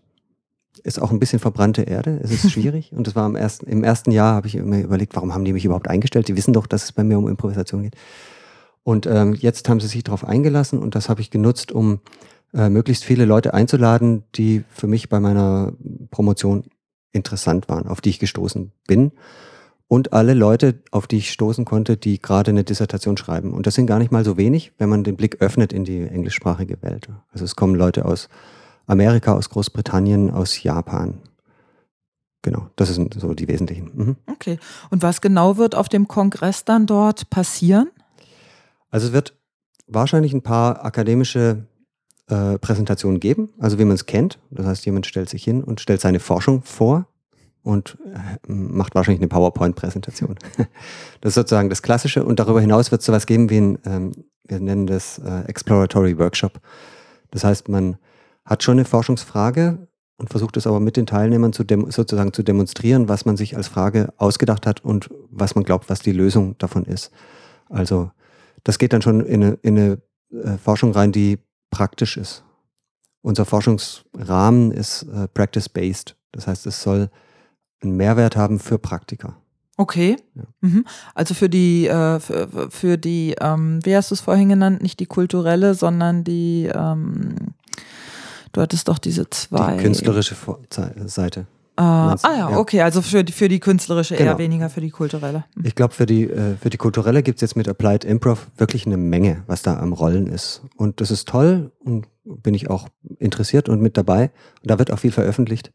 Ist 0.81 1.01
auch 1.01 1.11
ein 1.11 1.19
bisschen 1.19 1.39
verbrannte 1.39 1.83
Erde. 1.83 2.21
Es 2.23 2.31
ist 2.31 2.51
schwierig. 2.53 2.93
und 2.93 3.07
das 3.07 3.15
war 3.15 3.27
im 3.27 3.37
ersten, 3.37 3.67
im 3.67 3.85
ersten 3.85 4.11
Jahr, 4.11 4.35
habe 4.35 4.47
ich 4.47 4.55
mir 4.55 4.83
überlegt, 4.83 5.15
warum 5.15 5.35
haben 5.35 5.45
die 5.45 5.53
mich 5.53 5.65
überhaupt 5.65 5.89
eingestellt? 5.89 6.29
Die 6.29 6.37
wissen 6.37 6.53
doch, 6.53 6.67
dass 6.67 6.85
es 6.85 6.93
bei 6.93 7.05
mir 7.05 7.19
um 7.19 7.29
Improvisation 7.29 7.83
geht. 7.83 7.97
Und 8.83 9.07
ähm, 9.07 9.35
jetzt 9.35 9.69
haben 9.69 9.81
sie 9.81 9.89
sich 9.89 10.05
darauf 10.05 10.25
eingelassen 10.25 10.79
und 10.79 10.95
das 10.95 11.09
habe 11.09 11.21
ich 11.21 11.31
genutzt, 11.31 11.73
um 11.73 12.01
äh, 12.55 12.69
möglichst 12.69 13.05
viele 13.05 13.25
Leute 13.25 13.53
einzuladen, 13.53 14.23
die 14.37 14.65
für 14.71 14.87
mich 14.87 15.09
bei 15.09 15.19
meiner 15.19 15.73
Promotion 16.11 16.65
interessant 17.13 17.69
waren, 17.69 17.89
auf 17.89 18.01
die 18.01 18.11
ich 18.11 18.19
gestoßen 18.19 18.71
bin 18.87 19.13
und 19.89 20.13
alle 20.13 20.35
Leute, 20.35 20.81
auf 20.91 21.07
die 21.07 21.19
ich 21.19 21.33
stoßen 21.33 21.65
konnte, 21.65 21.97
die 21.97 22.21
gerade 22.21 22.51
eine 22.51 22.65
Dissertation 22.65 23.17
schreiben. 23.17 23.53
Und 23.53 23.67
das 23.67 23.75
sind 23.75 23.87
gar 23.87 23.99
nicht 23.99 24.11
mal 24.11 24.25
so 24.25 24.37
wenig, 24.37 24.73
wenn 24.79 24.89
man 24.89 25.05
den 25.05 25.17
Blick 25.17 25.41
öffnet 25.41 25.73
in 25.73 25.85
die 25.85 26.03
englischsprachige 26.03 26.83
Welt. 26.83 27.09
Also 27.33 27.45
es 27.45 27.57
kommen 27.57 27.75
Leute 27.75 28.05
aus 28.05 28.29
Amerika, 28.87 29.35
aus 29.35 29.51
Großbritannien, 29.51 30.31
aus 30.31 30.63
Japan. 30.63 31.19
Genau, 32.43 32.69
das 32.77 32.95
sind 32.95 33.15
so 33.19 33.35
die 33.35 33.49
wesentlichen. 33.49 33.91
Mhm. 33.93 34.17
Okay. 34.27 34.59
Und 34.91 35.03
was 35.03 35.21
genau 35.21 35.57
wird 35.57 35.75
auf 35.75 35.89
dem 35.89 36.07
Kongress 36.07 36.65
dann 36.65 36.87
dort 36.87 37.29
passieren? 37.29 37.91
Also 38.91 39.09
es 39.09 39.13
wird 39.13 39.35
wahrscheinlich 39.89 40.33
ein 40.33 40.43
paar 40.43 40.85
akademische 40.85 41.67
äh, 42.29 42.59
Präsentationen 42.59 43.21
geben, 43.21 43.51
also 43.59 43.79
wie 43.79 43.85
man 43.85 43.95
es 43.95 44.07
kennt. 44.07 44.39
Das 44.51 44.67
heißt, 44.67 44.87
jemand 44.87 45.07
stellt 45.07 45.29
sich 45.29 45.43
hin 45.43 45.63
und 45.63 45.81
stellt 45.81 46.01
seine 46.01 46.21
Forschung 46.21 46.63
vor 46.63 47.07
und 47.63 47.99
äh, 48.15 48.53
macht 48.53 48.95
wahrscheinlich 48.95 49.21
eine 49.21 49.29
PowerPoint-Präsentation. 49.29 50.39
Das 51.21 51.31
ist 51.31 51.35
sozusagen 51.35 51.69
das 51.69 51.83
Klassische. 51.83 52.25
Und 52.25 52.39
darüber 52.39 52.61
hinaus 52.61 52.93
wird 52.93 53.01
es 53.01 53.07
sowas 53.07 53.27
geben 53.27 53.51
wie 53.51 53.59
ein, 53.59 53.79
ähm, 53.85 54.13
wir 54.47 54.61
nennen 54.61 54.87
das 54.87 55.19
äh, 55.19 55.41
Exploratory 55.49 56.17
Workshop. 56.19 56.61
Das 57.33 57.43
heißt, 57.43 57.69
man 57.69 57.97
hat 58.47 58.63
schon 58.63 58.79
eine 58.79 58.85
Forschungsfrage 58.85 59.87
und 60.17 60.31
versucht 60.31 60.57
es 60.57 60.67
aber 60.67 60.81
mit 60.81 60.97
den 60.97 61.07
Teilnehmern 61.07 61.53
zu 61.53 61.65
sozusagen 61.89 62.33
zu 62.33 62.43
demonstrieren, 62.43 63.09
was 63.09 63.27
man 63.27 63.37
sich 63.37 63.57
als 63.57 63.69
Frage 63.69 64.13
ausgedacht 64.17 64.67
hat 64.67 64.83
und 64.83 65.11
was 65.31 65.55
man 65.55 65.65
glaubt, 65.65 65.91
was 65.91 66.01
die 66.01 66.13
Lösung 66.13 66.57
davon 66.59 66.85
ist. 66.85 67.11
Also 67.69 68.11
das 68.65 68.79
geht 68.79 68.93
dann 68.93 69.03
schon 69.03 69.21
in 69.21 69.43
eine, 69.43 69.59
in 69.63 69.79
eine 69.79 69.99
äh, 70.33 70.57
Forschung 70.59 70.93
rein, 70.93 71.13
die 71.13 71.39
praktisch 71.71 72.17
ist. 72.17 72.45
Unser 73.23 73.45
Forschungsrahmen 73.45 74.71
ist 74.71 75.03
äh, 75.03 75.29
practice-based. 75.29 76.17
Das 76.33 76.47
heißt, 76.47 76.67
es 76.67 76.83
soll 76.83 77.11
einen 77.83 77.97
Mehrwert 77.97 78.37
haben 78.37 78.59
für 78.59 78.79
Praktiker. 78.79 79.37
Okay. 79.77 80.17
Ja. 80.35 80.45
Mhm. 80.61 80.87
Also 81.15 81.35
für 81.35 81.49
die, 81.49 81.87
äh, 81.87 82.21
für, 82.21 82.71
für, 82.71 82.97
die, 82.97 83.35
ähm, 83.41 83.81
wie 83.85 83.95
hast 83.95 84.11
du 84.11 84.15
es 84.15 84.21
vorhin 84.21 84.49
genannt, 84.49 84.83
nicht 84.83 85.01
die 85.01 85.07
kulturelle, 85.07 85.75
sondern 85.75 86.25
die, 86.25 86.71
ähm, 86.73 87.35
du 88.57 88.63
hattest 88.63 88.89
doch 88.89 88.99
diese 88.99 89.29
zwei. 89.31 89.77
Die 89.77 89.83
künstlerische 89.83 90.35
Seite. 91.07 91.47
Uh, 91.79 91.83
ah 91.83 92.17
ja, 92.25 92.51
ja, 92.51 92.57
okay, 92.57 92.81
also 92.81 93.03
für 93.03 93.23
die, 93.23 93.33
für 93.33 93.51
die 93.51 93.61
künstlerische 93.61 94.17
genau. 94.17 94.31
eher 94.31 94.39
weniger 94.39 94.71
für 94.71 94.81
die 94.81 94.89
kulturelle. 94.89 95.45
Mhm. 95.55 95.67
Ich 95.67 95.75
glaube, 95.75 95.93
für 95.93 96.07
die, 96.07 96.23
äh, 96.23 96.57
für 96.57 96.71
die 96.71 96.79
kulturelle 96.79 97.23
gibt 97.23 97.37
es 97.37 97.43
jetzt 97.43 97.55
mit 97.55 97.69
Applied 97.69 98.03
Improv 98.03 98.47
wirklich 98.57 98.87
eine 98.87 98.97
Menge, 98.97 99.43
was 99.47 99.61
da 99.61 99.79
am 99.79 99.93
Rollen 99.93 100.27
ist. 100.27 100.63
Und 100.77 101.03
das 101.03 101.11
ist 101.11 101.29
toll 101.29 101.73
und 101.81 102.07
bin 102.25 102.55
ich 102.55 102.71
auch 102.71 102.89
interessiert 103.19 103.69
und 103.69 103.83
mit 103.83 103.99
dabei. 103.99 104.31
Und 104.63 104.71
da 104.71 104.79
wird 104.79 104.91
auch 104.91 104.99
viel 104.99 105.13
veröffentlicht. 105.13 105.71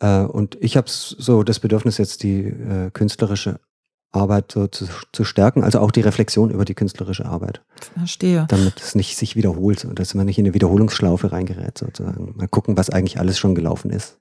Äh, 0.00 0.22
und 0.22 0.58
ich 0.60 0.76
habe 0.76 0.88
so 0.90 1.44
das 1.44 1.60
Bedürfnis, 1.60 1.98
jetzt 1.98 2.24
die 2.24 2.40
äh, 2.40 2.90
künstlerische 2.92 3.60
Arbeit 4.12 4.52
so 4.52 4.66
zu, 4.66 4.86
zu 5.12 5.24
stärken, 5.24 5.64
also 5.64 5.80
auch 5.80 5.90
die 5.90 6.02
Reflexion 6.02 6.50
über 6.50 6.64
die 6.64 6.74
künstlerische 6.74 7.24
Arbeit. 7.24 7.62
Verstehe. 7.96 8.46
Damit 8.48 8.80
es 8.80 8.94
nicht 8.94 9.16
sich 9.16 9.36
wiederholt 9.36 9.84
und 9.84 9.98
dass 9.98 10.14
man 10.14 10.26
nicht 10.26 10.38
in 10.38 10.44
eine 10.44 10.54
Wiederholungsschlaufe 10.54 11.32
reingerät, 11.32 11.78
sozusagen. 11.78 12.34
Mal 12.36 12.48
gucken, 12.48 12.76
was 12.76 12.90
eigentlich 12.90 13.18
alles 13.18 13.38
schon 13.38 13.54
gelaufen 13.54 13.90
ist. 13.90 14.18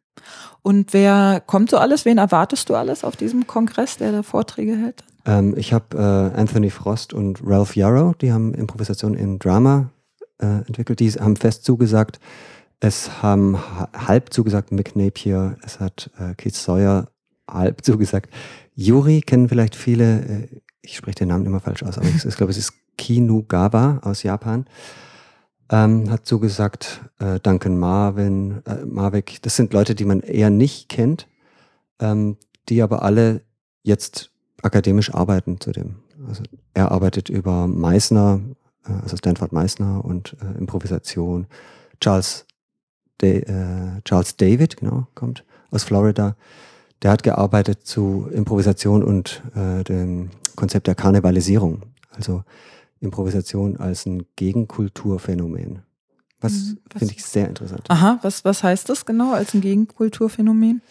Und 0.61 0.93
wer 0.93 1.41
kommt 1.45 1.69
so 1.69 1.77
alles? 1.77 2.05
Wen 2.05 2.17
erwartest 2.17 2.69
du 2.69 2.75
alles 2.75 3.03
auf 3.03 3.15
diesem 3.15 3.47
Kongress, 3.47 3.97
der 3.97 4.11
da 4.11 4.23
Vorträge 4.23 4.75
hält? 4.77 5.03
Ähm, 5.25 5.55
ich 5.57 5.73
habe 5.73 5.97
äh, 5.97 6.39
Anthony 6.39 6.69
Frost 6.69 7.13
und 7.13 7.39
Ralph 7.45 7.75
Yarrow, 7.75 8.15
die 8.15 8.31
haben 8.31 8.53
Improvisation 8.53 9.13
in 9.13 9.39
Drama 9.39 9.89
äh, 10.39 10.45
entwickelt. 10.67 10.99
Die 10.99 11.11
haben 11.11 11.35
fest 11.35 11.63
zugesagt. 11.63 12.19
Es 12.79 13.21
haben 13.21 13.59
halb 13.93 14.33
zugesagt 14.33 14.71
Mick 14.71 14.95
Napier, 14.95 15.57
es 15.63 15.79
hat 15.79 16.09
äh, 16.17 16.33
Keith 16.33 16.55
Sawyer 16.55 17.09
halb 17.49 17.81
zugesagt. 17.85 18.33
Yuri 18.75 19.21
kennen 19.21 19.49
vielleicht 19.49 19.75
viele, 19.75 20.21
äh, 20.21 20.47
ich 20.81 20.95
spreche 20.95 21.19
den 21.19 21.29
Namen 21.29 21.45
immer 21.45 21.59
falsch 21.59 21.83
aus, 21.83 21.97
aber 21.97 22.07
ich, 22.07 22.35
glaube, 22.35 22.51
es 22.51 22.57
ist 22.57 22.73
Kinugawa 22.97 23.99
aus 24.03 24.23
Japan. 24.23 24.65
Ähm, 25.69 26.09
hat 26.09 26.25
zugesagt, 26.25 27.01
äh, 27.19 27.39
Duncan 27.39 27.77
Marvin, 27.77 28.61
äh, 28.65 28.85
Marwick, 28.85 29.41
das 29.41 29.55
sind 29.55 29.71
Leute, 29.71 29.95
die 29.95 30.03
man 30.03 30.19
eher 30.19 30.49
nicht 30.49 30.89
kennt, 30.89 31.27
ähm, 31.99 32.37
die 32.67 32.81
aber 32.81 33.03
alle 33.03 33.41
jetzt 33.83 34.31
akademisch 34.61 35.13
arbeiten 35.13 35.59
zu 35.59 35.71
dem. 35.71 35.95
Also 36.27 36.43
er 36.73 36.91
arbeitet 36.91 37.29
über 37.29 37.67
Meissner, 37.67 38.41
äh, 38.85 38.91
also 39.01 39.17
Stanford 39.17 39.53
Meissner 39.53 40.03
und 40.03 40.35
äh, 40.41 40.57
Improvisation. 40.57 41.47
Charles, 41.99 42.45
da 43.19 43.27
äh, 43.27 44.01
Charles 44.03 44.37
David, 44.37 44.77
genau, 44.77 45.07
kommt 45.15 45.45
aus 45.69 45.83
Florida. 45.83 46.35
Der 47.01 47.11
hat 47.11 47.23
gearbeitet 47.23 47.85
zu 47.85 48.27
Improvisation 48.31 49.03
und 49.03 49.41
äh, 49.55 49.83
dem 49.83 50.29
Konzept 50.55 50.87
der 50.87 50.95
Karnevalisierung. 50.95 51.83
Also 52.11 52.43
Improvisation 52.99 53.77
als 53.77 54.05
ein 54.05 54.25
Gegenkulturphänomen. 54.35 55.79
Was, 56.39 56.53
mhm, 56.53 56.79
finde 56.97 57.13
ich 57.15 57.23
sehr 57.23 57.47
interessant. 57.47 57.83
Aha, 57.89 58.19
was, 58.21 58.45
was 58.45 58.63
heißt 58.63 58.89
das 58.89 59.05
genau 59.05 59.33
als 59.33 59.53
ein 59.53 59.61
Gegenkulturphänomen? 59.61 60.81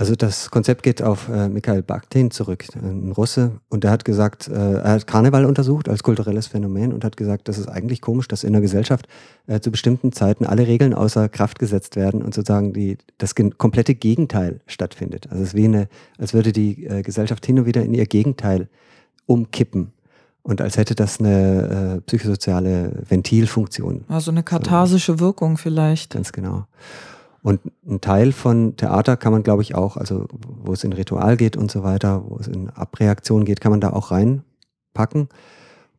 Also 0.00 0.16
das 0.16 0.50
Konzept 0.50 0.82
geht 0.82 1.02
auf 1.02 1.28
äh, 1.28 1.50
Mikhail 1.50 1.82
Bakhtin 1.82 2.30
zurück, 2.30 2.64
ein 2.74 3.12
Russe, 3.12 3.60
und 3.68 3.84
der 3.84 3.90
hat 3.90 4.06
gesagt, 4.06 4.48
äh, 4.48 4.52
er 4.52 4.92
hat 4.92 5.06
Karneval 5.06 5.44
untersucht 5.44 5.90
als 5.90 6.02
kulturelles 6.02 6.46
Phänomen 6.46 6.94
und 6.94 7.04
hat 7.04 7.18
gesagt, 7.18 7.48
das 7.48 7.58
ist 7.58 7.68
eigentlich 7.68 8.00
komisch, 8.00 8.26
dass 8.26 8.42
in 8.42 8.54
der 8.54 8.62
Gesellschaft 8.62 9.06
äh, 9.46 9.60
zu 9.60 9.70
bestimmten 9.70 10.10
Zeiten 10.12 10.46
alle 10.46 10.66
Regeln 10.66 10.94
außer 10.94 11.28
Kraft 11.28 11.58
gesetzt 11.58 11.96
werden 11.96 12.22
und 12.22 12.32
sozusagen 12.32 12.72
die, 12.72 12.96
das 13.18 13.34
komplette 13.34 13.94
Gegenteil 13.94 14.62
stattfindet. 14.66 15.26
Also 15.28 15.42
es 15.42 15.48
ist 15.50 15.54
wie 15.54 15.66
eine, 15.66 15.86
als 16.16 16.32
würde 16.32 16.52
die 16.52 16.86
äh, 16.86 17.02
Gesellschaft 17.02 17.44
hin 17.44 17.58
und 17.58 17.66
wieder 17.66 17.82
in 17.82 17.92
ihr 17.92 18.06
Gegenteil 18.06 18.70
umkippen. 19.26 19.92
Und 20.42 20.62
als 20.62 20.78
hätte 20.78 20.94
das 20.94 21.20
eine 21.20 21.98
äh, 21.98 22.00
psychosoziale 22.00 23.02
Ventilfunktion. 23.06 24.04
Also 24.08 24.30
eine 24.30 24.44
katharsische. 24.44 25.20
Wirkung 25.20 25.58
vielleicht. 25.58 26.14
Ganz 26.14 26.32
genau. 26.32 26.64
Und 27.42 27.60
ein 27.86 28.00
Teil 28.00 28.32
von 28.32 28.76
Theater 28.76 29.16
kann 29.16 29.32
man, 29.32 29.42
glaube 29.42 29.62
ich, 29.62 29.74
auch, 29.74 29.96
also 29.96 30.26
wo 30.30 30.72
es 30.72 30.84
in 30.84 30.92
Ritual 30.92 31.36
geht 31.36 31.56
und 31.56 31.70
so 31.70 31.82
weiter, 31.82 32.24
wo 32.28 32.36
es 32.36 32.48
in 32.48 32.68
Abreaktion 32.70 33.44
geht, 33.44 33.60
kann 33.60 33.70
man 33.70 33.80
da 33.80 33.90
auch 33.90 34.10
reinpacken. 34.10 35.28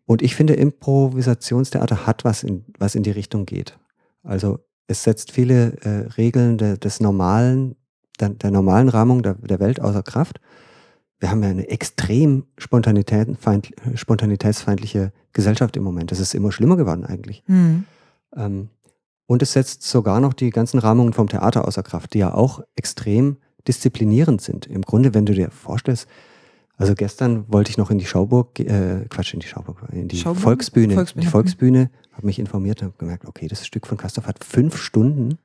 Und 0.05 0.21
ich 0.21 0.35
finde, 0.35 0.53
Improvisationstheater 0.53 2.05
hat 2.05 2.25
was 2.25 2.43
in, 2.43 2.65
was 2.77 2.95
in 2.95 3.03
die 3.03 3.11
Richtung 3.11 3.45
geht. 3.45 3.77
Also 4.23 4.59
es 4.87 5.03
setzt 5.03 5.31
viele 5.31 5.77
äh, 5.81 6.07
Regeln 6.17 6.57
de, 6.57 6.77
des 6.77 6.99
normalen, 6.99 7.75
der, 8.19 8.29
der 8.29 8.51
normalen 8.51 8.89
Rahmung 8.89 9.23
der, 9.23 9.35
der, 9.35 9.59
Welt 9.59 9.79
außer 9.79 10.03
Kraft. 10.03 10.41
Wir 11.19 11.31
haben 11.31 11.43
ja 11.43 11.49
eine 11.49 11.69
extrem 11.69 12.45
spontanitätsfeindliche 12.57 15.13
Gesellschaft 15.33 15.77
im 15.77 15.83
Moment. 15.83 16.11
Das 16.11 16.19
ist 16.19 16.35
immer 16.35 16.51
schlimmer 16.51 16.75
geworden 16.77 17.05
eigentlich. 17.05 17.43
Mhm. 17.47 17.85
Ähm, 18.35 18.69
und 19.31 19.41
es 19.41 19.53
setzt 19.53 19.83
sogar 19.83 20.19
noch 20.19 20.33
die 20.33 20.49
ganzen 20.49 20.77
Rahmungen 20.77 21.13
vom 21.13 21.29
Theater 21.29 21.65
außer 21.65 21.83
Kraft, 21.83 22.13
die 22.13 22.17
ja 22.17 22.33
auch 22.33 22.59
extrem 22.75 23.37
disziplinierend 23.65 24.41
sind. 24.41 24.67
Im 24.67 24.81
Grunde, 24.81 25.13
wenn 25.13 25.25
du 25.25 25.33
dir 25.33 25.49
vorstellst, 25.51 26.05
also 26.75 26.95
gestern 26.95 27.45
wollte 27.47 27.71
ich 27.71 27.77
noch 27.77 27.91
in 27.91 27.97
die 27.97 28.05
Schauburg, 28.05 28.59
äh, 28.59 29.05
Quatsch, 29.09 29.33
in 29.33 29.39
die 29.39 29.47
Schauburg, 29.47 29.83
in 29.93 30.09
die 30.09 30.17
Schauburg? 30.17 30.41
Volksbühne, 30.41 30.95
Volksbühne, 30.95 31.25
die 31.25 31.31
Volksbühne, 31.31 31.91
habe 32.11 32.25
mich 32.25 32.39
informiert 32.39 32.81
und 32.81 32.87
habe 32.89 32.97
gemerkt, 32.97 33.25
okay, 33.25 33.47
das 33.47 33.65
Stück 33.65 33.87
von 33.87 33.97
Kastorf 33.97 34.27
hat 34.27 34.43
fünf 34.43 34.75
Stunden 34.75 35.37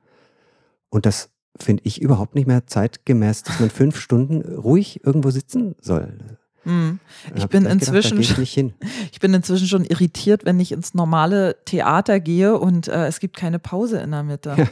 und 0.89 1.05
das 1.05 1.29
finde 1.57 1.83
ich 1.85 2.01
überhaupt 2.01 2.35
nicht 2.35 2.45
mehr 2.45 2.67
zeitgemäß, 2.67 3.43
dass 3.43 3.61
man 3.61 3.69
fünf 3.69 3.97
Stunden 3.97 4.41
ruhig 4.41 5.05
irgendwo 5.05 5.31
sitzen 5.31 5.75
soll. 5.79 6.37
Mhm. 6.67 6.99
Ich 7.35 7.47
bin 7.47 7.65
inzwischen 7.65 8.19
gedacht, 8.19 8.39
ich, 9.11 9.19
bin 9.19 9.33
inzwischen 9.33 9.67
schon 9.67 9.85
irritiert, 9.85 10.45
wenn 10.45 10.59
ich 10.59 10.71
ins 10.71 10.93
normale 10.93 11.55
Theater 11.65 12.19
gehe 12.19 12.57
und 12.57 12.87
äh, 12.87 13.07
es 13.07 13.19
gibt 13.19 13.37
keine 13.37 13.57
Pause 13.57 13.99
in 13.99 14.11
der 14.11 14.23
Mitte. 14.23 14.55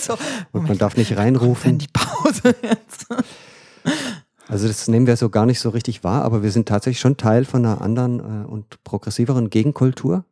so, 0.00 0.16
und 0.52 0.68
man 0.68 0.78
darf 0.78 0.96
nicht 0.96 1.16
reinrufen. 1.16 1.78
Die 1.78 1.88
Pause 1.92 2.54
jetzt. 2.62 3.06
Also 4.48 4.66
das 4.66 4.86
nehmen 4.86 5.06
wir 5.06 5.16
so 5.16 5.30
gar 5.30 5.46
nicht 5.46 5.60
so 5.60 5.70
richtig 5.70 6.04
wahr, 6.04 6.24
aber 6.24 6.42
wir 6.42 6.50
sind 6.50 6.68
tatsächlich 6.68 7.00
schon 7.00 7.16
Teil 7.16 7.46
von 7.46 7.64
einer 7.64 7.80
anderen 7.80 8.18
äh, 8.18 8.46
und 8.46 8.82
progressiveren 8.84 9.48
Gegenkultur, 9.48 10.26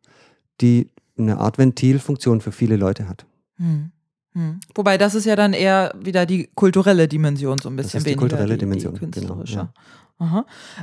die 0.60 0.90
eine 1.16 1.38
Art 1.38 1.56
Ventilfunktion 1.56 2.42
für 2.42 2.52
viele 2.52 2.76
Leute 2.76 3.08
hat. 3.08 3.24
Hm. 3.56 3.92
Hm. 4.32 4.60
Wobei 4.74 4.96
das 4.96 5.14
ist 5.14 5.24
ja 5.24 5.34
dann 5.34 5.52
eher 5.52 5.92
wieder 5.98 6.24
die 6.24 6.48
kulturelle 6.54 7.08
Dimension 7.08 7.58
so 7.58 7.68
ein 7.68 7.76
bisschen 7.76 7.92
das 7.92 7.94
ist 7.94 8.06
die 8.06 8.10
weniger 8.10 8.20
kulturelle 8.20 8.54
die, 8.54 8.60
Dimension, 8.60 8.94
die 8.94 9.00
künstlerische. 9.00 9.52
Genau, 9.52 9.64
ja. 9.64 9.72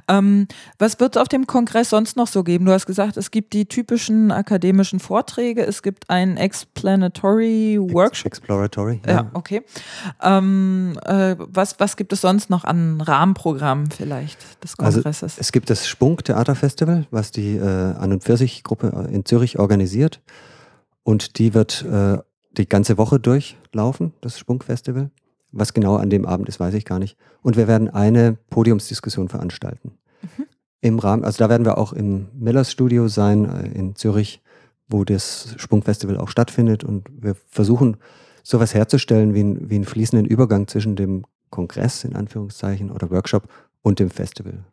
Ähm, 0.08 0.47
was 0.80 1.00
wird 1.00 1.15
es 1.15 1.21
auf 1.21 1.28
dem 1.28 1.47
Kongress 1.47 1.89
sonst 1.89 2.17
noch 2.17 2.28
so 2.28 2.43
geben? 2.43 2.65
Du 2.65 2.71
hast 2.71 2.86
gesagt, 2.86 3.17
es 3.17 3.32
gibt 3.32 3.54
die 3.54 3.65
typischen 3.65 4.32
akademischen 4.32 5.00
Vorträge, 5.00 5.65
es 5.65 5.84
gibt 5.84 6.10
einen 6.10 6.38
Explanatory 6.38 7.80
Workshop. 7.80 8.26
Exploratory, 8.26 9.02
ja. 9.06 9.13
ja 9.13 9.32
okay. 9.34 9.63
Ähm, 10.21 10.97
äh, 11.06 11.36
was, 11.38 11.80
was 11.80 11.97
gibt 11.97 12.13
es 12.13 12.21
sonst 12.21 12.50
noch 12.50 12.63
an 12.63 13.00
Rahmenprogrammen 13.02 13.91
vielleicht 13.91 14.63
des 14.63 14.78
also, 14.80 15.02
Kongresses? 15.02 15.23
Also, 15.23 15.41
es 15.41 15.52
gibt 15.52 15.69
das 15.69 15.88
Spunk 15.88 16.26
Theaterfestival, 16.26 17.06
was 17.12 17.32
die 17.32 17.58
äh, 17.58 17.62
An- 17.63 18.12
und 18.12 18.23
Pfirsich-Gruppe 18.23 19.10
in 19.12 19.26
Zürich 19.26 19.60
organisiert. 19.60 20.21
Und 21.04 21.38
die 21.38 21.54
wird 21.54 21.86
äh, 21.86 22.17
die 22.58 22.67
ganze 22.67 22.97
Woche 22.97 23.19
durchlaufen, 23.19 24.13
das 24.21 24.39
Spunk 24.39 24.63
Festival. 24.63 25.12
Was 25.52 25.74
genau 25.74 25.96
an 25.96 26.10
dem 26.10 26.26
Abend 26.26 26.50
ist, 26.50 26.60
weiß 26.60 26.74
ich 26.74 26.86
gar 26.86 27.00
nicht. 27.00 27.18
Und 27.42 27.58
wir 27.58 27.68
werden 27.68 27.90
eine 27.90 28.38
Podiumsdiskussion 28.50 29.30
veranstalten. 29.30 29.94
Mhm. 30.22 30.46
Im 30.82 31.00
Rahmen, 31.00 31.24
also 31.24 31.40
da 31.40 31.50
werden 31.50 31.66
wir 31.66 31.78
auch 31.78 31.94
im 31.94 32.28
Millers 32.34 32.72
Studio 32.72 33.08
sein 33.08 33.46
äh, 33.46 33.68
in 33.78 33.96
Zürich, 33.96 34.42
wo 34.88 35.04
das 35.04 35.56
Sprungfestival 35.58 36.18
auch 36.18 36.30
stattfindet. 36.30 36.84
Und 36.84 37.08
wir 37.12 37.36
versuchen, 37.50 37.98
sowas 38.44 38.74
herzustellen 38.74 39.34
wie, 39.34 39.44
ein, 39.44 39.70
wie 39.70 39.76
einen 39.76 39.86
fließenden 39.86 40.26
Übergang 40.26 40.68
zwischen 40.68 40.96
dem 40.96 41.26
Kongress 41.50 42.04
in 42.04 42.16
Anführungszeichen 42.16 42.92
oder 42.92 43.10
Workshop 43.10 43.50
und 43.82 44.00
dem 44.00 44.10
Festival. 44.10 44.64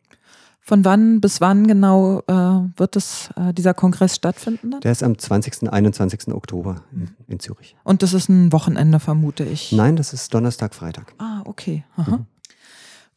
Von 0.67 0.83
wann 0.83 1.21
bis 1.21 1.43
wann 1.43 1.67
genau 1.67 2.21
äh, 2.21 2.33
wird 2.33 2.97
das, 2.97 3.29
äh, 3.37 3.53
dieser 3.53 3.75
Kongress 3.75 4.15
stattfinden? 4.15 4.71
Dann? 4.71 4.81
Der 4.81 4.93
ist 4.93 5.03
am 5.03 5.19
20. 5.19 5.61
und 5.61 5.69
21. 5.69 6.29
Oktober 6.29 6.85
in, 6.91 7.01
mhm. 7.01 7.09
in, 7.29 7.39
Zürich. 7.39 7.77
Und 7.85 8.03
das 8.03 8.15
ist 8.15 8.31
ein 8.31 8.51
Wochenende, 8.51 8.99
vermute 8.99 9.45
ich. 9.45 9.73
Nein, 9.73 9.97
das 9.97 10.15
ist 10.15 10.33
Donnerstag, 10.33 10.75
Freitag. 10.75 11.13
Ah, 11.19 11.43
okay. 11.45 11.85
Mhm. 11.99 12.25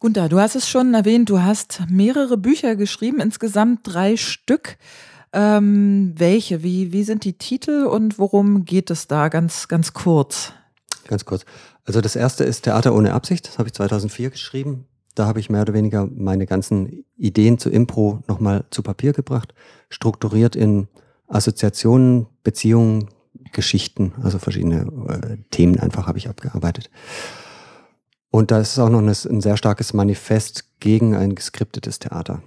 Gunther, 0.02 0.28
du 0.28 0.42
hast 0.42 0.58
es 0.58 0.68
schon 0.68 0.94
erwähnt, 0.94 1.30
du 1.30 1.40
hast 1.42 1.84
mehrere 1.88 2.38
Bücher 2.38 2.76
geschrieben, 2.76 3.22
insgesamt 3.22 3.80
drei 3.84 4.18
Stück. 4.18 4.78
Ähm, 5.32 6.16
welche? 6.18 6.64
Wie, 6.64 6.92
wie 6.92 7.04
sind 7.04 7.24
die 7.24 7.38
Titel 7.38 7.86
und 7.86 8.20
worum 8.20 8.66
geht 8.66 8.92
es 8.92 9.08
da? 9.08 9.30
Ganz, 9.30 9.70
ganz 9.70 9.94
kurz. 9.94 10.52
Ganz 11.08 11.24
kurz. 11.24 11.46
Also 11.86 12.02
das 12.02 12.18
erste 12.18 12.44
ist 12.44 12.64
Theater 12.64 12.94
ohne 12.94 13.14
Absicht. 13.14 13.48
Das 13.48 13.58
habe 13.58 13.70
ich 13.70 13.74
2004 13.74 14.32
geschrieben. 14.32 14.86
Da 15.18 15.26
habe 15.26 15.40
ich 15.40 15.50
mehr 15.50 15.64
oder 15.64 15.74
weniger 15.74 16.08
meine 16.16 16.46
ganzen 16.46 17.04
Ideen 17.18 17.58
zu 17.58 17.72
Impro 17.72 18.22
nochmal 18.28 18.66
zu 18.70 18.84
Papier 18.84 19.14
gebracht, 19.14 19.56
strukturiert 19.90 20.56
in 20.56 20.88
Assoziationen, 21.28 22.28
Beziehungen, 22.44 23.10
Geschichten, 23.52 24.14
also 24.22 24.38
verschiedene 24.38 24.86
äh, 25.10 25.38
Themen 25.50 25.80
einfach 25.80 26.06
habe 26.06 26.20
ich 26.20 26.30
abgearbeitet. 26.30 26.92
Und 28.30 28.52
da 28.52 28.60
ist 28.60 28.78
auch 28.78 28.90
noch 28.90 29.00
ein, 29.00 29.08
ein 29.08 29.42
sehr 29.42 29.58
starkes 29.58 29.94
Manifest 29.94 30.80
gegen 30.80 31.16
ein 31.16 31.34
geskriptetes 31.34 31.98
Theater. 31.98 32.44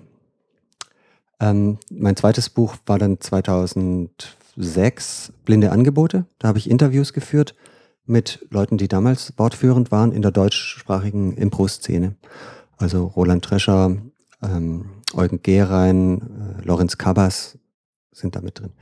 Ähm, 1.40 1.78
mein 1.90 2.14
zweites 2.14 2.50
Buch 2.50 2.76
war 2.86 3.00
dann 3.00 3.20
2006, 3.20 5.32
Blinde 5.44 5.72
Angebote. 5.72 6.24
Da 6.38 6.46
habe 6.46 6.58
ich 6.58 6.70
Interviews 6.70 7.12
geführt 7.12 7.56
mit 8.06 8.46
Leuten, 8.50 8.78
die 8.78 8.86
damals 8.86 9.32
wortführend 9.38 9.90
waren 9.90 10.12
in 10.12 10.22
der 10.22 10.30
deutschsprachigen 10.30 11.36
Impro-Szene. 11.36 12.14
Also 12.80 13.04
Roland 13.04 13.44
Trescher, 13.44 13.96
ähm, 14.42 14.86
Eugen 15.14 15.42
Gehrein, 15.42 16.22
äh, 16.60 16.64
Lorenz 16.64 16.96
Kabas 16.96 17.58
sind 18.10 18.34
da 18.36 18.40
mit 18.40 18.58
drin. 18.58 18.72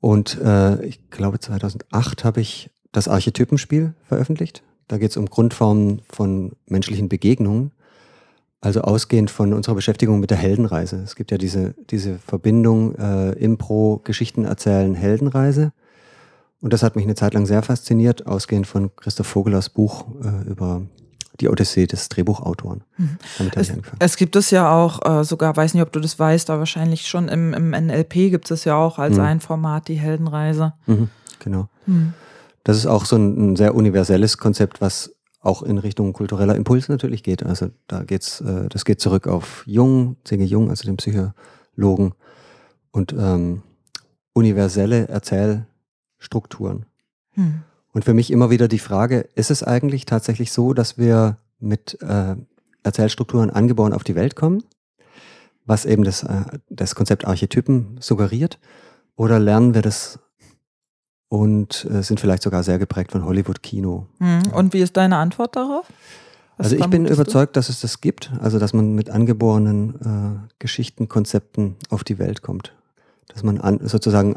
Und 0.00 0.40
äh, 0.40 0.84
ich 0.84 1.10
glaube 1.10 1.40
2008 1.40 2.24
habe 2.24 2.40
ich 2.40 2.70
das 2.92 3.08
Archetypenspiel 3.08 3.94
veröffentlicht. 4.04 4.62
Da 4.86 4.98
geht 4.98 5.10
es 5.10 5.16
um 5.16 5.26
Grundformen 5.26 6.02
von 6.08 6.52
menschlichen 6.66 7.08
Begegnungen. 7.08 7.72
Also 8.60 8.82
ausgehend 8.82 9.32
von 9.32 9.52
unserer 9.54 9.74
Beschäftigung 9.74 10.20
mit 10.20 10.30
der 10.30 10.38
Heldenreise. 10.38 11.02
Es 11.02 11.16
gibt 11.16 11.32
ja 11.32 11.38
diese, 11.38 11.74
diese 11.90 12.18
Verbindung 12.18 12.94
äh, 12.94 13.32
Impro, 13.32 14.00
Geschichten 14.04 14.44
erzählen, 14.44 14.94
Heldenreise. 14.94 15.72
Und 16.60 16.72
das 16.72 16.84
hat 16.84 16.94
mich 16.94 17.04
eine 17.04 17.16
Zeit 17.16 17.34
lang 17.34 17.44
sehr 17.44 17.64
fasziniert, 17.64 18.28
ausgehend 18.28 18.68
von 18.68 18.94
Christoph 18.94 19.26
Vogelers 19.26 19.68
Buch 19.68 20.04
äh, 20.22 20.48
über 20.48 20.82
die 21.40 21.48
Odyssee 21.48 21.86
des 21.86 22.08
Drehbuchautoren. 22.08 22.84
Mhm. 22.96 23.18
Damit 23.38 23.56
es, 23.56 23.68
ich 23.68 23.72
angefangen. 23.72 23.98
Es 24.00 24.16
gibt 24.16 24.36
es 24.36 24.50
ja 24.50 24.70
auch, 24.70 25.04
äh, 25.04 25.24
sogar, 25.24 25.56
weiß 25.56 25.74
nicht, 25.74 25.82
ob 25.82 25.92
du 25.92 26.00
das 26.00 26.18
weißt, 26.18 26.50
aber 26.50 26.60
wahrscheinlich 26.60 27.06
schon 27.06 27.28
im, 27.28 27.54
im 27.54 27.70
NLP 27.70 28.30
gibt 28.30 28.50
es 28.50 28.64
ja 28.64 28.76
auch 28.76 28.98
als 28.98 29.16
mhm. 29.16 29.22
ein 29.22 29.40
Format 29.40 29.88
die 29.88 29.94
Heldenreise. 29.94 30.74
Mhm, 30.86 31.08
genau. 31.38 31.68
Mhm. 31.86 32.14
Das 32.64 32.76
ist 32.76 32.86
auch 32.86 33.04
so 33.04 33.16
ein, 33.16 33.52
ein, 33.52 33.56
sehr 33.56 33.74
universelles 33.74 34.38
Konzept, 34.38 34.80
was 34.80 35.14
auch 35.40 35.62
in 35.62 35.78
Richtung 35.78 36.12
kultureller 36.12 36.54
Impuls 36.54 36.88
natürlich 36.88 37.24
geht. 37.24 37.44
Also 37.44 37.70
da 37.88 38.04
geht's, 38.04 38.40
äh, 38.40 38.68
das 38.68 38.84
geht 38.84 39.00
zurück 39.00 39.26
auf 39.26 39.64
Jung, 39.66 40.16
C.G. 40.24 40.44
Jung, 40.44 40.70
also 40.70 40.84
den 40.84 40.96
Psychologen 40.96 42.14
und 42.92 43.12
ähm, 43.12 43.62
universelle 44.32 45.08
Erzählstrukturen. 45.08 46.86
Hm. 47.32 47.62
Und 47.92 48.04
für 48.04 48.14
mich 48.14 48.30
immer 48.30 48.50
wieder 48.50 48.68
die 48.68 48.78
Frage, 48.78 49.28
ist 49.34 49.50
es 49.50 49.62
eigentlich 49.62 50.06
tatsächlich 50.06 50.50
so, 50.52 50.72
dass 50.72 50.98
wir 50.98 51.36
mit 51.60 52.00
äh, 52.00 52.36
Erzählstrukturen 52.82 53.50
angeboren 53.50 53.92
auf 53.92 54.04
die 54.04 54.14
Welt 54.14 54.34
kommen, 54.34 54.64
was 55.66 55.84
eben 55.84 56.02
das, 56.02 56.22
äh, 56.22 56.44
das 56.70 56.94
Konzept 56.94 57.26
Archetypen 57.26 57.98
suggeriert, 58.00 58.58
oder 59.14 59.38
lernen 59.38 59.74
wir 59.74 59.82
das 59.82 60.18
und 61.28 61.86
äh, 61.90 62.02
sind 62.02 62.20
vielleicht 62.20 62.42
sogar 62.42 62.62
sehr 62.62 62.78
geprägt 62.78 63.12
von 63.12 63.24
Hollywood-Kino. 63.24 64.06
Hm. 64.18 64.52
Und 64.52 64.72
wie 64.72 64.80
ist 64.80 64.96
deine 64.96 65.16
Antwort 65.16 65.56
darauf? 65.56 65.86
Was 66.56 66.66
also 66.72 66.76
ich 66.76 66.86
bin 66.88 67.06
überzeugt, 67.06 67.56
du? 67.56 67.58
dass 67.58 67.68
es 67.68 67.80
das 67.80 68.00
gibt, 68.00 68.30
also 68.40 68.58
dass 68.58 68.72
man 68.72 68.94
mit 68.94 69.10
angeborenen 69.10 69.94
äh, 70.48 70.54
Geschichten, 70.58 71.08
Konzepten 71.08 71.76
auf 71.88 72.04
die 72.04 72.18
Welt 72.18 72.42
kommt. 72.42 72.74
Dass 73.28 73.42
man 73.42 73.60
an, 73.60 73.80
sozusagen 73.82 74.36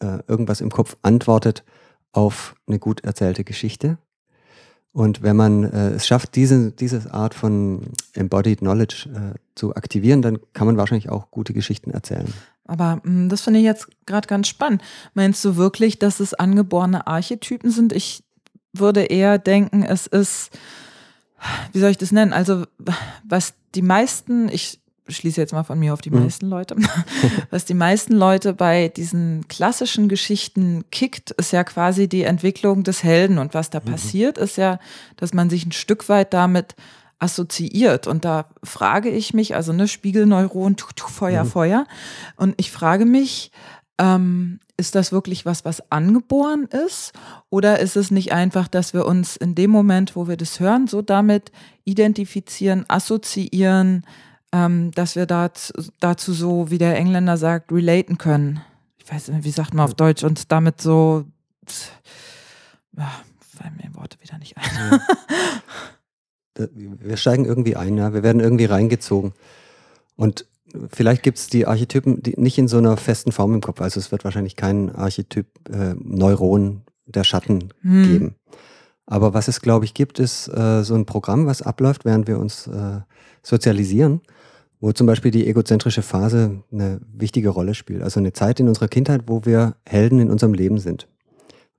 äh, 0.00 0.18
irgendwas 0.28 0.60
im 0.60 0.70
Kopf 0.70 0.96
antwortet, 1.02 1.62
auf 2.12 2.54
eine 2.66 2.78
gut 2.78 3.04
erzählte 3.04 3.44
Geschichte. 3.44 3.98
Und 4.92 5.22
wenn 5.22 5.36
man 5.36 5.64
äh, 5.64 5.90
es 5.90 6.06
schafft, 6.06 6.34
diese, 6.34 6.72
diese 6.72 7.14
Art 7.14 7.34
von 7.34 7.82
Embodied 8.14 8.58
Knowledge 8.58 9.08
äh, 9.14 9.38
zu 9.54 9.74
aktivieren, 9.76 10.20
dann 10.20 10.38
kann 10.52 10.66
man 10.66 10.76
wahrscheinlich 10.76 11.10
auch 11.10 11.30
gute 11.30 11.52
Geschichten 11.52 11.92
erzählen. 11.92 12.32
Aber 12.64 12.96
mh, 12.96 13.02
hm, 13.04 13.28
das 13.28 13.42
finde 13.42 13.60
ich 13.60 13.66
jetzt 13.66 13.88
gerade 14.06 14.26
ganz 14.26 14.48
spannend. 14.48 14.82
Meinst 15.14 15.44
du 15.44 15.56
wirklich, 15.56 15.98
dass 16.00 16.18
es 16.18 16.34
angeborene 16.34 17.06
Archetypen 17.06 17.70
sind? 17.70 17.92
Ich 17.92 18.24
würde 18.72 19.02
eher 19.02 19.38
denken, 19.38 19.84
es 19.84 20.06
ist, 20.08 20.50
wie 21.72 21.78
soll 21.78 21.90
ich 21.90 21.98
das 21.98 22.10
nennen? 22.10 22.32
Also, 22.32 22.64
was 23.22 23.54
die 23.74 23.82
meisten, 23.82 24.48
ich 24.48 24.79
schließe 25.10 25.40
jetzt 25.40 25.52
mal 25.52 25.62
von 25.62 25.78
mir 25.78 25.92
auf 25.92 26.00
die 26.00 26.10
mhm. 26.10 26.22
meisten 26.24 26.46
Leute, 26.46 26.76
was 27.50 27.64
die 27.64 27.74
meisten 27.74 28.14
Leute 28.14 28.52
bei 28.52 28.88
diesen 28.88 29.46
klassischen 29.48 30.08
Geschichten 30.08 30.84
kickt, 30.90 31.30
ist 31.32 31.52
ja 31.52 31.64
quasi 31.64 32.08
die 32.08 32.22
Entwicklung 32.22 32.82
des 32.82 33.02
Helden. 33.02 33.38
Und 33.38 33.54
was 33.54 33.70
da 33.70 33.80
mhm. 33.80 33.92
passiert, 33.92 34.38
ist 34.38 34.56
ja, 34.56 34.78
dass 35.16 35.34
man 35.34 35.50
sich 35.50 35.66
ein 35.66 35.72
Stück 35.72 36.08
weit 36.08 36.32
damit 36.32 36.74
assoziiert. 37.18 38.06
Und 38.06 38.24
da 38.24 38.46
frage 38.64 39.10
ich 39.10 39.34
mich, 39.34 39.54
also 39.54 39.72
ne, 39.72 39.86
Spiegelneuron, 39.86 40.76
tu, 40.76 40.86
tu, 40.96 41.06
Feuer, 41.06 41.44
mhm. 41.44 41.48
Feuer. 41.48 41.86
Und 42.36 42.54
ich 42.56 42.70
frage 42.70 43.04
mich, 43.04 43.52
ähm, 43.98 44.58
ist 44.80 44.94
das 44.94 45.12
wirklich 45.12 45.44
was, 45.44 45.64
was 45.66 45.92
angeboren 45.92 46.64
ist? 46.86 47.12
Oder 47.50 47.78
ist 47.80 47.96
es 47.96 48.10
nicht 48.10 48.32
einfach, 48.32 48.66
dass 48.66 48.94
wir 48.94 49.06
uns 49.06 49.36
in 49.36 49.54
dem 49.54 49.70
Moment, 49.70 50.16
wo 50.16 50.26
wir 50.26 50.38
das 50.38 50.58
hören, 50.58 50.86
so 50.86 51.02
damit 51.02 51.52
identifizieren, 51.84 52.86
assoziieren, 52.88 54.04
ähm, 54.52 54.90
dass 54.92 55.16
wir 55.16 55.26
dat, 55.26 55.72
dazu 56.00 56.32
so, 56.32 56.70
wie 56.70 56.78
der 56.78 56.96
Engländer 56.96 57.36
sagt, 57.36 57.72
relaten 57.72 58.18
können. 58.18 58.60
Ich 58.98 59.10
weiß 59.10 59.28
nicht, 59.28 59.44
wie 59.44 59.50
sagt 59.50 59.74
man 59.74 59.84
auf 59.84 59.94
Deutsch 59.94 60.24
und 60.24 60.50
damit 60.52 60.80
so, 60.80 61.24
ja, 62.96 63.10
fallen 63.38 63.76
mir 63.76 63.94
Worte 63.94 64.18
wieder 64.20 64.38
nicht 64.38 64.56
ein. 64.56 65.00
Ja. 66.58 66.68
wir 66.74 67.16
steigen 67.16 67.44
irgendwie 67.44 67.76
ein, 67.76 67.96
ja, 67.96 68.12
wir 68.12 68.22
werden 68.22 68.40
irgendwie 68.40 68.64
reingezogen. 68.64 69.32
Und 70.16 70.46
vielleicht 70.92 71.22
gibt 71.22 71.38
es 71.38 71.48
die 71.48 71.66
Archetypen 71.66 72.22
die 72.22 72.34
nicht 72.36 72.58
in 72.58 72.68
so 72.68 72.78
einer 72.78 72.96
festen 72.96 73.32
Form 73.32 73.54
im 73.54 73.60
Kopf. 73.60 73.80
Also 73.80 74.00
es 74.00 74.10
wird 74.10 74.24
wahrscheinlich 74.24 74.56
keinen 74.56 74.90
Archetyp 74.90 75.46
äh, 75.68 75.94
Neuron 75.94 76.82
der 77.06 77.24
Schatten 77.24 77.72
hm. 77.82 78.02
geben. 78.04 78.34
Aber 79.06 79.34
was 79.34 79.48
es, 79.48 79.60
glaube 79.60 79.84
ich, 79.84 79.94
gibt, 79.94 80.18
ist 80.18 80.48
äh, 80.48 80.84
so 80.84 80.94
ein 80.94 81.06
Programm, 81.06 81.46
was 81.46 81.62
abläuft, 81.62 82.04
während 82.04 82.28
wir 82.28 82.38
uns 82.38 82.68
äh, 82.68 83.00
sozialisieren 83.42 84.20
wo 84.80 84.92
zum 84.92 85.06
Beispiel 85.06 85.30
die 85.30 85.46
egozentrische 85.46 86.02
Phase 86.02 86.62
eine 86.72 87.00
wichtige 87.12 87.50
Rolle 87.50 87.74
spielt. 87.74 88.02
Also 88.02 88.18
eine 88.18 88.32
Zeit 88.32 88.60
in 88.60 88.68
unserer 88.68 88.88
Kindheit, 88.88 89.22
wo 89.26 89.44
wir 89.44 89.76
Helden 89.86 90.20
in 90.20 90.30
unserem 90.30 90.54
Leben 90.54 90.78
sind. 90.78 91.06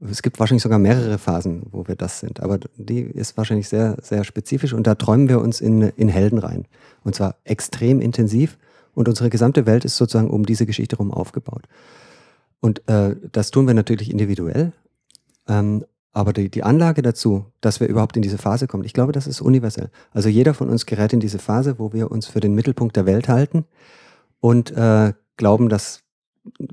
Es 0.09 0.21
gibt 0.21 0.39
wahrscheinlich 0.39 0.63
sogar 0.63 0.79
mehrere 0.79 1.17
Phasen, 1.19 1.67
wo 1.71 1.87
wir 1.87 1.95
das 1.95 2.19
sind, 2.19 2.39
aber 2.39 2.59
die 2.75 3.01
ist 3.01 3.37
wahrscheinlich 3.37 3.69
sehr, 3.69 3.97
sehr 4.01 4.23
spezifisch 4.23 4.73
und 4.73 4.87
da 4.87 4.95
träumen 4.95 5.29
wir 5.29 5.39
uns 5.39 5.61
in, 5.61 5.81
in 5.81 6.09
Helden 6.09 6.39
rein. 6.39 6.65
Und 7.03 7.13
zwar 7.13 7.35
extrem 7.43 8.01
intensiv 8.01 8.57
und 8.95 9.07
unsere 9.07 9.29
gesamte 9.29 9.67
Welt 9.67 9.85
ist 9.85 9.97
sozusagen 9.97 10.31
um 10.31 10.45
diese 10.45 10.65
Geschichte 10.65 10.95
herum 10.95 11.11
aufgebaut. 11.11 11.67
Und 12.61 12.87
äh, 12.87 13.15
das 13.31 13.51
tun 13.51 13.67
wir 13.67 13.75
natürlich 13.75 14.09
individuell, 14.09 14.71
ähm, 15.47 15.85
aber 16.13 16.33
die, 16.33 16.49
die 16.49 16.63
Anlage 16.63 17.01
dazu, 17.01 17.45
dass 17.61 17.79
wir 17.79 17.87
überhaupt 17.87 18.15
in 18.17 18.21
diese 18.21 18.37
Phase 18.37 18.67
kommen, 18.67 18.83
ich 18.83 18.93
glaube, 18.93 19.13
das 19.13 19.27
ist 19.27 19.41
universell. 19.41 19.89
Also 20.11 20.29
jeder 20.29 20.53
von 20.53 20.69
uns 20.69 20.85
gerät 20.85 21.13
in 21.13 21.19
diese 21.19 21.39
Phase, 21.39 21.79
wo 21.79 21.93
wir 21.93 22.11
uns 22.11 22.27
für 22.27 22.41
den 22.41 22.53
Mittelpunkt 22.53 22.95
der 22.95 23.05
Welt 23.05 23.29
halten 23.29 23.65
und 24.39 24.71
äh, 24.71 25.13
glauben, 25.37 25.69
dass 25.69 26.01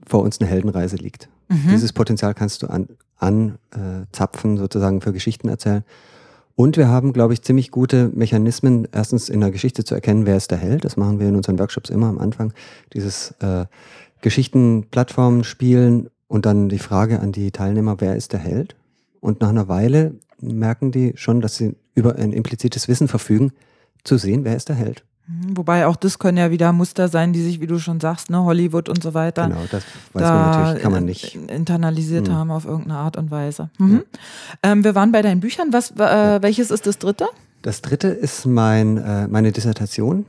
vor 0.07 0.23
uns 0.23 0.41
eine 0.41 0.49
Heldenreise 0.49 0.97
liegt. 0.97 1.29
Mhm. 1.49 1.69
Dieses 1.71 1.93
Potenzial 1.93 2.35
kannst 2.35 2.63
du 2.63 2.67
anzapfen, 2.67 2.99
an, 3.19 4.57
äh, 4.57 4.59
sozusagen 4.59 5.01
für 5.01 5.13
Geschichten 5.13 5.49
erzählen. 5.49 5.85
Und 6.55 6.77
wir 6.77 6.89
haben, 6.89 7.13
glaube 7.13 7.35
ich, 7.35 7.43
ziemlich 7.43 7.71
gute 7.71 8.09
Mechanismen, 8.09 8.89
erstens 8.91 9.29
in 9.29 9.41
der 9.41 9.53
Geschichte 9.53 9.85
zu 9.85 9.95
erkennen, 9.95 10.27
wer 10.27 10.37
ist 10.37 10.51
der 10.51 10.59
Held. 10.59 10.85
Das 10.85 10.97
machen 10.97 11.21
wir 11.21 11.29
in 11.29 11.37
unseren 11.37 11.59
Workshops 11.61 11.89
immer 11.89 12.09
am 12.09 12.19
Anfang. 12.19 12.53
Dieses 12.93 13.31
äh, 13.41 13.67
Geschichtenplattformen 14.23 15.45
spielen 15.45 16.11
und 16.27 16.47
dann 16.47 16.69
die 16.69 16.81
Frage 16.81 17.21
an 17.21 17.31
die 17.31 17.53
Teilnehmer, 17.53 18.01
wer 18.01 18.17
ist 18.17 18.33
der 18.33 18.41
Held? 18.41 18.75
Und 19.21 19.41
nach 19.41 19.49
einer 19.49 19.69
Weile 19.69 20.15
merken 20.41 20.93
die 20.93 21.13
schon, 21.17 21.41
dass 21.41 21.57
sie 21.57 21.77
über 21.95 22.17
ein 22.17 22.33
implizites 22.33 22.89
Wissen 22.89 23.09
verfügen, 23.09 23.53
zu 24.05 24.17
sehen, 24.17 24.45
wer 24.45 24.57
ist 24.57 24.69
der 24.69 24.77
Held. 24.77 25.05
Mhm, 25.27 25.57
wobei 25.57 25.87
auch 25.87 25.97
das 25.97 26.19
können 26.19 26.39
ja 26.39 26.51
wieder 26.51 26.73
Muster 26.73 27.09
sein, 27.09 27.33
die 27.33 27.43
sich, 27.43 27.61
wie 27.61 27.67
du 27.67 27.79
schon 27.79 28.01
sagst, 28.01 28.31
ne, 28.31 28.43
Hollywood 28.45 28.89
und 28.89 29.03
so 29.03 29.13
weiter. 29.13 29.49
Genau, 29.49 29.61
das 29.71 29.85
weiß 30.13 30.23
da 30.23 30.33
man 30.33 30.51
natürlich, 30.51 30.83
kann 30.83 30.93
man 30.93 31.05
nicht. 31.05 31.35
Internalisiert 31.35 32.29
mhm. 32.29 32.33
haben 32.33 32.51
auf 32.51 32.65
irgendeine 32.65 32.99
Art 32.99 33.17
und 33.17 33.31
Weise. 33.31 33.71
Mhm. 33.79 34.05
Ja. 34.63 34.73
Ähm, 34.73 34.85
wir 34.85 34.95
waren 34.95 35.13
bei 35.13 35.21
deinen 35.21 35.41
Büchern. 35.41 35.73
Was, 35.73 35.91
äh, 35.91 36.03
ja. 36.03 36.43
Welches 36.43 36.71
ist 36.71 36.87
das 36.87 36.99
dritte? 36.99 37.27
Das 37.61 37.83
dritte 37.83 38.09
ist 38.09 38.47
mein, 38.47 38.97
äh, 38.97 39.29
meine 39.29 39.53
Dissertation. 39.53 40.25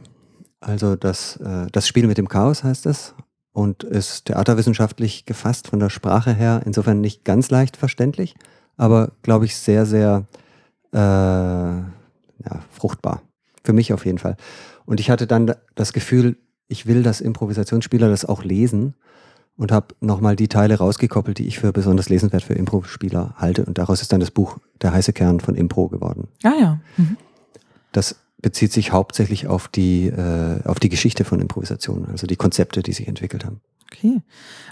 Also 0.60 0.96
das, 0.98 1.38
äh, 1.38 1.68
das 1.72 1.88
Spiel 1.88 2.06
mit 2.08 2.18
dem 2.18 2.28
Chaos 2.28 2.66
heißt 2.66 2.86
es 2.88 3.14
und 3.54 3.84
ist 3.84 4.26
theaterwissenschaftlich 4.26 5.26
gefasst 5.26 5.68
von 5.68 5.80
der 5.80 5.90
Sprache 5.90 6.34
her, 6.34 6.62
insofern 6.66 7.00
nicht 7.00 7.24
ganz 7.24 7.50
leicht 7.50 7.78
verständlich 7.78 8.36
aber 8.80 9.12
glaube 9.22 9.46
ich 9.46 9.56
sehr, 9.56 9.86
sehr 9.86 10.26
äh, 10.94 10.98
ja, 10.98 11.84
fruchtbar. 12.72 13.22
Für 13.64 13.74
mich 13.74 13.94
auf 13.94 14.06
jeden 14.06 14.18
Fall. 14.18 14.38
Und 14.86 15.00
ich 15.00 15.12
hatte 15.12 15.28
dann 15.28 15.54
das 15.76 15.94
Gefühl, 15.94 16.38
ich 16.68 16.88
will, 16.88 17.04
dass 17.04 17.20
Improvisationsspieler 17.20 18.10
das 18.10 18.26
auch 18.26 18.44
lesen 18.44 18.96
und 19.58 19.74
habe 19.74 19.94
nochmal 20.00 20.38
die 20.38 20.48
Teile 20.48 20.78
rausgekoppelt, 20.78 21.38
die 21.38 21.48
ich 21.48 21.60
für 21.60 21.74
besonders 21.74 22.08
lesenswert 22.08 22.42
für 22.44 22.54
Impro-Spieler 22.54 23.36
halte. 23.38 23.66
Und 23.66 23.78
daraus 23.78 24.02
ist 24.02 24.14
dann 24.14 24.22
das 24.22 24.32
Buch 24.32 24.58
Der 24.82 24.94
heiße 24.94 25.12
Kern 25.12 25.42
von 25.42 25.56
Impro 25.56 25.90
geworden. 25.90 26.30
Ah 26.44 26.54
ja. 26.60 26.80
Mhm. 26.96 27.18
Das 27.92 28.16
bezieht 28.42 28.72
sich 28.72 28.94
hauptsächlich 28.94 29.48
auf 29.48 29.68
die, 29.68 30.08
äh, 30.08 30.64
auf 30.64 30.80
die 30.80 30.88
Geschichte 30.88 31.26
von 31.26 31.42
Improvisation, 31.42 32.08
also 32.10 32.26
die 32.28 32.38
Konzepte, 32.38 32.82
die 32.82 32.94
sich 32.94 33.10
entwickelt 33.10 33.44
haben. 33.44 33.60
Okay. 33.92 34.22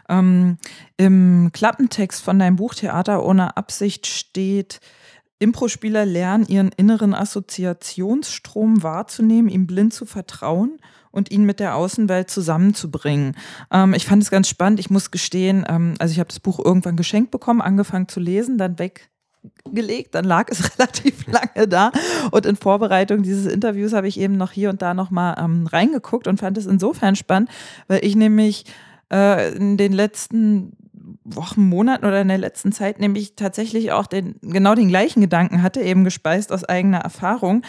Ähm, 0.10 0.58
Im 0.98 1.50
Klappentext 1.52 2.24
von 2.24 2.40
deinem 2.40 2.56
Buch 2.56 2.76
Theater 2.76 3.26
ohne 3.26 3.58
Absicht 3.58 4.08
steht, 4.08 4.80
Impro-Spieler 5.40 6.06
lernen, 6.06 6.46
ihren 6.48 6.72
inneren 6.72 7.14
Assoziationsstrom 7.14 8.82
wahrzunehmen, 8.82 9.50
ihm 9.50 9.68
blind 9.68 9.94
zu 9.94 10.06
vertrauen 10.06 10.80
und 11.12 11.32
ihn 11.32 11.46
mit 11.46 11.60
der 11.60 11.76
Außenwelt 11.76 12.30
zusammenzubringen. 12.30 13.36
Ähm, 13.72 13.94
ich 13.94 14.06
fand 14.06 14.24
es 14.24 14.32
ganz 14.32 14.50
spannend. 14.50 14.80
Ich 14.80 14.90
muss 14.90 15.12
gestehen, 15.12 15.66
ähm, 15.68 15.96
also 16.00 16.12
ich 16.12 16.20
habe 16.20 16.30
das 16.30 16.40
Buch 16.40 16.64
irgendwann 16.64 16.96
geschenkt 16.96 17.32
bekommen, 17.32 17.62
angefangen 17.62 18.08
zu 18.08 18.20
lesen, 18.20 18.58
dann 18.58 18.78
weggelegt, 18.80 20.16
dann 20.16 20.26
lag 20.26 20.48
es 20.50 20.64
relativ 20.78 21.28
lange 21.28 21.68
da. 21.68 21.92
Und 22.32 22.46
in 22.46 22.56
Vorbereitung 22.56 23.22
dieses 23.22 23.52
Interviews 23.52 23.94
habe 23.94 24.08
ich 24.08 24.20
eben 24.20 24.38
noch 24.38 24.52
hier 24.52 24.70
und 24.70 24.82
da 24.82 24.96
nochmal 24.96 25.36
ähm, 25.40 25.68
reingeguckt 25.68 26.28
und 26.28 26.40
fand 26.40 26.58
es 26.58 26.66
insofern 26.66 27.16
spannend, 27.16 27.50
weil 27.88 28.04
ich 28.04 28.16
nämlich 28.16 28.66
äh, 29.12 29.56
in 29.56 29.78
den 29.78 29.94
letzten 29.94 30.74
Wochen, 31.24 31.68
Monaten 31.68 32.06
oder 32.06 32.22
in 32.22 32.28
der 32.28 32.38
letzten 32.38 32.72
Zeit 32.72 33.00
nämlich 33.00 33.36
tatsächlich 33.36 33.92
auch 33.92 34.08
den, 34.08 34.36
genau 34.42 34.76
den 34.76 34.88
gleichen 34.88 35.22
Gedanken 35.22 35.62
hatte, 35.62 35.82
eben 35.82 36.04
gespeist 36.04 36.52
aus 36.52 36.64
eigener 36.64 37.00
Erfahrung, 37.00 37.64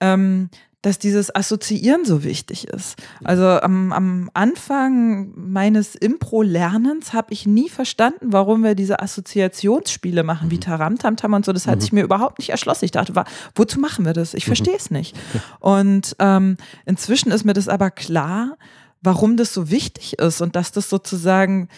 ähm, 0.00 0.48
dass 0.82 0.98
dieses 0.98 1.34
Assoziieren 1.34 2.06
so 2.06 2.24
wichtig 2.24 2.66
ist. 2.68 2.96
Also 3.22 3.44
am, 3.44 3.92
am 3.92 4.30
Anfang 4.32 5.32
meines 5.36 5.94
Impro-Lernens 5.94 7.12
habe 7.12 7.34
ich 7.34 7.46
nie 7.46 7.68
verstanden, 7.68 8.32
warum 8.32 8.62
wir 8.62 8.74
diese 8.74 9.00
Assoziationsspiele 9.00 10.22
machen, 10.22 10.50
wie 10.50 10.56
mhm. 10.56 10.62
Taramtamtam 10.62 11.34
und 11.34 11.44
so. 11.44 11.52
Das 11.52 11.66
hat 11.66 11.76
mhm. 11.76 11.80
sich 11.82 11.92
mir 11.92 12.02
überhaupt 12.02 12.38
nicht 12.38 12.50
erschlossen. 12.50 12.86
Ich 12.86 12.92
dachte, 12.92 13.12
wozu 13.54 13.78
machen 13.78 14.06
wir 14.06 14.14
das? 14.14 14.32
Ich 14.32 14.46
mhm. 14.46 14.48
verstehe 14.48 14.76
es 14.76 14.90
nicht. 14.90 15.18
Und 15.58 16.16
ähm, 16.18 16.56
inzwischen 16.86 17.30
ist 17.30 17.44
mir 17.44 17.52
das 17.52 17.68
aber 17.68 17.90
klar, 17.90 18.56
warum 19.02 19.36
das 19.36 19.54
so 19.54 19.70
wichtig 19.70 20.18
ist 20.18 20.40
und 20.40 20.56
dass 20.56 20.72
das 20.72 20.90
sozusagen 20.90 21.68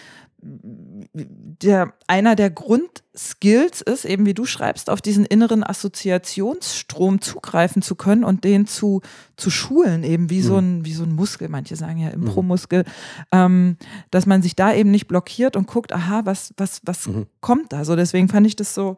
der, 0.43 1.93
einer 2.09 2.35
der 2.35 2.51
Grundskills 2.51 3.81
ist, 3.81 4.05
eben 4.05 4.27
wie 4.27 4.35
du 4.35 4.45
schreibst, 4.45 4.91
auf 4.91 5.01
diesen 5.01 5.25
inneren 5.25 5.63
Assoziationsstrom 5.63 7.21
zugreifen 7.21 7.81
zu 7.81 7.95
können 7.95 8.25
und 8.25 8.43
den 8.43 8.67
zu, 8.67 9.03
zu 9.37 9.51
schulen, 9.51 10.03
eben 10.03 10.31
wie, 10.31 10.41
mhm. 10.41 10.45
so 10.45 10.57
ein, 10.57 10.85
wie 10.85 10.95
so 10.95 11.05
ein 11.05 11.15
Muskel, 11.15 11.49
manche 11.49 11.77
sagen 11.77 11.99
ja 11.99 12.09
Impro-Muskel, 12.09 12.81
mhm. 12.81 12.87
ähm, 13.31 13.77
dass 14.11 14.27
man 14.27 14.43
sich 14.43 14.57
da 14.57 14.75
eben 14.75 14.91
nicht 14.91 15.07
blockiert 15.07 15.57
und 15.57 15.69
guckt, 15.69 15.93
aha, 15.93 16.23
was, 16.25 16.53
was, 16.57 16.81
was 16.85 17.07
mhm. 17.07 17.27
kommt 17.41 17.73
da 17.73 17.85
so. 17.85 17.95
Deswegen 17.95 18.29
fand 18.29 18.45
ich 18.45 18.57
das 18.57 18.75
so, 18.75 18.97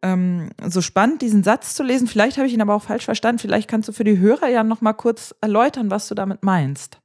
ähm, 0.00 0.48
so 0.66 0.80
spannend, 0.80 1.20
diesen 1.20 1.42
Satz 1.42 1.74
zu 1.74 1.82
lesen. 1.82 2.08
Vielleicht 2.08 2.38
habe 2.38 2.46
ich 2.46 2.54
ihn 2.54 2.62
aber 2.62 2.74
auch 2.74 2.84
falsch 2.84 3.04
verstanden. 3.04 3.40
Vielleicht 3.40 3.68
kannst 3.68 3.90
du 3.90 3.92
für 3.92 4.04
die 4.04 4.18
Hörer 4.18 4.48
ja 4.48 4.64
noch 4.64 4.80
mal 4.80 4.94
kurz 4.94 5.34
erläutern, 5.42 5.90
was 5.90 6.08
du 6.08 6.14
damit 6.14 6.42
meinst. 6.42 6.98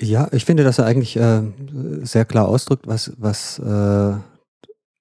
Ja, 0.00 0.28
ich 0.32 0.44
finde, 0.44 0.64
dass 0.64 0.78
er 0.78 0.86
eigentlich 0.86 1.16
äh, 1.16 1.42
sehr 2.02 2.24
klar 2.24 2.48
ausdrückt, 2.48 2.86
was, 2.86 3.12
was 3.18 3.58
äh, 3.58 4.14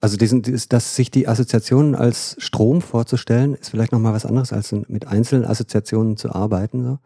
also 0.02 0.18
diesen, 0.18 0.44
dass 0.70 0.96
sich 0.96 1.12
die 1.12 1.28
Assoziationen 1.28 1.96
als 1.96 2.36
Strom 2.40 2.82
vorzustellen, 2.82 3.56
ist 3.56 3.70
vielleicht 3.70 3.92
nochmal 3.92 4.14
was 4.14 4.26
anderes, 4.26 4.54
als 4.54 4.72
mit 4.72 5.08
einzelnen 5.08 5.46
Assoziationen 5.46 6.18
zu 6.18 6.34
arbeiten. 6.34 6.84
So. 6.84 7.00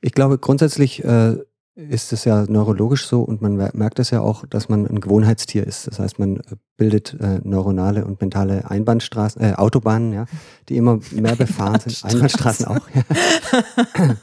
Ich 0.00 0.12
glaube, 0.12 0.38
grundsätzlich 0.38 1.04
äh, 1.04 1.36
ist 1.76 2.12
es 2.12 2.24
ja 2.24 2.44
neurologisch 2.48 3.06
so 3.06 3.22
und 3.22 3.42
man 3.42 3.56
merkt 3.56 3.98
es 3.98 4.10
ja 4.10 4.20
auch, 4.20 4.46
dass 4.46 4.68
man 4.68 4.86
ein 4.86 5.00
Gewohnheitstier 5.00 5.66
ist. 5.66 5.86
Das 5.88 5.98
heißt, 5.98 6.18
man 6.18 6.40
bildet 6.76 7.16
äh, 7.20 7.40
neuronale 7.42 8.04
und 8.04 8.20
mentale 8.20 8.70
Einbahnstraßen, 8.70 9.42
äh, 9.42 9.54
Autobahnen, 9.54 10.12
ja, 10.12 10.26
die 10.68 10.76
immer 10.76 11.00
mehr 11.10 11.36
befahren 11.36 11.80
sind. 11.80 12.04
Einbahnstraßen 12.04 12.66
auch. 12.66 12.88
Ja. 12.94 13.02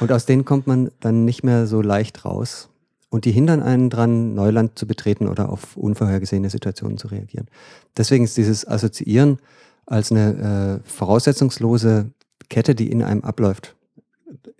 Und 0.00 0.12
aus 0.12 0.26
denen 0.26 0.44
kommt 0.44 0.66
man 0.66 0.90
dann 1.00 1.24
nicht 1.24 1.44
mehr 1.44 1.66
so 1.66 1.82
leicht 1.82 2.24
raus. 2.24 2.68
Und 3.10 3.24
die 3.24 3.32
hindern 3.32 3.62
einen 3.62 3.90
dran, 3.90 4.34
Neuland 4.34 4.78
zu 4.78 4.86
betreten 4.86 5.28
oder 5.28 5.50
auf 5.50 5.76
unvorhergesehene 5.76 6.48
Situationen 6.48 6.96
zu 6.96 7.08
reagieren. 7.08 7.48
Deswegen 7.96 8.24
ist 8.24 8.36
dieses 8.36 8.66
Assoziieren 8.66 9.38
als 9.86 10.12
eine 10.12 10.80
äh, 10.84 10.88
voraussetzungslose 10.88 12.12
Kette, 12.48 12.74
die 12.74 12.90
in 12.90 13.02
einem 13.02 13.22
abläuft, 13.22 13.76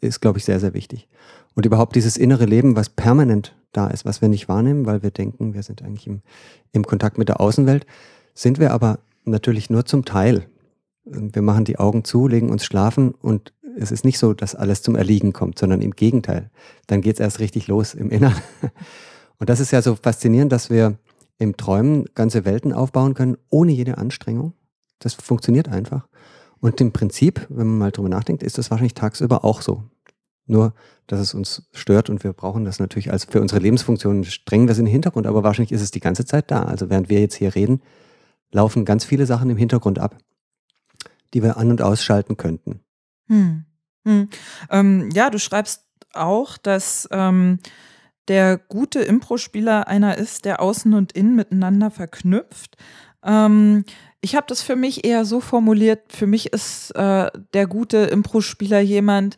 ist, 0.01 0.21
glaube 0.21 0.39
ich, 0.39 0.45
sehr, 0.45 0.61
sehr 0.61 0.75
wichtig. 0.75 1.09
Und 1.55 1.65
überhaupt 1.65 1.95
dieses 1.95 2.17
innere 2.17 2.45
Leben, 2.45 2.77
was 2.77 2.89
permanent 2.89 3.55
da 3.73 3.87
ist, 3.87 4.05
was 4.05 4.21
wir 4.21 4.29
nicht 4.29 4.49
wahrnehmen, 4.49 4.87
weil 4.87 5.03
wir 5.03 5.11
denken, 5.11 5.55
wir 5.55 5.63
sind 5.63 5.83
eigentlich 5.83 6.07
im, 6.07 6.23
im 6.73 6.85
Kontakt 6.85 7.19
mit 7.19 7.29
der 7.29 7.41
Außenwelt, 7.41 7.87
sind 8.35 8.59
wir 8.59 8.73
aber 8.73 8.99
natürlich 9.25 9.71
nur 9.71 9.85
zum 9.85 10.05
Teil. 10.05 10.47
Wir 11.05 11.43
machen 11.43 11.65
die 11.65 11.79
Augen 11.79 12.05
zu, 12.05 12.27
legen 12.27 12.51
uns 12.51 12.65
schlafen 12.65 13.13
und 13.13 13.53
es 13.81 13.91
ist 13.91 14.05
nicht 14.05 14.19
so, 14.19 14.35
dass 14.35 14.55
alles 14.55 14.83
zum 14.83 14.95
Erliegen 14.95 15.33
kommt, 15.33 15.59
sondern 15.59 15.81
im 15.81 15.93
Gegenteil. 15.93 16.51
Dann 16.87 17.01
geht 17.01 17.15
es 17.15 17.21
erst 17.21 17.41
richtig 17.41 17.67
los 17.67 17.95
im 17.95 18.11
Inneren. 18.11 18.41
Und 19.39 19.49
das 19.49 19.59
ist 19.59 19.71
ja 19.71 19.81
so 19.81 19.97
faszinierend, 19.97 20.53
dass 20.53 20.69
wir 20.69 20.99
im 21.39 21.57
Träumen 21.57 22.05
ganze 22.15 22.45
Welten 22.45 22.73
aufbauen 22.73 23.15
können, 23.15 23.39
ohne 23.49 23.73
jede 23.73 23.97
Anstrengung. 23.97 24.53
Das 24.99 25.15
funktioniert 25.15 25.69
einfach. 25.69 26.07
Und 26.61 26.79
im 26.83 26.93
Prinzip, 26.93 27.47
wenn 27.49 27.67
man 27.67 27.79
mal 27.79 27.91
drüber 27.91 28.11
nachdenkt, 28.11 28.43
ist 28.43 28.59
das 28.59 28.71
wahrscheinlich 28.71 28.93
tagsüber 28.93 29.45
auch 29.45 29.63
so. 29.63 29.85
Nur, 30.45 30.75
dass 31.07 31.21
es 31.21 31.33
uns 31.33 31.69
stört 31.73 32.11
und 32.11 32.23
wir 32.23 32.35
brauchen 32.35 32.65
das 32.67 32.81
natürlich 32.81 33.11
als 33.11 33.25
für 33.25 33.41
unsere 33.41 33.61
Lebensfunktionen 33.61 34.25
strengen 34.25 34.67
wir 34.67 34.73
es 34.73 34.79
in 34.79 34.85
den 34.85 34.93
Hintergrund, 34.93 35.27
aber 35.27 35.43
wahrscheinlich 35.43 35.73
ist 35.73 35.81
es 35.81 35.91
die 35.91 36.01
ganze 36.01 36.27
Zeit 36.27 36.51
da. 36.51 36.65
Also 36.65 36.91
während 36.91 37.09
wir 37.09 37.21
jetzt 37.21 37.37
hier 37.37 37.55
reden, 37.55 37.81
laufen 38.53 38.85
ganz 38.85 39.07
viele 39.07 39.25
Sachen 39.25 39.49
im 39.49 39.57
Hintergrund 39.57 39.99
ab, 39.99 40.19
die 41.33 41.43
wir 41.43 41.57
an- 41.57 41.71
und 41.71 41.81
ausschalten 41.81 42.37
könnten. 42.37 42.81
Hm. 43.29 43.65
Hm. 44.05 44.29
Ähm, 44.71 45.11
ja, 45.13 45.31
du 45.31 45.39
schreibst 45.39 45.85
auch, 46.15 46.59
dass 46.59 47.09
ähm, 47.11 47.59
der 48.29 48.59
gute 48.59 49.01
Impro-Spieler 49.01 49.89
einer 49.89 50.19
ist, 50.19 50.45
der 50.45 50.61
Außen 50.61 50.95
und 50.95 51.13
Innen 51.13 51.37
miteinander 51.37 51.91
verknüpft. 51.91 52.77
Ähm, 53.25 53.85
ich 54.21 54.37
habe 54.37 54.47
das 54.49 54.63
für 54.63 54.77
mich 54.77 55.05
eher 55.05 55.25
so 55.25 55.41
formuliert, 55.41 56.13
für 56.13 56.27
mich 56.27 56.53
ist 56.53 56.91
äh, 56.95 57.31
der 57.55 57.67
gute 57.67 57.99
Impro-Spieler 57.99 58.81
jemand, 58.81 59.37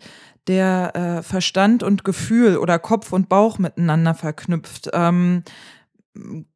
der 0.48 0.96
äh, 0.96 1.22
Verstand 1.22 1.83
und 1.83 2.05
Gefühl 2.05 2.57
oder 2.57 2.79
Kopf 2.79 3.12
und 3.12 3.29
Bauch 3.29 3.59
miteinander 3.59 4.14
verknüpft. 4.14 4.90
Ähm, 4.92 5.44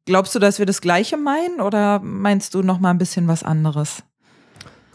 glaubst 0.05 0.35
du, 0.35 0.39
dass 0.39 0.59
wir 0.59 0.65
das 0.65 0.81
Gleiche 0.81 1.17
meinen 1.17 1.61
oder 1.61 1.99
meinst 1.99 2.53
du 2.53 2.61
noch 2.61 2.79
mal 2.79 2.91
ein 2.91 2.97
bisschen 2.97 3.27
was 3.27 3.43
anderes? 3.43 4.03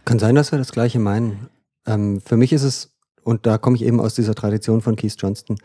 Kann 0.05 0.19
sein, 0.19 0.35
dass 0.35 0.53
wir 0.53 0.59
das 0.59 0.73
Gleiche 0.73 0.99
meinen. 0.99 1.49
Ähm, 1.87 2.21
für 2.21 2.37
mich 2.37 2.53
ist 2.53 2.63
es, 2.63 2.92
und 3.25 3.47
da 3.47 3.59
komme 3.59 3.77
ich 3.77 3.85
eben 3.85 4.01
aus 4.01 4.15
dieser 4.15 4.35
Tradition 4.35 4.81
von 4.81 4.97
Keith 4.97 5.17
Johnston, 5.19 5.59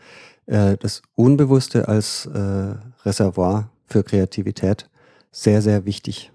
äh, 0.46 0.76
das 0.76 1.02
Unbewusste 1.14 1.88
als 1.88 2.26
äh, 2.26 2.74
Reservoir 3.04 3.70
für 3.86 4.02
Kreativität 4.02 4.88
sehr, 5.30 5.62
sehr 5.62 5.84
wichtig. 5.84 6.32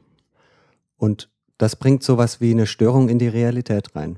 Und 0.97 1.29
das 1.57 1.75
bringt 1.75 2.03
sowas 2.03 2.41
wie 2.41 2.51
eine 2.51 2.65
Störung 2.65 3.09
in 3.09 3.19
die 3.19 3.27
Realität 3.27 3.95
rein. 3.95 4.17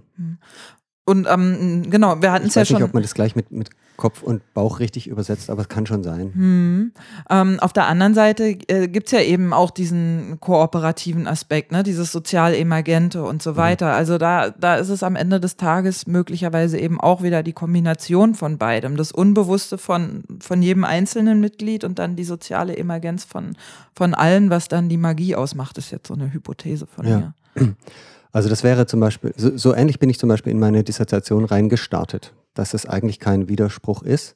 Und 1.06 1.28
ähm, 1.30 1.90
genau, 1.90 2.22
wir 2.22 2.32
hatten 2.32 2.48
es 2.48 2.56
ja 2.56 2.66
schon. 2.66 2.78
Ich 2.78 2.82
weiß 2.82 2.82
nicht, 2.82 2.90
ob 2.90 2.94
man 2.96 3.04
das 3.04 3.14
gleich 3.14 3.36
mit, 3.36 3.52
mit 3.52 3.70
Kopf 3.96 4.24
und 4.24 4.42
Bauch 4.56 4.80
richtig 4.80 5.08
übersetzt, 5.08 5.52
aber 5.52 5.62
es 5.62 5.70
kann 5.70 5.86
schon 5.86 6.04
sein. 6.04 6.34
Hm. 6.34 6.92
Ähm, 7.30 7.60
auf 7.60 7.74
der 7.74 7.88
anderen 7.88 8.16
Seite 8.16 8.58
äh, 8.68 8.88
gibt 8.88 9.08
es 9.08 9.12
ja 9.12 9.22
eben 9.22 9.54
auch 9.54 9.70
diesen 9.70 10.40
kooperativen 10.40 11.28
Aspekt, 11.28 11.72
ne? 11.72 11.84
dieses 11.84 12.12
sozial-emergente 12.12 13.24
und 13.24 13.44
so 13.44 13.52
mhm. 13.52 13.58
weiter. 13.58 13.88
Mhm. 13.90 13.94
Also 13.94 14.18
da, 14.18 14.50
da 14.50 14.76
ist 14.76 14.90
es 14.90 15.04
am 15.04 15.16
Ende 15.16 15.40
des 15.40 15.58
Tages 15.58 16.08
möglicherweise 16.08 16.80
eben 16.80 17.00
auch 17.00 17.22
wieder 17.22 17.44
die 17.44 17.54
Kombination 17.54 18.34
von 18.34 18.58
beidem. 18.58 18.98
Das 18.98 19.12
Unbewusste 19.12 19.78
von, 19.78 20.24
von 20.40 20.64
jedem 20.64 20.84
einzelnen 20.84 21.40
Mitglied 21.40 21.84
und 21.84 22.00
dann 22.00 22.16
die 22.16 22.24
soziale 22.24 22.76
Emergenz 22.76 23.24
von, 23.24 23.56
von 23.94 24.16
allen, 24.16 24.50
was 24.50 24.68
dann 24.68 24.90
die 24.90 24.98
Magie 24.98 25.36
ausmacht, 25.36 25.78
ist 25.78 25.92
jetzt 25.92 26.08
so 26.08 26.16
eine 26.16 26.34
Hypothese 26.34 26.88
von 26.88 27.08
ja. 27.08 27.34
mir. 27.56 27.76
Also 28.36 28.50
das 28.50 28.66
wäre 28.66 28.86
zum 28.86 29.00
Beispiel, 29.00 29.32
so, 29.38 29.56
so, 29.56 29.74
ähnlich 29.74 29.98
bin 29.98 30.10
ich 30.10 30.20
zum 30.20 30.28
Beispiel 30.28 30.52
in 30.52 30.60
meine 30.60 30.84
Dissertation 30.84 31.46
reingestartet, 31.46 32.34
dass 32.54 32.74
es 32.74 32.86
eigentlich 32.86 33.22
kein 33.22 33.48
Widerspruch 33.48 34.04
ist. 34.04 34.36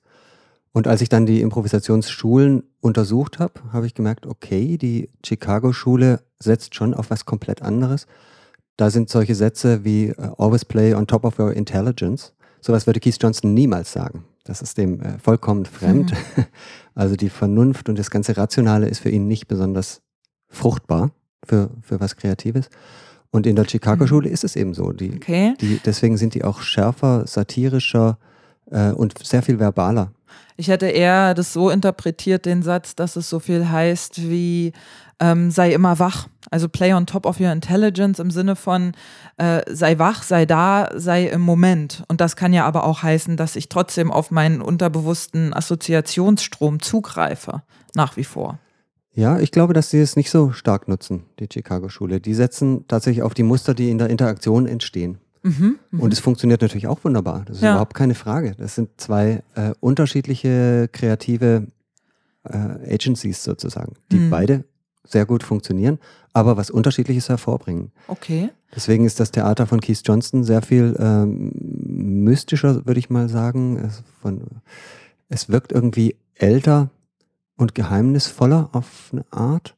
Und 0.72 0.88
als 0.88 1.02
ich 1.02 1.10
dann 1.10 1.26
die 1.26 1.42
Improvisationsschulen 1.42 2.64
untersucht 2.80 3.40
habe, 3.40 3.56
habe 3.74 3.88
ich 3.88 3.96
gemerkt, 3.96 4.26
okay, 4.26 4.78
die 4.78 5.10
Chicago-Schule 5.26 6.22
setzt 6.40 6.76
schon 6.76 6.94
auf 6.94 7.10
was 7.10 7.26
komplett 7.26 7.62
anderes. 7.62 8.08
Da 8.78 8.90
sind 8.90 9.10
solche 9.10 9.36
Sätze 9.36 9.84
wie 9.84 10.12
uh, 10.12 10.34
always 10.38 10.64
play 10.64 10.94
on 10.94 11.06
top 11.06 11.26
of 11.26 11.38
your 11.38 11.52
intelligence. 11.52 12.32
Sowas 12.62 12.88
würde 12.88 13.02
Keith 13.02 13.18
Johnson 13.20 13.54
niemals 13.54 13.92
sagen. 13.92 14.24
Das 14.46 14.62
ist 14.62 14.78
dem 14.78 15.02
äh, 15.02 15.20
vollkommen 15.20 15.66
fremd. 15.66 16.14
Mhm. 16.14 16.46
Also 16.96 17.18
die 17.18 17.30
Vernunft 17.30 17.90
und 17.90 18.00
das 18.00 18.10
ganze 18.10 18.38
Rationale 18.38 18.88
ist 18.88 19.00
für 19.00 19.10
ihn 19.10 19.28
nicht 19.28 19.50
besonders 19.50 20.00
fruchtbar 20.48 21.12
für, 21.44 21.70
für 21.82 22.00
was 22.00 22.16
Kreatives. 22.16 22.70
Und 23.32 23.46
in 23.46 23.56
der 23.56 23.66
Chicago-Schule 23.68 24.28
mhm. 24.28 24.34
ist 24.34 24.44
es 24.44 24.56
eben 24.56 24.74
so. 24.74 24.92
Die, 24.92 25.14
okay. 25.16 25.54
die, 25.62 25.80
deswegen 25.86 26.18
sind 26.18 26.34
die 26.34 26.44
auch 26.44 26.62
schärfer, 26.62 27.28
satirischer 27.28 28.18
äh, 28.72 28.92
und 28.92 29.24
sehr 29.24 29.42
viel 29.42 29.60
verbaler. 29.60 30.12
Ich 30.58 30.68
hätte 30.68 30.88
eher 30.88 31.34
das 31.34 31.54
so 31.54 31.70
interpretiert, 31.70 32.46
den 32.46 32.64
Satz, 32.64 32.96
dass 32.96 33.16
es 33.16 33.30
so 33.30 33.40
viel 33.40 33.70
heißt 33.70 34.30
wie 34.30 34.74
ähm, 35.20 35.52
sei 35.52 35.74
immer 35.74 36.00
wach. 36.00 36.28
Also 36.52 36.68
play 36.68 36.94
on 36.94 37.06
top 37.06 37.26
of 37.26 37.40
your 37.40 37.52
intelligence 37.52 38.20
im 38.20 38.32
Sinne 38.32 38.56
von 38.56 38.94
äh, 39.38 39.62
sei 39.72 40.00
wach, 40.00 40.24
sei 40.24 40.46
da, 40.46 40.90
sei 40.96 41.26
im 41.28 41.42
Moment. 41.42 42.04
Und 42.08 42.22
das 42.22 42.36
kann 42.36 42.54
ja 42.54 42.66
aber 42.66 42.86
auch 42.86 43.04
heißen, 43.04 43.38
dass 43.38 43.56
ich 43.56 43.70
trotzdem 43.70 44.12
auf 44.12 44.32
meinen 44.32 44.62
unterbewussten 44.62 45.54
Assoziationsstrom 45.54 46.82
zugreife, 46.82 47.62
nach 47.96 48.18
wie 48.18 48.24
vor. 48.24 48.58
Ja, 49.20 49.38
ich 49.38 49.52
glaube, 49.52 49.74
dass 49.74 49.90
sie 49.90 50.00
es 50.00 50.16
nicht 50.16 50.32
so 50.32 50.54
stark 50.54 50.88
nutzen, 50.88 51.24
die 51.40 51.48
Chicago-Schule. 51.52 52.22
Die 52.22 52.34
setzen 52.34 52.86
tatsächlich 52.88 53.22
auf 53.22 53.34
die 53.34 53.44
Muster, 53.44 53.74
die 53.74 53.90
in 53.90 53.98
der 53.98 54.10
Interaktion 54.10 54.66
entstehen. 54.66 55.18
Mhm, 55.44 55.78
mh. 55.92 56.02
Und 56.02 56.14
es 56.14 56.20
funktioniert 56.22 56.62
natürlich 56.62 56.88
auch 56.88 57.04
wunderbar. 57.04 57.44
Das 57.46 57.58
ist 57.58 57.64
ja. 57.64 57.72
überhaupt 57.72 57.96
keine 57.96 58.16
Frage. 58.16 58.56
Das 58.58 58.76
sind 58.76 58.90
zwei 58.96 59.44
äh, 59.56 59.74
unterschiedliche 59.82 60.88
kreative 60.94 61.68
äh, 62.46 62.94
Agencies 62.94 63.44
sozusagen, 63.44 63.94
die 64.10 64.20
mhm. 64.20 64.30
beide 64.30 64.64
sehr 65.06 65.26
gut 65.26 65.44
funktionieren, 65.44 66.00
aber 66.32 66.56
was 66.56 66.70
Unterschiedliches 66.70 67.28
hervorbringen. 67.28 67.92
Okay. 68.08 68.52
Deswegen 68.74 69.06
ist 69.06 69.20
das 69.20 69.32
Theater 69.32 69.68
von 69.68 69.82
Keith 69.82 70.02
Johnston 70.06 70.46
sehr 70.46 70.62
viel 70.62 70.96
ähm, 70.98 71.52
mystischer, 72.24 72.86
würde 72.86 73.00
ich 73.00 73.10
mal 73.10 73.28
sagen. 73.28 73.78
Es, 73.78 74.02
von, 74.22 74.44
es 75.28 75.50
wirkt 75.50 75.74
irgendwie 75.74 76.16
älter, 76.36 76.90
und 77.60 77.76
geheimnisvoller 77.76 78.70
auf 78.72 79.10
eine 79.12 79.26
Art. 79.32 79.76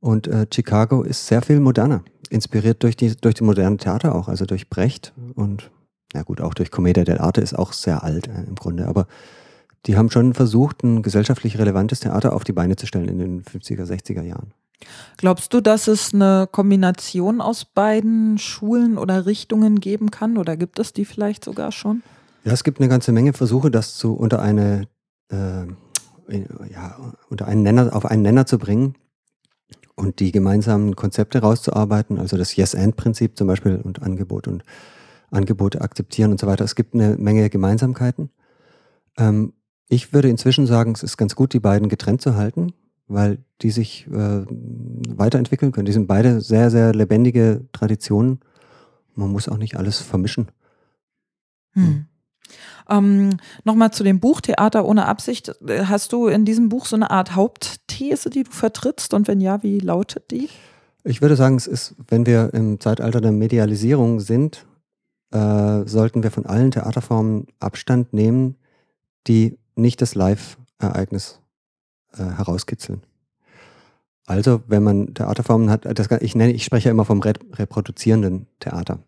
Und 0.00 0.26
äh, 0.26 0.46
Chicago 0.52 1.02
ist 1.02 1.26
sehr 1.26 1.42
viel 1.42 1.60
moderner, 1.60 2.02
inspiriert 2.30 2.82
durch 2.82 2.96
die, 2.96 3.14
durch 3.16 3.34
die 3.34 3.44
moderne 3.44 3.76
Theater 3.76 4.14
auch, 4.14 4.28
also 4.28 4.44
durch 4.46 4.68
Brecht 4.68 5.12
und 5.34 5.70
na 6.14 6.22
gut, 6.22 6.40
auch 6.40 6.54
durch 6.54 6.70
Commedia 6.70 7.02
dell'arte 7.02 7.40
ist 7.40 7.58
auch 7.58 7.72
sehr 7.72 8.04
alt 8.04 8.28
äh, 8.28 8.44
im 8.46 8.54
Grunde, 8.54 8.86
aber 8.86 9.06
die 9.86 9.96
haben 9.96 10.10
schon 10.10 10.32
versucht, 10.32 10.82
ein 10.82 11.02
gesellschaftlich 11.02 11.58
relevantes 11.58 12.00
Theater 12.00 12.32
auf 12.32 12.44
die 12.44 12.52
Beine 12.52 12.76
zu 12.76 12.86
stellen 12.86 13.08
in 13.08 13.18
den 13.18 13.42
50er, 13.42 13.84
60er 13.84 14.22
Jahren. 14.22 14.54
Glaubst 15.18 15.52
du, 15.52 15.60
dass 15.60 15.88
es 15.88 16.14
eine 16.14 16.48
Kombination 16.50 17.40
aus 17.40 17.64
beiden 17.64 18.38
Schulen 18.38 18.96
oder 18.96 19.26
Richtungen 19.26 19.80
geben 19.80 20.10
kann 20.10 20.38
oder 20.38 20.56
gibt 20.56 20.78
es 20.78 20.92
die 20.92 21.04
vielleicht 21.04 21.44
sogar 21.44 21.70
schon? 21.70 22.02
Ja, 22.44 22.52
es 22.52 22.64
gibt 22.64 22.80
eine 22.80 22.88
ganze 22.88 23.12
Menge 23.12 23.32
Versuche, 23.32 23.70
das 23.70 23.96
zu 23.96 24.14
unter 24.14 24.40
eine 24.40 24.86
äh, 25.30 25.66
ja, 26.28 27.14
unter 27.28 27.46
einen 27.46 27.62
Nenner, 27.62 27.94
auf 27.94 28.06
einen 28.06 28.22
Nenner 28.22 28.46
zu 28.46 28.58
bringen 28.58 28.94
und 29.94 30.20
die 30.20 30.32
gemeinsamen 30.32 30.96
Konzepte 30.96 31.40
rauszuarbeiten, 31.40 32.18
also 32.18 32.36
das 32.36 32.56
Yes-and-Prinzip 32.56 33.36
zum 33.36 33.46
Beispiel 33.46 33.76
und 33.76 34.02
Angebot 34.02 34.48
und 34.48 34.64
Angebote 35.30 35.80
akzeptieren 35.80 36.30
und 36.30 36.40
so 36.40 36.46
weiter. 36.46 36.64
Es 36.64 36.74
gibt 36.74 36.94
eine 36.94 37.16
Menge 37.16 37.50
Gemeinsamkeiten. 37.50 38.30
Ähm, 39.18 39.52
ich 39.88 40.12
würde 40.12 40.28
inzwischen 40.28 40.66
sagen, 40.66 40.92
es 40.92 41.02
ist 41.02 41.16
ganz 41.16 41.34
gut, 41.34 41.52
die 41.52 41.60
beiden 41.60 41.88
getrennt 41.88 42.22
zu 42.22 42.36
halten, 42.36 42.72
weil 43.06 43.38
die 43.62 43.70
sich 43.70 44.06
äh, 44.06 44.44
weiterentwickeln 44.48 45.72
können. 45.72 45.86
Die 45.86 45.92
sind 45.92 46.06
beide 46.06 46.40
sehr, 46.40 46.70
sehr 46.70 46.94
lebendige 46.94 47.66
Traditionen. 47.72 48.40
Man 49.14 49.30
muss 49.30 49.48
auch 49.48 49.58
nicht 49.58 49.76
alles 49.76 50.00
vermischen. 50.00 50.48
Hm. 51.72 52.06
Ähm, 52.88 53.38
Nochmal 53.64 53.92
zu 53.92 54.04
dem 54.04 54.20
Buch 54.20 54.40
Theater 54.40 54.84
ohne 54.84 55.06
Absicht. 55.06 55.52
Hast 55.68 56.12
du 56.12 56.26
in 56.26 56.44
diesem 56.44 56.68
Buch 56.68 56.86
so 56.86 56.96
eine 56.96 57.10
Art 57.10 57.34
Hauptthese, 57.34 58.30
die 58.30 58.44
du 58.44 58.50
vertrittst? 58.50 59.14
Und 59.14 59.28
wenn 59.28 59.40
ja, 59.40 59.62
wie 59.62 59.78
lautet 59.78 60.30
die? 60.30 60.48
Ich 61.04 61.20
würde 61.20 61.36
sagen, 61.36 61.56
es 61.56 61.66
ist, 61.66 61.94
wenn 62.08 62.26
wir 62.26 62.54
im 62.54 62.80
Zeitalter 62.80 63.20
der 63.20 63.32
Medialisierung 63.32 64.20
sind, 64.20 64.66
äh, 65.32 65.86
sollten 65.86 66.22
wir 66.22 66.30
von 66.30 66.46
allen 66.46 66.70
Theaterformen 66.70 67.46
Abstand 67.60 68.12
nehmen, 68.12 68.56
die 69.26 69.58
nicht 69.74 70.00
das 70.00 70.14
Live-Ereignis 70.14 71.40
äh, 72.12 72.22
herauskitzeln. 72.22 73.02
Also, 74.26 74.62
wenn 74.66 74.82
man 74.82 75.12
Theaterformen 75.12 75.68
hat, 75.68 75.86
das, 75.98 76.08
ich 76.22 76.34
nenne, 76.34 76.52
ich 76.52 76.64
spreche 76.64 76.88
immer 76.88 77.04
vom 77.04 77.20
reproduzierenden 77.20 78.46
Theater. 78.58 79.00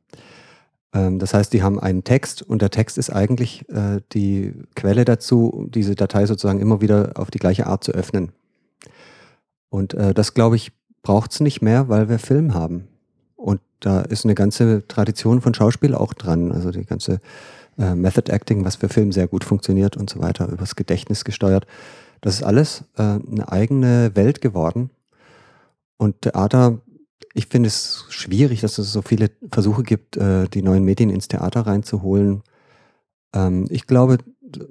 Ähm, 0.96 1.18
das 1.18 1.34
heißt, 1.34 1.52
die 1.52 1.62
haben 1.62 1.78
einen 1.78 2.04
Text 2.04 2.42
und 2.42 2.62
der 2.62 2.70
Text 2.70 2.96
ist 2.98 3.10
eigentlich 3.10 3.68
äh, 3.68 4.00
die 4.12 4.54
Quelle 4.74 5.04
dazu, 5.04 5.68
diese 5.68 5.94
Datei 5.94 6.26
sozusagen 6.26 6.60
immer 6.60 6.80
wieder 6.80 7.12
auf 7.16 7.30
die 7.30 7.38
gleiche 7.38 7.66
Art 7.66 7.84
zu 7.84 7.92
öffnen. 7.92 8.32
Und 9.68 9.94
äh, 9.94 10.14
das, 10.14 10.32
glaube 10.32 10.56
ich, 10.56 10.72
braucht 11.02 11.32
es 11.32 11.40
nicht 11.40 11.60
mehr, 11.60 11.88
weil 11.88 12.08
wir 12.08 12.18
Film 12.18 12.54
haben. 12.54 12.88
Und 13.36 13.60
da 13.80 14.00
ist 14.00 14.24
eine 14.24 14.34
ganze 14.34 14.88
Tradition 14.88 15.40
von 15.42 15.52
Schauspiel 15.52 15.94
auch 15.94 16.14
dran. 16.14 16.50
Also 16.50 16.70
die 16.70 16.86
ganze 16.86 17.20
äh, 17.78 17.94
Method 17.94 18.32
Acting, 18.32 18.64
was 18.64 18.76
für 18.76 18.88
Film 18.88 19.12
sehr 19.12 19.28
gut 19.28 19.44
funktioniert 19.44 19.96
und 19.96 20.08
so 20.08 20.20
weiter, 20.20 20.48
übers 20.48 20.76
Gedächtnis 20.76 21.24
gesteuert. 21.24 21.66
Das 22.22 22.36
ist 22.36 22.42
alles 22.42 22.84
äh, 22.96 23.02
eine 23.02 23.52
eigene 23.52 24.12
Welt 24.14 24.40
geworden. 24.40 24.90
Und 25.98 26.22
Theater 26.22 26.78
ich 27.34 27.46
finde 27.46 27.68
es 27.68 28.04
schwierig, 28.08 28.60
dass 28.60 28.78
es 28.78 28.92
so 28.92 29.02
viele 29.02 29.30
Versuche 29.50 29.82
gibt, 29.82 30.16
äh, 30.16 30.48
die 30.48 30.62
neuen 30.62 30.84
Medien 30.84 31.10
ins 31.10 31.28
Theater 31.28 31.62
reinzuholen. 31.62 32.42
Ähm, 33.34 33.66
ich 33.70 33.86
glaube, 33.86 34.18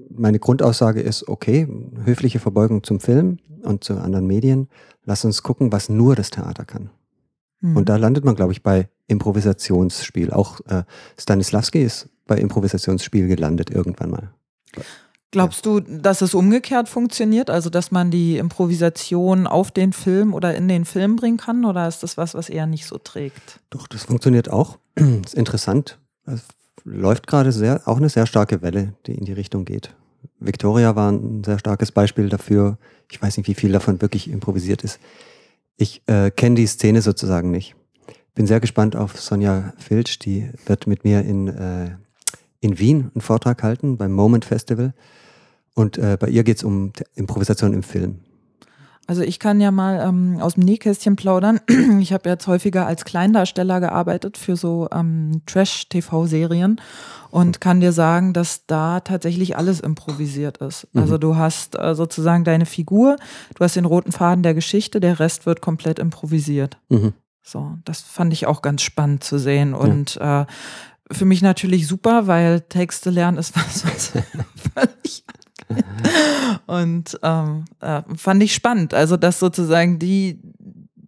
meine 0.09 0.39
Grundaussage 0.39 1.01
ist, 1.01 1.27
okay, 1.27 1.67
höfliche 2.03 2.39
Verbeugung 2.39 2.83
zum 2.83 2.99
Film 2.99 3.39
und 3.61 3.83
zu 3.83 3.95
anderen 3.95 4.27
Medien. 4.27 4.69
Lass 5.03 5.25
uns 5.25 5.43
gucken, 5.43 5.71
was 5.71 5.89
nur 5.89 6.15
das 6.15 6.29
Theater 6.29 6.65
kann. 6.65 6.89
Mhm. 7.61 7.77
Und 7.77 7.89
da 7.89 7.97
landet 7.97 8.25
man, 8.25 8.35
glaube 8.35 8.53
ich, 8.53 8.63
bei 8.63 8.89
Improvisationsspiel. 9.07 10.31
Auch 10.31 10.59
äh, 10.67 10.83
Stanislavski 11.19 11.83
ist 11.83 12.09
bei 12.25 12.37
Improvisationsspiel 12.37 13.27
gelandet 13.27 13.69
irgendwann 13.69 14.11
mal. 14.11 14.33
Glaubst 15.31 15.65
du, 15.65 15.81
dass 15.81 16.21
es 16.21 16.33
umgekehrt 16.33 16.87
funktioniert? 16.87 17.49
Also, 17.49 17.69
dass 17.69 17.91
man 17.91 18.09
die 18.09 18.37
Improvisation 18.37 19.47
auf 19.47 19.71
den 19.71 19.91
Film 19.91 20.33
oder 20.33 20.55
in 20.55 20.67
den 20.67 20.85
Film 20.85 21.17
bringen 21.17 21.37
kann? 21.37 21.65
Oder 21.65 21.87
ist 21.87 22.03
das 22.03 22.15
was, 22.15 22.35
was 22.35 22.49
eher 22.49 22.67
nicht 22.67 22.85
so 22.85 22.97
trägt? 22.97 23.59
Doch, 23.69 23.87
das 23.87 24.05
funktioniert 24.05 24.49
auch. 24.49 24.77
Das 24.95 25.07
ist 25.25 25.33
interessant. 25.33 25.99
Es 26.25 26.41
läuft 26.85 27.27
gerade 27.27 27.51
sehr, 27.51 27.81
auch 27.85 27.97
eine 27.97 28.09
sehr 28.09 28.25
starke 28.27 28.61
Welle, 28.61 28.93
die 29.07 29.15
in 29.15 29.25
die 29.25 29.33
Richtung 29.33 29.65
geht. 29.65 29.93
Victoria 30.39 30.95
war 30.95 31.11
ein 31.11 31.43
sehr 31.43 31.59
starkes 31.59 31.91
Beispiel 31.91 32.29
dafür. 32.29 32.77
Ich 33.11 33.21
weiß 33.21 33.37
nicht, 33.37 33.47
wie 33.47 33.55
viel 33.55 33.71
davon 33.71 34.01
wirklich 34.01 34.29
improvisiert 34.29 34.83
ist. 34.83 34.99
Ich 35.77 36.01
äh, 36.07 36.31
kenne 36.31 36.55
die 36.55 36.67
Szene 36.67 37.01
sozusagen 37.01 37.51
nicht. 37.51 37.75
Bin 38.33 38.47
sehr 38.47 38.59
gespannt 38.59 38.95
auf 38.95 39.19
Sonja 39.19 39.73
Filch, 39.77 40.19
die 40.19 40.49
wird 40.65 40.87
mit 40.87 41.03
mir 41.03 41.21
in, 41.21 41.47
äh, 41.47 41.95
in 42.65 42.79
Wien 42.79 43.11
einen 43.13 43.21
Vortrag 43.21 43.63
halten 43.63 43.97
beim 43.97 44.11
Moment 44.11 44.45
Festival. 44.45 44.93
Und 45.73 45.97
äh, 45.97 46.17
bei 46.19 46.27
ihr 46.27 46.43
geht 46.43 46.57
es 46.57 46.63
um 46.63 46.91
Improvisation 47.15 47.73
im 47.73 47.83
Film. 47.83 48.19
Also 49.07 49.21
ich 49.21 49.39
kann 49.39 49.61
ja 49.61 49.69
mal 49.69 50.03
ähm, 50.03 50.39
aus 50.41 50.55
dem 50.55 50.63
Nähkästchen 50.63 51.15
plaudern. 51.15 51.59
Ich 51.99 52.11
habe 52.11 52.29
jetzt 52.29 52.47
häufiger 52.47 52.87
als 52.87 53.05
Kleindarsteller 53.05 53.79
gearbeitet 53.79 54.37
für 54.37 54.55
so 54.55 54.87
ähm, 54.91 55.41
Trash-TV-Serien 55.45 56.81
und 57.29 57.61
kann 57.61 57.79
dir 57.79 57.91
sagen, 57.91 58.33
dass 58.33 58.65
da 58.65 58.99
tatsächlich 58.99 59.57
alles 59.57 59.79
improvisiert 59.79 60.57
ist. 60.57 60.87
Mhm. 60.93 61.01
Also 61.01 61.17
du 61.17 61.35
hast 61.35 61.77
äh, 61.77 61.93
sozusagen 61.93 62.43
deine 62.43 62.65
Figur, 62.65 63.17
du 63.53 63.63
hast 63.63 63.75
den 63.75 63.85
roten 63.85 64.11
Faden 64.11 64.43
der 64.43 64.53
Geschichte, 64.53 64.99
der 64.99 65.19
Rest 65.19 65.45
wird 65.45 65.61
komplett 65.61 65.99
improvisiert. 65.99 66.77
Mhm. 66.89 67.13
So, 67.43 67.77
das 67.85 68.01
fand 68.01 68.33
ich 68.33 68.47
auch 68.47 68.63
ganz 68.63 68.81
spannend 68.81 69.23
zu 69.23 69.37
sehen 69.37 69.75
und 69.75 70.15
ja. 70.15 70.41
äh, 70.41 70.45
für 71.11 71.25
mich 71.25 71.41
natürlich 71.41 71.87
super, 71.87 72.27
weil 72.27 72.61
Texte 72.61 73.09
lernen 73.09 73.37
ist 73.37 73.55
was, 73.55 73.85
was 73.85 74.11
völlig 74.73 75.23
und 76.67 77.19
ähm, 77.23 77.65
äh, 77.79 78.01
fand 78.15 78.43
ich 78.43 78.53
spannend. 78.53 78.93
Also, 78.93 79.17
dass 79.17 79.39
sozusagen 79.39 79.99
die, 79.99 80.39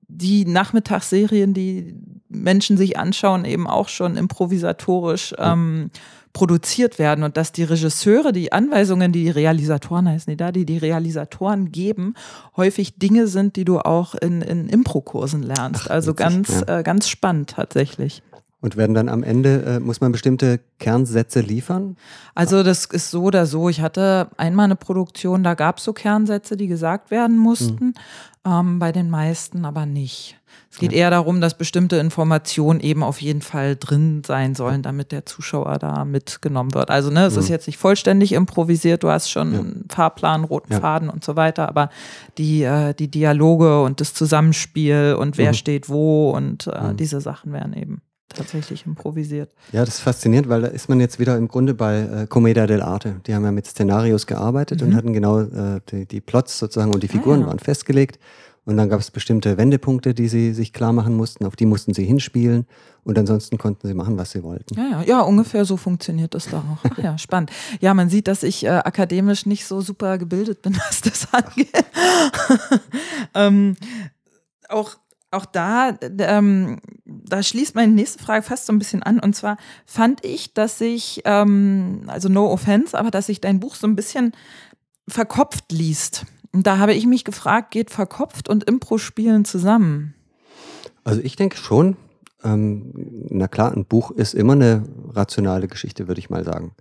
die 0.07 0.45
Nachmittagsserien, 0.45 1.53
die 1.53 1.95
Menschen 2.29 2.77
sich 2.77 2.97
anschauen, 2.97 3.45
eben 3.45 3.67
auch 3.67 3.87
schon 3.89 4.17
improvisatorisch 4.17 5.33
ähm, 5.37 5.91
produziert 6.33 6.99
werden 6.99 7.23
und 7.23 7.37
dass 7.37 7.51
die 7.51 7.63
Regisseure, 7.63 8.31
die 8.31 8.51
Anweisungen, 8.51 9.11
die, 9.11 9.23
die 9.23 9.29
Realisatoren 9.29 10.07
heißen 10.07 10.29
die 10.29 10.37
da, 10.37 10.51
die 10.51 10.65
die 10.65 10.77
Realisatoren 10.77 11.71
geben, 11.71 12.13
häufig 12.55 12.99
Dinge 12.99 13.27
sind, 13.27 13.55
die 13.55 13.65
du 13.65 13.79
auch 13.79 14.13
in, 14.13 14.41
in 14.41 14.69
Impro-Kursen 14.69 15.41
lernst. 15.41 15.85
Ach, 15.85 15.89
also 15.89 16.13
ganz, 16.13 16.63
äh, 16.67 16.83
ganz 16.83 17.09
spannend 17.09 17.51
tatsächlich. 17.51 18.21
Und 18.59 18.75
werden 18.75 18.95
dann 18.95 19.07
am 19.07 19.21
Ende, 19.21 19.63
äh, 19.63 19.79
muss 19.79 20.01
man 20.01 20.11
bestimmte 20.11 20.59
Kernsätze 20.79 21.41
liefern? 21.41 21.95
Also 22.33 22.63
das 22.63 22.85
ist 22.85 23.11
so 23.11 23.23
oder 23.23 23.45
so. 23.45 23.69
Ich 23.69 23.81
hatte 23.81 24.29
einmal 24.37 24.65
eine 24.65 24.75
Produktion, 24.75 25.43
da 25.43 25.53
gab 25.53 25.77
es 25.77 25.83
so 25.83 25.93
Kernsätze, 25.93 26.57
die 26.57 26.65
gesagt 26.65 27.11
werden 27.11 27.37
mussten, 27.37 27.85
mhm. 27.85 27.93
ähm, 28.51 28.79
bei 28.79 28.91
den 28.91 29.11
meisten 29.11 29.63
aber 29.63 29.85
nicht. 29.85 30.39
Es 30.71 30.79
geht 30.79 30.91
ja. 30.91 30.99
eher 30.99 31.09
darum, 31.11 31.39
dass 31.39 31.57
bestimmte 31.57 31.97
Informationen 31.97 32.79
eben 32.79 33.03
auf 33.03 33.21
jeden 33.21 33.41
Fall 33.41 33.75
drin 33.75 34.23
sein 34.25 34.55
sollen, 34.55 34.81
damit 34.81 35.11
der 35.11 35.25
Zuschauer 35.25 35.77
da 35.77 36.03
mitgenommen 36.03 36.73
wird. 36.73 36.89
Also 36.89 37.09
ne, 37.09 37.25
es 37.25 37.35
mhm. 37.35 37.39
ist 37.41 37.49
jetzt 37.49 37.67
nicht 37.67 37.77
vollständig 37.77 38.33
improvisiert, 38.33 39.03
du 39.03 39.09
hast 39.09 39.29
schon 39.29 39.53
ja. 39.53 39.59
einen 39.59 39.85
Fahrplan, 39.89 40.43
roten 40.43 40.73
ja. 40.73 40.79
Faden 40.79 41.09
und 41.09 41.23
so 41.23 41.35
weiter, 41.35 41.69
aber 41.69 41.89
die, 42.37 42.63
äh, 42.63 42.93
die 42.93 43.09
Dialoge 43.09 43.83
und 43.83 44.01
das 44.01 44.13
Zusammenspiel 44.13 45.15
und 45.17 45.37
wer 45.37 45.51
mhm. 45.51 45.55
steht 45.55 45.89
wo 45.89 46.31
und 46.31 46.67
äh, 46.67 46.91
mhm. 46.91 46.97
diese 46.97 47.21
Sachen 47.21 47.53
werden 47.53 47.73
eben 47.73 48.01
tatsächlich 48.37 48.85
improvisiert. 48.85 49.51
Ja, 49.71 49.83
das 49.83 49.95
ist 49.95 50.01
faszinierend, 50.01 50.49
weil 50.49 50.61
da 50.61 50.67
ist 50.67 50.89
man 50.89 50.99
jetzt 50.99 51.19
wieder 51.19 51.37
im 51.37 51.47
Grunde 51.47 51.73
bei 51.73 51.99
äh, 51.99 52.27
Commedia 52.27 52.65
dell'arte. 52.65 53.21
Die 53.25 53.35
haben 53.35 53.43
ja 53.43 53.51
mit 53.51 53.67
Szenarios 53.67 54.27
gearbeitet 54.27 54.81
mhm. 54.81 54.87
und 54.87 54.95
hatten 54.95 55.13
genau 55.13 55.41
äh, 55.41 55.81
die, 55.91 56.05
die, 56.05 56.21
Plots 56.21 56.59
sozusagen 56.59 56.93
und 56.93 57.03
die 57.03 57.07
Figuren 57.07 57.39
ah, 57.39 57.41
ja. 57.41 57.47
waren 57.47 57.59
festgelegt. 57.59 58.19
Und 58.67 58.75
dann 58.75 58.89
gab 58.89 58.99
es 58.99 59.11
bestimmte 59.11 59.57
Wendepunkte, 59.57 60.13
die 60.13 60.27
sie 60.27 60.53
sich 60.53 60.73
klar 60.73 60.91
machen 60.91 61.15
mussten, 61.15 61.45
auf 61.45 61.55
die 61.55 61.65
mussten 61.65 61.93
sie 61.93 62.03
hinspielen 62.03 62.65
und 63.05 63.17
ansonsten 63.17 63.57
konnten 63.57 63.87
sie 63.87 63.93
machen, 63.93 64.17
was 64.17 64.31
sie 64.31 64.43
wollten. 64.43 64.75
Ja, 64.75 64.89
ja, 64.89 65.03
ja 65.03 65.21
ungefähr 65.21 65.63
so 65.63 65.77
funktioniert 65.77 66.33
das 66.33 66.49
da 66.49 66.57
auch. 66.57 66.89
Ach 66.91 66.97
ja, 66.97 67.17
spannend. 67.17 67.51
Ja, 67.79 67.93
man 67.93 68.09
sieht, 68.09 68.27
dass 68.27 68.43
ich 68.43 68.65
äh, 68.65 68.69
akademisch 68.69 69.45
nicht 69.45 69.65
so 69.65 69.79
super 69.79 70.17
gebildet 70.17 70.61
bin, 70.61 70.75
was 70.89 70.99
das 70.99 71.33
angeht. 71.33 71.71
ähm, 73.33 73.77
auch 74.67 74.97
auch 75.31 75.45
da, 75.45 75.97
ähm, 76.19 76.79
da 77.05 77.43
schließt 77.43 77.75
meine 77.75 77.91
nächste 77.91 78.23
Frage 78.23 78.43
fast 78.43 78.65
so 78.65 78.73
ein 78.73 78.79
bisschen 78.79 79.03
an. 79.03 79.19
Und 79.19 79.35
zwar 79.35 79.57
fand 79.85 80.23
ich, 80.25 80.53
dass 80.53 80.77
sich, 80.77 81.21
ähm, 81.25 82.03
also 82.07 82.29
no 82.29 82.51
offense, 82.51 82.97
aber 82.97 83.11
dass 83.11 83.27
sich 83.27 83.41
dein 83.41 83.59
Buch 83.59 83.75
so 83.75 83.87
ein 83.87 83.95
bisschen 83.95 84.31
verkopft 85.07 85.71
liest. 85.71 86.25
Und 86.53 86.65
da 86.65 86.77
habe 86.77 86.93
ich 86.93 87.05
mich 87.05 87.25
gefragt, 87.25 87.71
geht 87.71 87.91
verkopft 87.91 88.49
und 88.49 88.63
Impro-Spielen 88.63 89.45
zusammen? 89.45 90.15
Also 91.03 91.21
ich 91.21 91.35
denke 91.35 91.57
schon. 91.57 91.97
Ähm, 92.43 92.91
na 93.29 93.47
klar, 93.47 93.71
ein 93.73 93.85
Buch 93.85 94.11
ist 94.11 94.33
immer 94.33 94.53
eine 94.53 94.83
rationale 95.09 95.67
Geschichte, 95.67 96.07
würde 96.07 96.19
ich 96.19 96.29
mal 96.29 96.43
sagen. 96.43 96.73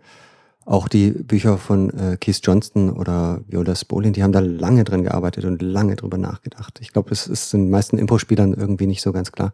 Auch 0.67 0.89
die 0.89 1.13
Bücher 1.13 1.59
von 1.59 1.91
äh, 1.91 2.17
Keith 2.17 2.41
Johnston 2.43 2.91
oder 2.91 3.41
Viola 3.47 3.77
Spolin, 3.77 4.13
die 4.13 4.25
haben 4.25 4.33
da 4.33 4.41
lange 4.41 4.83
drin 4.83 5.05
gearbeitet 5.05 5.45
und 5.45 5.63
lange 5.63 5.95
drüber 5.95 6.19
nachgedacht. 6.19 6.81
Ich 6.81 6.93
glaube, 6.93 7.11
das 7.11 7.29
ist 7.29 7.53
den 7.53 7.71
meisten 7.71 7.99
Impro-Spielern 7.99 8.53
irgendwie 8.53 8.89
nicht 8.89 9.01
so 9.01 9.13
ganz 9.13 9.31
klar. 9.31 9.53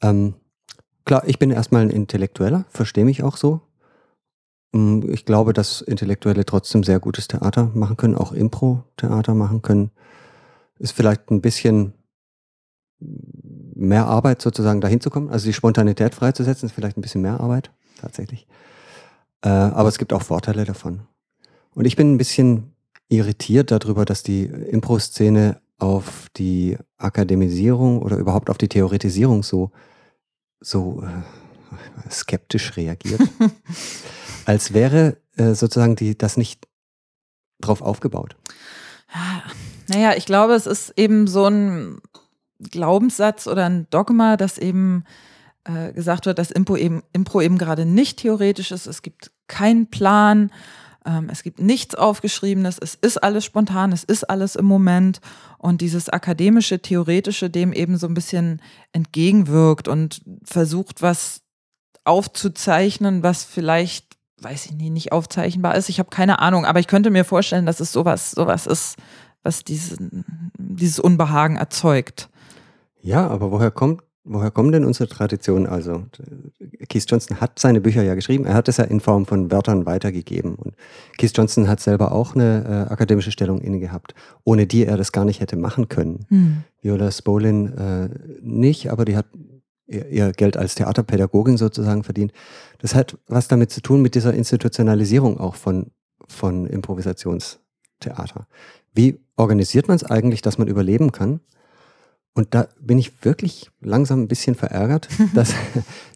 Ähm, 0.00 0.34
klar, 1.04 1.24
ich 1.26 1.40
bin 1.40 1.50
erstmal 1.50 1.82
ein 1.82 1.90
Intellektueller, 1.90 2.64
verstehe 2.70 3.04
mich 3.04 3.24
auch 3.24 3.36
so. 3.36 3.60
Mm, 4.70 5.00
ich 5.10 5.24
glaube, 5.24 5.52
dass 5.52 5.80
Intellektuelle 5.80 6.46
trotzdem 6.46 6.84
sehr 6.84 7.00
gutes 7.00 7.26
Theater 7.26 7.72
machen 7.74 7.96
können, 7.96 8.14
auch 8.14 8.30
Impro-Theater 8.30 9.34
machen 9.34 9.62
können. 9.62 9.90
Ist 10.78 10.92
vielleicht 10.92 11.28
ein 11.32 11.40
bisschen 11.40 11.92
mehr 13.00 14.06
Arbeit 14.06 14.40
sozusagen 14.40 14.80
dahin 14.80 15.00
zu 15.00 15.10
kommen. 15.10 15.28
Also 15.28 15.46
die 15.46 15.52
Spontanität 15.52 16.14
freizusetzen, 16.14 16.68
ist 16.68 16.72
vielleicht 16.72 16.96
ein 16.96 17.02
bisschen 17.02 17.22
mehr 17.22 17.40
Arbeit, 17.40 17.72
tatsächlich. 18.00 18.46
Äh, 19.44 19.48
aber 19.48 19.88
es 19.88 19.98
gibt 19.98 20.12
auch 20.12 20.22
Vorteile 20.22 20.64
davon. 20.64 21.02
Und 21.74 21.84
ich 21.84 21.96
bin 21.96 22.14
ein 22.14 22.18
bisschen 22.18 22.72
irritiert 23.08 23.70
darüber, 23.70 24.04
dass 24.04 24.22
die 24.22 24.44
Impro-Szene 24.44 25.60
auf 25.78 26.28
die 26.36 26.78
Akademisierung 26.96 28.00
oder 28.00 28.16
überhaupt 28.16 28.48
auf 28.48 28.58
die 28.58 28.68
Theoretisierung 28.68 29.42
so, 29.42 29.70
so 30.60 31.02
äh, 31.02 32.10
skeptisch 32.10 32.76
reagiert. 32.76 33.20
als 34.46 34.72
wäre 34.72 35.18
äh, 35.36 35.54
sozusagen 35.54 35.96
die, 35.96 36.16
das 36.16 36.36
nicht 36.36 36.66
drauf 37.60 37.82
aufgebaut. 37.82 38.36
Ja, 39.12 39.42
naja, 39.88 40.16
ich 40.16 40.24
glaube, 40.24 40.54
es 40.54 40.66
ist 40.66 40.94
eben 40.96 41.26
so 41.26 41.46
ein 41.46 42.00
Glaubenssatz 42.70 43.46
oder 43.46 43.66
ein 43.66 43.86
Dogma, 43.90 44.36
dass 44.36 44.56
eben 44.56 45.04
äh, 45.64 45.92
gesagt 45.92 46.26
wird, 46.26 46.38
dass 46.38 46.50
Impro 46.50 46.76
eben, 46.76 47.02
Impro 47.12 47.40
eben 47.40 47.58
gerade 47.58 47.84
nicht 47.84 48.20
theoretisch 48.20 48.70
ist. 48.70 48.86
Es 48.86 49.02
gibt 49.02 49.33
keinen 49.46 49.88
Plan, 49.88 50.50
ähm, 51.04 51.28
es 51.30 51.42
gibt 51.42 51.60
nichts 51.60 51.94
Aufgeschriebenes, 51.94 52.78
es 52.78 52.94
ist 52.94 53.22
alles 53.22 53.44
spontan, 53.44 53.92
es 53.92 54.04
ist 54.04 54.28
alles 54.30 54.56
im 54.56 54.64
Moment. 54.64 55.20
Und 55.58 55.80
dieses 55.80 56.08
akademische, 56.08 56.80
theoretische 56.80 57.50
dem 57.50 57.72
eben 57.72 57.96
so 57.96 58.06
ein 58.06 58.14
bisschen 58.14 58.60
entgegenwirkt 58.92 59.88
und 59.88 60.22
versucht, 60.44 61.02
was 61.02 61.42
aufzuzeichnen, 62.04 63.22
was 63.22 63.44
vielleicht 63.44 64.14
weiß 64.44 64.66
ich 64.66 64.72
nicht, 64.74 64.90
nicht 64.90 65.12
aufzeichnbar 65.12 65.74
ist. 65.74 65.88
Ich 65.88 65.98
habe 65.98 66.10
keine 66.10 66.38
Ahnung, 66.38 66.64
aber 66.64 66.80
ich 66.80 66.86
könnte 66.86 67.10
mir 67.10 67.24
vorstellen, 67.24 67.66
dass 67.66 67.80
es 67.80 67.92
sowas, 67.92 68.32
sowas 68.32 68.66
ist, 68.66 68.96
was 69.42 69.64
diesen, 69.64 70.52
dieses 70.58 70.98
Unbehagen 70.98 71.56
erzeugt. 71.56 72.28
Ja, 73.00 73.26
aber 73.26 73.50
woher 73.50 73.70
kommt, 73.70 74.02
woher 74.24 74.50
kommen 74.50 74.72
denn 74.72 74.84
unsere 74.84 75.08
Traditionen? 75.08 75.66
Also, 75.66 76.04
Keith 76.88 77.04
Johnson 77.06 77.40
hat 77.40 77.58
seine 77.58 77.80
Bücher 77.80 78.02
ja 78.02 78.14
geschrieben, 78.14 78.46
er 78.46 78.54
hat 78.54 78.68
es 78.68 78.78
ja 78.78 78.84
in 78.84 79.00
Form 79.00 79.26
von 79.26 79.50
Wörtern 79.50 79.86
weitergegeben. 79.86 80.54
Und 80.54 80.74
Keith 81.18 81.32
Johnson 81.36 81.68
hat 81.68 81.80
selber 81.80 82.12
auch 82.12 82.34
eine 82.34 82.86
äh, 82.88 82.92
akademische 82.92 83.30
Stellung 83.30 83.60
inne 83.60 83.78
gehabt, 83.78 84.14
ohne 84.44 84.66
die 84.66 84.86
er 84.86 84.96
das 84.96 85.12
gar 85.12 85.24
nicht 85.24 85.40
hätte 85.40 85.56
machen 85.56 85.88
können. 85.88 86.26
Hm. 86.28 86.64
Viola 86.80 87.10
Spolin 87.10 87.72
äh, 87.76 88.08
nicht, 88.42 88.90
aber 88.90 89.04
die 89.04 89.16
hat 89.16 89.26
ihr 89.86 90.32
Geld 90.32 90.56
als 90.56 90.74
Theaterpädagogin 90.74 91.58
sozusagen 91.58 92.04
verdient. 92.04 92.32
Das 92.78 92.94
hat 92.94 93.18
was 93.26 93.48
damit 93.48 93.70
zu 93.70 93.82
tun 93.82 94.00
mit 94.00 94.14
dieser 94.14 94.32
Institutionalisierung 94.32 95.38
auch 95.38 95.56
von, 95.56 95.90
von 96.26 96.66
Improvisationstheater. 96.66 98.46
Wie 98.94 99.20
organisiert 99.36 99.88
man 99.88 99.96
es 99.96 100.04
eigentlich, 100.04 100.40
dass 100.40 100.58
man 100.58 100.68
überleben 100.68 101.12
kann? 101.12 101.40
Und 102.34 102.54
da 102.54 102.68
bin 102.80 102.98
ich 102.98 103.24
wirklich 103.24 103.70
langsam 103.80 104.22
ein 104.22 104.28
bisschen 104.28 104.54
verärgert, 104.54 105.08
dass 105.34 105.54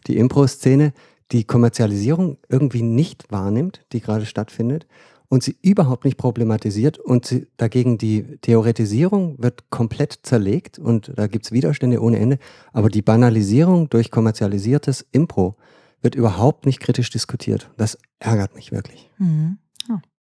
die 0.07 0.17
Impro-Szene 0.17 0.93
die 1.31 1.43
Kommerzialisierung 1.43 2.37
irgendwie 2.49 2.81
nicht 2.81 3.31
wahrnimmt, 3.31 3.85
die 3.91 4.01
gerade 4.01 4.25
stattfindet 4.25 4.87
und 5.29 5.43
sie 5.43 5.55
überhaupt 5.61 6.05
nicht 6.05 6.17
problematisiert 6.17 6.97
und 6.97 7.25
sie, 7.25 7.47
dagegen 7.57 7.99
die 7.99 8.37
Theoretisierung 8.41 9.35
wird 9.37 9.69
komplett 9.69 10.19
zerlegt 10.23 10.79
und 10.79 11.11
da 11.15 11.27
gibt 11.27 11.45
es 11.45 11.51
Widerstände 11.51 12.01
ohne 12.01 12.17
Ende, 12.17 12.39
aber 12.73 12.89
die 12.89 13.03
Banalisierung 13.03 13.89
durch 13.89 14.09
kommerzialisiertes 14.09 15.05
Impro 15.11 15.55
wird 16.01 16.15
überhaupt 16.15 16.65
nicht 16.65 16.79
kritisch 16.79 17.11
diskutiert. 17.11 17.69
Das 17.77 17.97
ärgert 18.17 18.55
mich 18.55 18.71
wirklich. 18.71 19.11
Mhm. 19.19 19.59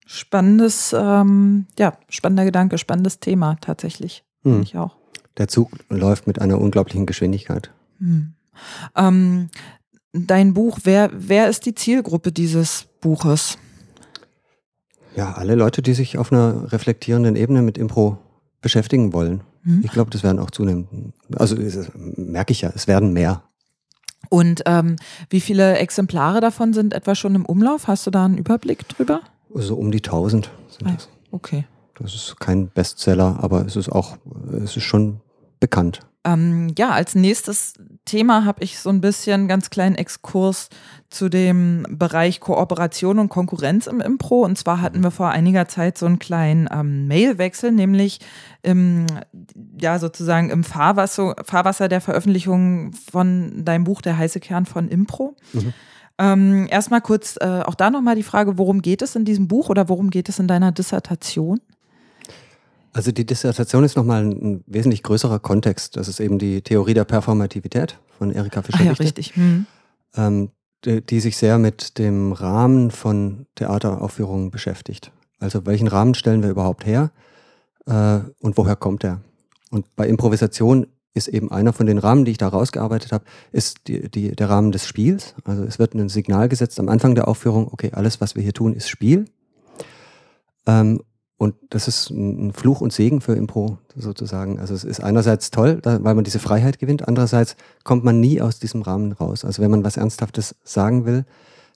Spannendes, 0.08 0.94
ähm, 0.96 1.66
ja, 1.78 1.98
spannender 2.08 2.44
Gedanke, 2.44 2.78
spannendes 2.78 3.18
Thema 3.18 3.56
tatsächlich. 3.60 4.24
Mhm. 4.44 4.62
Ich 4.62 4.76
auch. 4.76 4.96
Der 5.38 5.48
Zug 5.48 5.70
läuft 5.88 6.26
mit 6.26 6.40
einer 6.40 6.60
unglaublichen 6.60 7.06
Geschwindigkeit. 7.06 7.70
Mhm. 7.98 8.34
Ähm, 8.94 9.50
dein 10.12 10.54
Buch, 10.54 10.80
wer, 10.84 11.10
wer 11.12 11.48
ist 11.48 11.66
die 11.66 11.74
Zielgruppe 11.74 12.32
dieses 12.32 12.86
Buches? 13.00 13.58
Ja, 15.14 15.32
alle 15.32 15.54
Leute, 15.54 15.82
die 15.82 15.94
sich 15.94 16.18
auf 16.18 16.32
einer 16.32 16.72
reflektierenden 16.72 17.36
Ebene 17.36 17.62
mit 17.62 17.78
Impro 17.78 18.18
beschäftigen 18.60 19.12
wollen. 19.12 19.42
Mhm. 19.62 19.82
Ich 19.84 19.90
glaube, 19.90 20.10
das 20.10 20.22
werden 20.22 20.38
auch 20.38 20.50
zunehmend, 20.50 20.88
also 21.36 21.56
merke 21.94 22.52
ich 22.52 22.62
ja, 22.62 22.72
es 22.74 22.86
werden 22.86 23.12
mehr. 23.12 23.42
Und 24.28 24.62
ähm, 24.66 24.96
wie 25.30 25.40
viele 25.40 25.78
Exemplare 25.78 26.40
davon 26.40 26.72
sind 26.72 26.94
etwa 26.94 27.14
schon 27.14 27.34
im 27.34 27.46
Umlauf? 27.46 27.86
Hast 27.86 28.06
du 28.06 28.10
da 28.10 28.24
einen 28.24 28.38
Überblick 28.38 28.88
drüber? 28.88 29.20
So 29.50 29.58
also 29.58 29.76
um 29.76 29.90
die 29.90 29.98
1000 29.98 30.50
sind 30.68 30.88
ah, 30.88 30.92
das. 30.94 31.08
Okay. 31.30 31.64
Das 31.98 32.14
ist 32.14 32.38
kein 32.40 32.68
Bestseller, 32.68 33.38
aber 33.40 33.64
es 33.64 33.76
ist 33.76 33.90
auch, 33.90 34.18
es 34.62 34.76
ist 34.76 34.82
schon 34.82 35.20
bekannt. 35.60 36.00
Ähm, 36.26 36.74
ja, 36.76 36.90
als 36.90 37.14
nächstes 37.14 37.74
Thema 38.04 38.44
habe 38.44 38.64
ich 38.64 38.80
so 38.80 38.90
ein 38.90 39.00
bisschen 39.00 39.46
ganz 39.46 39.70
kleinen 39.70 39.94
Exkurs 39.94 40.70
zu 41.08 41.28
dem 41.28 41.86
Bereich 41.88 42.40
Kooperation 42.40 43.20
und 43.20 43.28
Konkurrenz 43.28 43.86
im 43.86 44.00
Impro. 44.00 44.40
Und 44.40 44.58
zwar 44.58 44.80
hatten 44.80 45.04
wir 45.04 45.12
vor 45.12 45.28
einiger 45.28 45.68
Zeit 45.68 45.96
so 45.96 46.04
einen 46.04 46.18
kleinen 46.18 46.68
ähm, 46.72 47.06
Mailwechsel, 47.06 47.70
nämlich 47.70 48.18
im, 48.62 49.06
ja, 49.80 50.00
sozusagen 50.00 50.50
im 50.50 50.64
Fahrwasser, 50.64 51.36
Fahrwasser 51.44 51.88
der 51.88 52.00
Veröffentlichung 52.00 52.92
von 52.92 53.64
deinem 53.64 53.84
Buch 53.84 54.02
Der 54.02 54.18
heiße 54.18 54.40
Kern 54.40 54.66
von 54.66 54.88
Impro. 54.88 55.36
Mhm. 55.52 55.74
Ähm, 56.18 56.66
erstmal 56.70 57.02
kurz 57.02 57.36
äh, 57.40 57.62
auch 57.64 57.74
da 57.76 57.90
nochmal 57.90 58.16
die 58.16 58.24
Frage, 58.24 58.58
worum 58.58 58.82
geht 58.82 59.02
es 59.02 59.14
in 59.14 59.24
diesem 59.24 59.46
Buch 59.46 59.68
oder 59.68 59.88
worum 59.88 60.10
geht 60.10 60.28
es 60.28 60.40
in 60.40 60.48
deiner 60.48 60.72
Dissertation? 60.72 61.60
Also 62.96 63.12
die 63.12 63.26
Dissertation 63.26 63.84
ist 63.84 63.94
nochmal 63.94 64.24
ein, 64.24 64.30
ein 64.30 64.64
wesentlich 64.66 65.02
größerer 65.02 65.38
Kontext. 65.38 65.98
Das 65.98 66.08
ist 66.08 66.18
eben 66.18 66.38
die 66.38 66.62
Theorie 66.62 66.94
der 66.94 67.04
Performativität 67.04 67.98
von 68.16 68.32
Erika 68.32 68.62
fischer 68.62 68.80
ah, 68.80 68.84
ja, 68.84 68.92
richtig. 68.92 69.36
Hm. 69.36 69.66
Ähm, 70.14 70.48
die, 70.82 71.04
die, 71.04 71.20
sich 71.20 71.36
sehr 71.36 71.58
mit 71.58 71.98
dem 71.98 72.32
Rahmen 72.32 72.90
von 72.90 73.44
Theateraufführungen 73.54 74.50
beschäftigt. 74.50 75.12
Also 75.38 75.66
welchen 75.66 75.88
Rahmen 75.88 76.14
stellen 76.14 76.42
wir 76.42 76.48
überhaupt 76.48 76.86
her 76.86 77.10
äh, 77.84 78.20
und 78.40 78.56
woher 78.56 78.76
kommt 78.76 79.04
er? 79.04 79.20
Und 79.70 79.94
bei 79.94 80.08
Improvisation 80.08 80.86
ist 81.12 81.28
eben 81.28 81.50
einer 81.50 81.74
von 81.74 81.84
den 81.84 81.98
Rahmen, 81.98 82.24
die 82.24 82.30
ich 82.30 82.38
da 82.38 82.48
rausgearbeitet 82.48 83.12
habe, 83.12 83.26
ist 83.52 83.88
die, 83.88 84.10
die, 84.10 84.34
der 84.34 84.48
Rahmen 84.48 84.72
des 84.72 84.86
Spiels. 84.86 85.34
Also 85.44 85.64
es 85.64 85.78
wird 85.78 85.92
ein 85.92 86.08
Signal 86.08 86.48
gesetzt 86.48 86.80
am 86.80 86.88
Anfang 86.88 87.14
der 87.14 87.28
Aufführung, 87.28 87.68
okay, 87.70 87.90
alles, 87.92 88.22
was 88.22 88.36
wir 88.36 88.42
hier 88.42 88.54
tun, 88.54 88.72
ist 88.72 88.88
Spiel. 88.88 89.26
Ähm, 90.66 91.02
und 91.38 91.54
das 91.68 91.86
ist 91.86 92.10
ein 92.10 92.52
Fluch 92.52 92.80
und 92.80 92.92
Segen 92.92 93.20
für 93.20 93.34
Impro 93.34 93.78
sozusagen. 93.94 94.58
Also 94.58 94.74
es 94.74 94.84
ist 94.84 95.00
einerseits 95.00 95.50
toll, 95.50 95.80
weil 95.82 96.14
man 96.14 96.24
diese 96.24 96.38
Freiheit 96.38 96.78
gewinnt, 96.78 97.06
andererseits 97.06 97.56
kommt 97.84 98.04
man 98.04 98.20
nie 98.20 98.40
aus 98.40 98.58
diesem 98.58 98.82
Rahmen 98.82 99.12
raus. 99.12 99.44
Also 99.44 99.62
wenn 99.62 99.70
man 99.70 99.84
was 99.84 99.98
Ernsthaftes 99.98 100.56
sagen 100.64 101.04
will, 101.04 101.26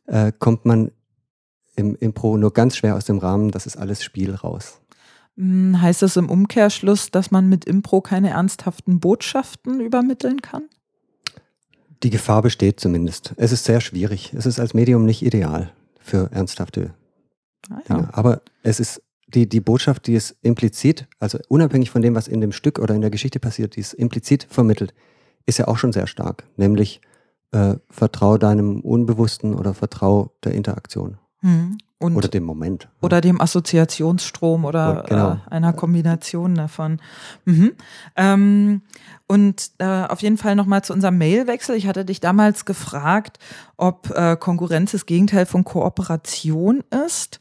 äh, 0.07 0.33
kommt 0.39 0.65
man 0.65 0.93
im 1.77 1.95
Impro 1.95 2.39
nur 2.39 2.53
ganz 2.53 2.77
schwer 2.77 2.97
aus 2.97 3.05
dem 3.05 3.19
Rahmen, 3.19 3.51
das 3.51 3.67
ist 3.67 3.77
alles 3.77 4.03
Spiel 4.03 4.35
raus. 4.35 4.81
Hm, 5.37 5.81
heißt 5.81 6.03
das 6.03 6.17
im 6.17 6.31
Umkehrschluss, 6.31 7.11
dass 7.11 7.31
man 7.31 7.49
mit 7.49 7.67
Impro 7.67 8.01
keine 8.01 8.31
ernsthaften 8.31 8.99
Botschaften 8.99 9.81
übermitteln 9.81 10.41
kann? 10.41 10.65
Die 12.03 12.11
Gefahr 12.11 12.41
besteht 12.41 12.81
zumindest. 12.81 13.35
Es 13.37 13.53
ist 13.53 13.65
sehr 13.65 13.83
schwierig. 13.83 14.33
Es 14.33 14.47
ist 14.47 14.59
als 14.59 14.73
Medium 14.73 15.05
nicht 15.05 15.23
ideal 15.23 15.71
für 15.99 16.31
ernsthafte 16.33 16.95
ah, 17.69 17.75
ja. 17.89 17.95
Dinge. 17.95 18.09
Aber 18.13 18.41
es 18.63 18.81
ist 18.81 19.03
die, 19.35 19.49
die 19.49 19.61
Botschaft, 19.61 20.07
die 20.07 20.15
es 20.15 20.37
implizit, 20.43 21.07
also 21.19 21.39
unabhängig 21.49 21.91
von 21.91 22.03
dem, 22.03 22.15
was 22.15 22.29
in 22.29 22.41
dem 22.41 22.53
Stück 22.53 22.79
oder 22.79 22.95
in 22.95 23.01
der 23.01 23.11
Geschichte 23.11 23.41
passiert, 23.41 23.77
die 23.77 23.81
es 23.81 23.93
implizit 23.93 24.47
vermittelt, 24.49 24.95
ist 25.47 25.59
ja 25.59 25.69
auch 25.69 25.79
schon 25.79 25.93
sehr 25.93 26.07
stark. 26.07 26.45
Nämlich 26.57 27.01
äh, 27.53 27.75
vertrau 27.89 28.39
deinem 28.39 28.81
Unbewussten 28.81 29.55
oder 29.55 29.75
vertrau 29.75 30.33
der 30.45 30.53
Interaktion. 30.53 31.19
Hm. 31.41 31.79
Und 32.03 32.17
oder 32.17 32.29
dem 32.29 32.45
Moment. 32.45 32.89
Oder 33.03 33.21
dem 33.21 33.43
Assoziationsstrom 33.43 34.65
oder 34.65 35.05
genau. 35.07 35.33
äh, 35.33 35.51
einer 35.51 35.75
Kombination 35.75 36.55
davon. 36.55 36.99
Mhm. 37.45 37.73
Ähm, 38.17 38.81
und 39.27 39.73
äh, 39.77 40.05
auf 40.05 40.23
jeden 40.23 40.39
Fall 40.39 40.57
nochmal 40.57 40.83
zu 40.83 40.95
unserem 40.95 41.19
Mailwechsel. 41.19 41.77
Ich 41.77 41.87
hatte 41.87 42.07
dich 42.07 42.21
damals 42.21 42.65
gefragt, 42.65 43.39
ob 43.77 44.11
äh, 44.17 44.39
Konkurrenz 44.41 44.93
das 44.93 45.05
Gegenteil 45.05 45.45
von 45.45 45.63
Kooperation 45.63 46.83
ist 47.07 47.39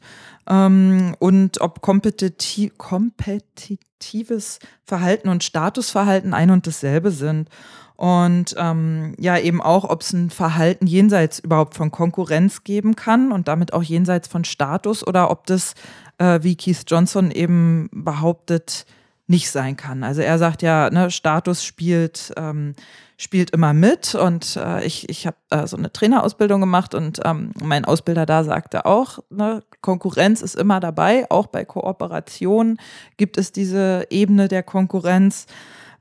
ähm, 0.50 1.14
und 1.18 1.60
ob 1.60 1.80
kompetitiv, 1.80 2.76
kompetitives 2.76 4.58
Verhalten 4.84 5.28
und 5.28 5.44
Statusverhalten 5.44 6.34
ein 6.34 6.50
und 6.50 6.66
dasselbe 6.66 7.12
sind. 7.12 7.48
Und 7.96 8.54
ähm, 8.58 9.14
ja, 9.18 9.38
eben 9.38 9.60
auch, 9.60 9.84
ob 9.84 10.00
es 10.00 10.12
ein 10.12 10.30
Verhalten 10.30 10.86
jenseits 10.86 11.38
überhaupt 11.38 11.74
von 11.74 11.90
Konkurrenz 11.90 12.64
geben 12.64 12.96
kann 12.96 13.30
und 13.30 13.46
damit 13.46 13.74
auch 13.74 13.82
jenseits 13.82 14.26
von 14.26 14.44
Status 14.44 15.06
oder 15.06 15.30
ob 15.30 15.46
das, 15.46 15.74
äh, 16.18 16.40
wie 16.42 16.56
Keith 16.56 16.84
Johnson 16.86 17.30
eben 17.30 17.90
behauptet, 17.92 18.86
nicht 19.26 19.50
sein 19.50 19.76
kann. 19.76 20.02
Also 20.02 20.22
er 20.22 20.38
sagt 20.38 20.62
ja, 20.62 20.90
ne, 20.90 21.10
Status 21.10 21.62
spielt, 21.62 22.32
ähm, 22.36 22.74
spielt 23.20 23.50
immer 23.50 23.74
mit 23.74 24.14
und 24.14 24.56
äh, 24.56 24.82
ich, 24.82 25.06
ich 25.10 25.26
habe 25.26 25.36
äh, 25.50 25.66
so 25.66 25.76
eine 25.76 25.92
Trainerausbildung 25.92 26.58
gemacht 26.58 26.94
und 26.94 27.20
ähm, 27.26 27.52
mein 27.62 27.84
Ausbilder 27.84 28.24
da 28.24 28.44
sagte 28.44 28.86
auch, 28.86 29.18
ne, 29.28 29.62
Konkurrenz 29.82 30.40
ist 30.40 30.56
immer 30.56 30.80
dabei, 30.80 31.30
auch 31.30 31.46
bei 31.46 31.66
Kooperation 31.66 32.78
gibt 33.18 33.36
es 33.36 33.52
diese 33.52 34.06
Ebene 34.08 34.48
der 34.48 34.62
Konkurrenz. 34.62 35.44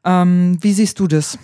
Ähm, 0.05 0.59
wie 0.61 0.72
siehst 0.72 0.97
du 1.01 1.07
das? 1.07 1.38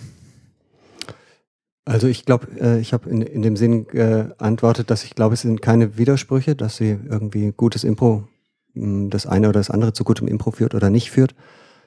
Also 1.84 2.06
ich 2.06 2.24
glaube, 2.24 2.46
äh, 2.58 2.80
ich 2.80 2.94
habe 2.94 3.10
in, 3.10 3.20
in 3.20 3.42
dem 3.42 3.56
Sinn 3.56 3.86
geantwortet, 3.86 4.90
dass 4.90 5.04
ich 5.04 5.14
glaube, 5.14 5.34
es 5.34 5.42
sind 5.42 5.60
keine 5.60 5.98
Widersprüche, 5.98 6.56
dass 6.56 6.78
sie 6.78 6.98
irgendwie 7.06 7.52
gutes 7.54 7.84
Impro, 7.84 8.26
mh, 8.72 9.10
das 9.10 9.26
eine 9.26 9.50
oder 9.50 9.60
das 9.60 9.68
andere 9.68 9.92
zu 9.92 10.04
gutem 10.04 10.26
Impro 10.26 10.52
führt 10.52 10.74
oder 10.74 10.88
nicht 10.88 11.10
führt, 11.10 11.34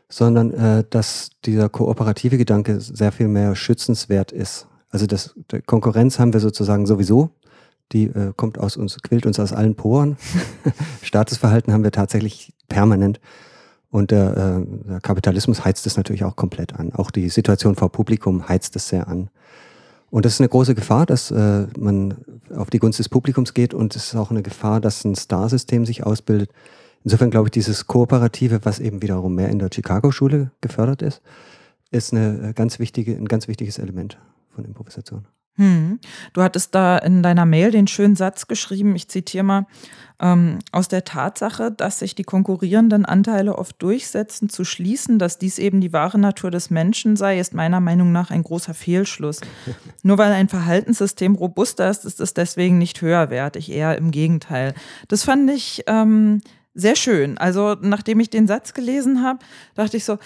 sondern 0.09 0.51
äh, 0.51 0.83
dass 0.89 1.29
dieser 1.45 1.69
kooperative 1.69 2.37
Gedanke 2.37 2.81
sehr 2.81 3.11
viel 3.11 3.27
mehr 3.27 3.55
schützenswert 3.55 4.31
ist. 4.31 4.67
Also 4.89 5.05
das, 5.05 5.35
Konkurrenz 5.67 6.17
haben 6.19 6.33
wir 6.33 6.39
sozusagen 6.39 6.87
sowieso, 6.87 7.29
die 7.91 8.05
äh, 8.05 8.33
kommt 8.35 8.59
aus 8.59 8.75
uns, 8.75 8.97
quillt 9.01 9.25
uns 9.25 9.39
aus 9.39 9.53
allen 9.53 9.75
Poren. 9.75 10.17
Statusverhalten 11.03 11.71
haben 11.71 11.83
wir 11.83 11.91
tatsächlich 11.91 12.53
permanent. 12.67 13.19
Und 13.91 14.11
der, 14.11 14.37
äh, 14.37 14.89
der 14.89 14.99
Kapitalismus 15.01 15.63
heizt 15.63 15.85
es 15.87 15.97
natürlich 15.97 16.23
auch 16.23 16.35
komplett 16.35 16.75
an. 16.75 16.91
Auch 16.93 17.11
die 17.11 17.29
Situation 17.29 17.75
vor 17.75 17.91
Publikum 17.91 18.47
heizt 18.47 18.75
es 18.75 18.89
sehr 18.89 19.07
an. 19.07 19.29
Und 20.11 20.25
das 20.25 20.33
ist 20.33 20.41
eine 20.41 20.49
große 20.49 20.73
Gefahr, 20.75 21.05
dass 21.05 21.29
äh, 21.29 21.67
man 21.77 22.15
auf 22.55 22.69
die 22.69 22.79
Gunst 22.79 22.97
des 22.97 23.09
Publikums 23.09 23.53
geht 23.53 23.75
und 23.75 23.95
es 23.95 24.05
ist 24.07 24.15
auch 24.15 24.31
eine 24.31 24.41
Gefahr, 24.41 24.81
dass 24.81 25.05
ein 25.05 25.15
Starsystem 25.15 25.85
sich 25.85 26.03
ausbildet. 26.03 26.51
Insofern 27.03 27.31
glaube 27.31 27.47
ich, 27.47 27.51
dieses 27.51 27.87
Kooperative, 27.87 28.65
was 28.65 28.79
eben 28.79 29.01
wiederum 29.01 29.35
mehr 29.35 29.49
in 29.49 29.59
der 29.59 29.69
Chicago-Schule 29.73 30.51
gefördert 30.61 31.01
ist, 31.01 31.21
ist 31.91 32.13
eine 32.13 32.53
ganz 32.53 32.79
wichtige, 32.79 33.15
ein 33.15 33.27
ganz 33.27 33.47
wichtiges 33.47 33.79
Element 33.79 34.17
von 34.53 34.65
Improvisation. 34.65 35.25
Hm. 35.59 35.99
Du 36.31 36.41
hattest 36.41 36.73
da 36.73 36.97
in 36.97 37.21
deiner 37.21 37.45
Mail 37.45 37.71
den 37.71 37.87
schönen 37.87 38.15
Satz 38.15 38.47
geschrieben, 38.47 38.95
ich 38.95 39.09
zitiere 39.09 39.43
mal, 39.43 39.67
ähm, 40.21 40.59
aus 40.71 40.87
der 40.87 41.03
Tatsache, 41.03 41.69
dass 41.69 41.99
sich 41.99 42.15
die 42.15 42.23
konkurrierenden 42.23 43.03
Anteile 43.03 43.57
oft 43.57 43.81
durchsetzen, 43.81 44.47
zu 44.47 44.63
schließen, 44.63 45.19
dass 45.19 45.37
dies 45.37 45.59
eben 45.59 45.81
die 45.81 45.91
wahre 45.91 46.17
Natur 46.17 46.49
des 46.49 46.69
Menschen 46.69 47.17
sei, 47.17 47.39
ist 47.39 47.53
meiner 47.53 47.81
Meinung 47.81 48.13
nach 48.13 48.31
ein 48.31 48.43
großer 48.43 48.73
Fehlschluss. 48.73 49.41
Nur 50.03 50.17
weil 50.17 50.31
ein 50.31 50.47
Verhaltenssystem 50.47 51.35
robuster 51.35 51.89
ist, 51.89 52.05
ist 52.05 52.21
es 52.21 52.33
deswegen 52.33 52.77
nicht 52.77 53.01
höherwertig, 53.01 53.69
eher 53.69 53.97
im 53.97 54.11
Gegenteil. 54.11 54.73
Das 55.09 55.23
fand 55.23 55.49
ich 55.49 55.83
ähm, 55.87 56.39
sehr 56.79 56.95
schön. 56.95 57.37
Also 57.37 57.75
nachdem 57.81 58.19
ich 58.19 58.29
den 58.29 58.47
Satz 58.47 58.73
gelesen 58.73 59.23
habe, 59.23 59.39
dachte 59.75 59.97
ich 59.97 60.05
so, 60.05 60.17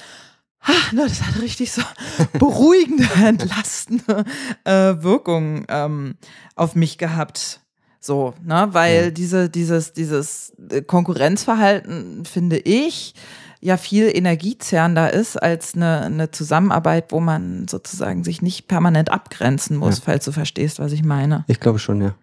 na, 0.92 1.04
das 1.08 1.22
hat 1.22 1.42
richtig 1.42 1.72
so 1.72 1.82
beruhigende, 2.40 3.08
entlastende 3.24 4.24
äh, 4.64 4.96
Wirkung 5.02 5.66
ähm, 5.68 6.16
auf 6.56 6.76
mich 6.76 6.98
gehabt. 6.98 7.60
So, 8.00 8.34
ne, 8.44 8.70
weil 8.72 9.06
ja. 9.06 9.12
diese, 9.12 9.50
dieses, 9.50 9.94
dieses 9.94 10.54
äh, 10.70 10.82
Konkurrenzverhalten, 10.82 12.26
finde 12.26 12.58
ich, 12.58 13.14
ja 13.62 13.78
viel 13.78 14.12
energiezerrender 14.14 15.14
ist 15.14 15.42
als 15.42 15.74
eine, 15.74 16.02
eine 16.02 16.32
Zusammenarbeit, 16.32 17.14
wo 17.14 17.22
man 17.22 17.68
sozusagen 17.70 18.26
sich 18.26 18.42
nicht 18.42 18.68
permanent 18.68 19.10
abgrenzen 19.10 19.78
muss, 19.78 20.00
ja. 20.00 20.04
falls 20.06 20.26
du 20.26 20.34
verstehst, 20.34 20.80
was 20.80 20.92
ich 20.92 21.04
meine. 21.04 21.46
Ich 21.48 21.62
glaube 21.62 21.80
schon, 21.80 22.02
ja. 22.02 22.14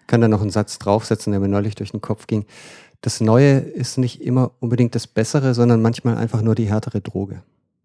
Ich 0.00 0.06
kann 0.06 0.20
da 0.20 0.28
noch 0.28 0.40
einen 0.40 0.50
Satz 0.50 0.78
draufsetzen, 0.78 1.32
der 1.32 1.40
mir 1.40 1.48
neulich 1.48 1.74
durch 1.74 1.90
den 1.90 2.00
Kopf 2.00 2.28
ging. 2.28 2.46
Das 3.00 3.20
Neue 3.20 3.58
ist 3.58 3.98
nicht 3.98 4.20
immer 4.20 4.50
unbedingt 4.58 4.94
das 4.94 5.06
Bessere, 5.06 5.54
sondern 5.54 5.80
manchmal 5.82 6.16
einfach 6.16 6.42
nur 6.42 6.54
die 6.54 6.68
härtere 6.68 7.00
Droge. 7.00 7.42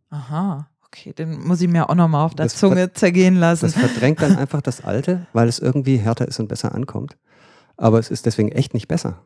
Aha, 0.09 0.67
okay, 0.85 1.13
den 1.13 1.39
muss 1.45 1.61
ich 1.61 1.67
mir 1.67 1.89
auch 1.89 1.95
nochmal 1.95 2.25
auf 2.25 2.35
der 2.35 2.45
das 2.45 2.55
Zunge 2.55 2.93
zergehen 2.93 3.35
lassen. 3.35 3.65
Das 3.65 3.75
verdrängt 3.75 4.21
dann 4.21 4.35
einfach 4.37 4.61
das 4.61 4.83
Alte, 4.83 5.27
weil 5.33 5.47
es 5.47 5.59
irgendwie 5.59 5.97
härter 5.97 6.27
ist 6.27 6.39
und 6.39 6.47
besser 6.47 6.73
ankommt. 6.73 7.17
Aber 7.77 7.99
es 7.99 8.09
ist 8.09 8.25
deswegen 8.25 8.51
echt 8.51 8.73
nicht 8.73 8.87
besser. 8.87 9.21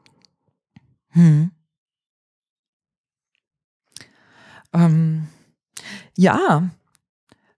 Hm. 1.10 1.52
Ähm, 4.74 5.28
ja, 6.16 6.70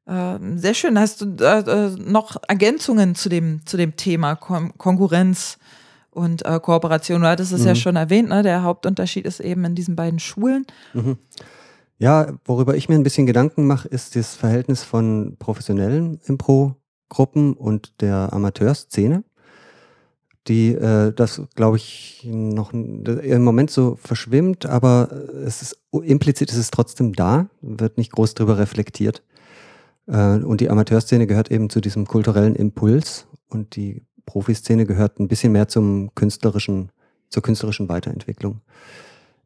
äh, 0.06 0.40
sehr 0.56 0.74
schön. 0.74 1.00
Hast 1.00 1.22
du 1.22 1.36
äh, 1.40 1.60
äh, 1.60 1.96
noch 1.98 2.38
Ergänzungen 2.48 3.16
zu 3.16 3.30
dem, 3.30 3.66
zu 3.66 3.78
dem 3.78 3.96
Thema 3.96 4.36
Kon 4.36 4.78
Konkurrenz 4.78 5.58
und 6.12 6.46
äh, 6.46 6.60
Kooperation? 6.60 7.22
Du 7.22 7.28
hattest 7.28 7.52
es 7.52 7.62
mhm. 7.62 7.68
ja 7.68 7.76
schon 7.76 7.96
erwähnt, 7.96 8.30
ne? 8.30 8.44
der 8.44 8.64
Hauptunterschied 8.64 9.26
ist 9.26 9.40
eben 9.40 9.66
in 9.66 9.76
diesen 9.76 9.96
beiden 9.96 10.20
Schulen. 10.20 10.66
Mhm. 10.94 11.18
Ja, 11.98 12.34
worüber 12.46 12.76
ich 12.76 12.88
mir 12.88 12.96
ein 12.96 13.04
bisschen 13.04 13.26
Gedanken 13.26 13.68
mache, 13.68 13.88
ist 13.90 14.16
das 14.16 14.36
Verhältnis 14.36 14.84
von 14.84 15.36
professionellen 15.38 16.20
Impro-Gruppen 16.26 17.54
und 17.54 18.02
der 18.02 18.32
Amateurszene, 18.32 19.26
die 20.48 20.74
äh, 20.74 21.12
das, 21.14 21.42
glaube 21.56 21.76
ich, 21.76 22.26
noch 22.26 22.72
im 22.72 23.44
Moment 23.44 23.70
so 23.70 23.98
verschwimmt, 24.02 24.66
aber 24.66 25.12
es 25.46 25.62
ist 25.62 25.80
implizit 25.92 26.52
ist 26.52 26.58
es 26.58 26.72
trotzdem 26.72 27.14
da, 27.14 27.50
wird 27.62 27.98
nicht 27.98 28.14
groß 28.14 28.34
drüber 28.34 28.58
reflektiert. 28.58 29.22
Äh, 30.08 30.38
und 30.38 30.62
die 30.62 30.70
Amateurszene 30.70 31.28
gehört 31.28 31.52
eben 31.52 31.70
zu 31.70 31.82
diesem 31.82 32.08
kulturellen 32.08 32.56
Impuls 32.56 33.28
und 33.50 33.76
die 33.76 34.06
Profiszene 34.30 34.86
gehört 34.86 35.20
ein 35.20 35.28
bisschen 35.28 35.52
mehr 35.52 35.68
zum 35.68 36.14
künstlerischen, 36.16 36.92
zur 37.30 37.44
künstlerischen 37.44 37.90
Weiterentwicklung 37.90 38.62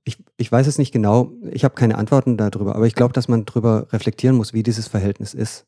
ich, 0.05 0.17
ich 0.37 0.51
weiß 0.51 0.67
es 0.67 0.77
nicht 0.77 0.91
genau, 0.91 1.31
ich 1.51 1.63
habe 1.63 1.75
keine 1.75 1.97
Antworten 1.97 2.37
darüber, 2.37 2.75
aber 2.75 2.87
ich 2.87 2.95
glaube, 2.95 3.13
dass 3.13 3.27
man 3.27 3.45
darüber 3.45 3.87
reflektieren 3.91 4.35
muss, 4.35 4.53
wie 4.53 4.63
dieses 4.63 4.87
Verhältnis 4.87 5.33
ist. 5.33 5.65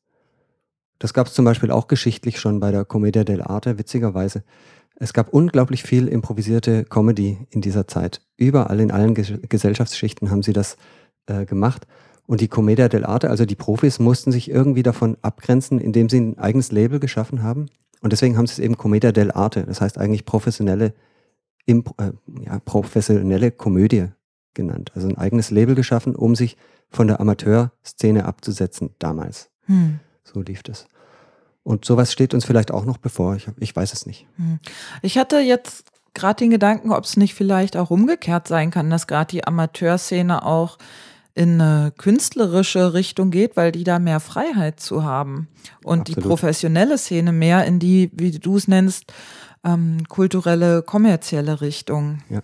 Das 1.00 1.14
gab 1.14 1.28
es 1.28 1.34
zum 1.34 1.46
Beispiel 1.46 1.72
auch 1.72 1.88
geschichtlich 1.88 2.40
schon 2.40 2.60
bei 2.60 2.72
der 2.72 2.86
Commedia 2.86 3.24
dell'arte, 3.24 3.78
witzigerweise. 3.78 4.44
Es 4.98 5.14
gab 5.14 5.30
unglaublich 5.30 5.84
viel 5.84 6.08
improvisierte 6.08 6.86
Comedy 6.86 7.38
in 7.50 7.62
dieser 7.62 7.88
Zeit. 7.88 8.22
Überall 8.38 8.80
in 8.80 8.92
allen 8.92 9.14
Ge 9.14 9.40
Gesellschaftsschichten 9.48 10.32
haben 10.32 10.44
sie 10.44 10.54
das 10.54 10.78
äh, 11.26 11.46
gemacht. 11.46 11.86
Und 12.28 12.42
die 12.42 12.48
Commedia 12.48 12.86
dell'arte, 12.86 13.28
also 13.28 13.46
die 13.46 13.56
Profis, 13.56 14.00
mussten 14.00 14.32
sich 14.32 14.50
irgendwie 14.50 14.84
davon 14.84 15.18
abgrenzen, 15.22 15.80
indem 15.80 16.10
sie 16.10 16.20
ein 16.20 16.40
eigenes 16.40 16.72
Label 16.72 17.00
geschaffen 17.00 17.44
haben. 17.44 17.68
Und 18.06 18.12
deswegen 18.12 18.38
haben 18.38 18.46
sie 18.46 18.54
es 18.54 18.60
eben 18.60 18.78
Commedia 18.78 19.10
dell'arte, 19.10 19.64
das 19.64 19.82
heißt 19.82 19.98
eigentlich 19.98 20.26
professionelle, 20.26 20.94
Impro 21.66 21.96
äh, 21.98 22.12
ja, 22.46 22.60
professionelle 22.60 23.50
Komödie 23.50 24.10
genannt. 24.54 24.92
Also 24.94 25.08
ein 25.08 25.18
eigenes 25.18 25.50
Label 25.50 25.74
geschaffen, 25.74 26.16
um 26.16 26.36
sich 26.36 26.56
von 26.92 27.08
der 27.08 27.20
Amateurszene 27.20 28.26
abzusetzen 28.26 28.92
damals. 29.00 29.50
Hm. 29.66 30.02
So 30.24 30.42
lief 30.42 30.62
das. 30.62 30.86
Und 31.64 31.84
sowas 31.84 32.12
steht 32.12 32.36
uns 32.36 32.46
vielleicht 32.46 32.70
auch 32.70 32.86
noch 32.86 32.98
bevor. 32.98 33.38
Ich, 33.38 33.48
ich 33.58 33.76
weiß 33.76 33.92
es 33.92 34.06
nicht. 34.06 34.28
Hm. 34.36 34.60
Ich 35.02 35.18
hatte 35.18 35.40
jetzt 35.40 35.86
gerade 36.14 36.38
den 36.38 36.52
Gedanken, 36.52 36.92
ob 36.92 37.06
es 37.06 37.18
nicht 37.18 37.34
vielleicht 37.34 37.76
auch 37.76 37.90
umgekehrt 37.90 38.48
sein 38.48 38.70
kann, 38.70 38.92
dass 38.92 39.08
gerade 39.08 39.32
die 39.32 39.48
Amateurszene 39.48 40.46
auch 40.46 40.78
in 41.36 41.60
eine 41.60 41.92
künstlerische 41.98 42.94
Richtung 42.94 43.30
geht, 43.30 43.58
weil 43.58 43.74
die 43.74 43.84
da 43.84 44.00
mehr 44.00 44.22
Freiheit 44.22 44.80
zu 44.80 45.04
haben. 45.04 45.50
Und 45.84 46.02
Absolut. 46.02 46.24
die 46.24 46.28
professionelle 46.28 46.98
Szene 46.98 47.34
mehr 47.34 47.66
in 47.66 47.78
die, 47.78 48.10
wie 48.14 48.32
du 48.32 48.56
es 48.56 48.70
nennst, 48.70 49.14
ähm, 49.66 50.08
kulturelle, 50.08 50.82
kommerzielle 50.82 51.60
Richtung. 51.60 52.20
Ja. 52.30 52.42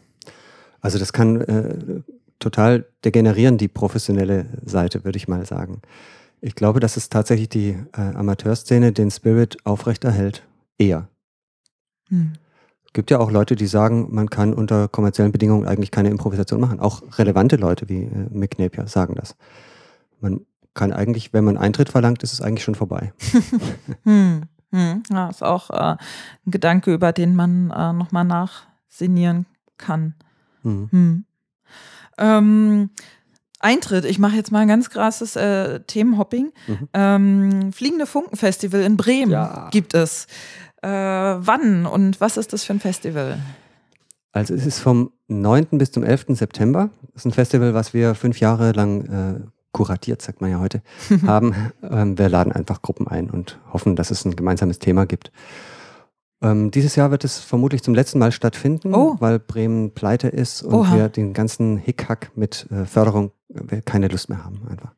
Also 0.82 1.00
das 1.00 1.14
kann 1.14 1.42
äh, 1.42 2.02
total 2.39 2.86
degenerieren, 3.06 3.58
die 3.58 3.70
professionelle 3.70 4.48
Seite, 4.66 5.06
würde 5.06 5.18
ich 5.18 5.28
mal 5.28 5.46
sagen. 5.46 5.82
Ich 6.42 6.56
glaube, 6.56 6.80
dass 6.80 6.98
es 6.98 7.08
tatsächlich 7.08 7.50
die 7.50 7.78
äh, 7.94 8.02
Amateurszene 8.02 8.92
den 8.92 9.10
Spirit 9.12 9.58
aufrechterhält. 9.64 10.44
Eher. 10.78 11.08
Hm. 12.10 12.34
Gibt 12.94 13.10
ja 13.10 13.20
auch 13.20 13.32
Leute, 13.32 13.56
die 13.56 13.68
sagen, 13.68 14.08
man 14.12 14.30
kann 14.30 14.54
unter 14.54 14.88
kommerziellen 14.88 15.32
Bedingungen 15.32 15.66
eigentlich 15.66 15.92
keine 15.92 16.10
Improvisation 16.10 16.60
machen. 16.60 16.80
Auch 16.80 17.02
relevante 17.18 17.56
Leute 17.56 17.88
wie 17.88 18.04
äh, 18.04 18.28
Mick 18.32 18.60
Napier 18.60 18.88
sagen 18.88 19.16
das. 19.16 19.36
Man 20.20 20.42
kann 20.74 20.92
eigentlich, 20.92 21.34
wenn 21.34 21.46
man 21.46 21.58
Eintritt 21.58 21.89
verlangt, 21.89 22.24
ist 22.24 22.34
es 22.34 22.42
eigentlich 22.42 22.64
schon 22.64 22.76
vorbei. 22.76 23.14
hm. 24.04 24.44
Hm. 24.72 25.04
Ja, 25.10 25.30
ist 25.30 25.44
auch 25.44 25.70
äh, 25.70 25.96
ein 26.46 26.52
Gedanke, 26.52 26.94
über 26.94 27.12
den 27.12 27.36
man 27.36 27.72
äh, 27.72 27.94
nochmal 27.94 28.26
nachsinieren 28.26 29.46
kann. 29.78 30.16
Mhm. 30.64 30.88
Hm. 30.92 31.26
Ähm, 32.18 32.89
Eintritt, 33.60 34.06
ich 34.06 34.18
mache 34.18 34.36
jetzt 34.36 34.52
mal 34.52 34.60
ein 34.60 34.68
ganz 34.68 34.89
krasses 34.89 35.36
äh, 35.36 35.82
Themenhopping. 35.82 36.52
Mhm. 36.68 36.89
Ähm, 36.94 37.74
Fliegende 37.74 38.06
Funken-Festival 38.06 38.82
in 38.82 38.98
Bremen 38.98 39.32
ja. 39.32 39.70
gibt 39.72 39.94
es. 39.94 40.28
Äh, 40.82 40.88
wann 40.90 41.86
und 41.86 42.20
was 42.22 42.38
ist 42.38 42.54
das 42.54 42.64
für 42.64 42.74
ein 42.74 42.80
Festival? 42.80 43.40
Also 44.32 44.54
es 44.54 44.66
ist 44.66 44.80
vom 44.80 45.12
9. 45.28 45.68
bis 45.78 45.92
zum 45.92 46.04
11. 46.04 46.26
September. 46.30 46.90
Das 47.14 47.22
ist 47.22 47.26
ein 47.26 47.32
Festival, 47.34 47.74
was 47.74 47.94
wir 47.94 48.16
fünf 48.16 48.40
Jahre 48.40 48.72
lang 48.72 49.06
äh, 49.06 49.40
kuratiert, 49.74 50.22
sagt 50.22 50.42
man 50.42 50.50
ja 50.52 50.60
heute, 50.60 50.82
haben. 51.28 51.54
Ähm, 51.84 52.18
wir 52.18 52.30
laden 52.30 52.52
einfach 52.54 52.82
Gruppen 52.82 53.08
ein 53.08 53.30
und 53.30 53.60
hoffen, 53.74 53.96
dass 53.96 54.10
es 54.12 54.26
ein 54.26 54.36
gemeinsames 54.36 54.80
Thema 54.80 55.06
gibt. 55.06 55.32
Ähm, 56.42 56.72
dieses 56.72 56.96
Jahr 56.96 57.12
wird 57.12 57.24
es 57.24 57.38
vermutlich 57.40 57.84
zum 57.84 57.94
letzten 57.94 58.18
Mal 58.18 58.32
stattfinden, 58.32 58.96
Oh. 58.96 59.16
weil 59.20 59.38
Bremen 59.38 59.92
pleite 59.94 60.28
ist 60.30 60.64
und 60.64 60.74
Oha. 60.74 60.96
wir 60.96 61.10
den 61.10 61.34
ganzen 61.34 61.78
Hickhack 61.78 62.32
mit 62.36 62.68
äh, 62.72 62.86
Förderung 62.86 63.32
äh, 63.70 63.82
keine 63.82 64.08
Lust 64.08 64.30
mehr 64.30 64.44
haben 64.44 64.62
einfach. 64.70 64.94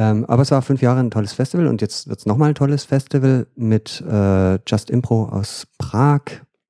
Ähm, 0.00 0.24
aber 0.24 0.40
es 0.40 0.50
war 0.50 0.62
fünf 0.62 0.80
Jahre 0.80 0.98
ein 1.00 1.10
tolles 1.10 1.34
Festival 1.34 1.66
und 1.66 1.82
jetzt 1.82 2.08
wird 2.08 2.20
es 2.20 2.24
nochmal 2.24 2.48
ein 2.48 2.54
tolles 2.54 2.84
Festival 2.84 3.46
mit 3.54 4.00
äh, 4.00 4.54
Just 4.66 4.88
Impro 4.88 5.26
aus 5.26 5.66
Prag, 5.76 6.22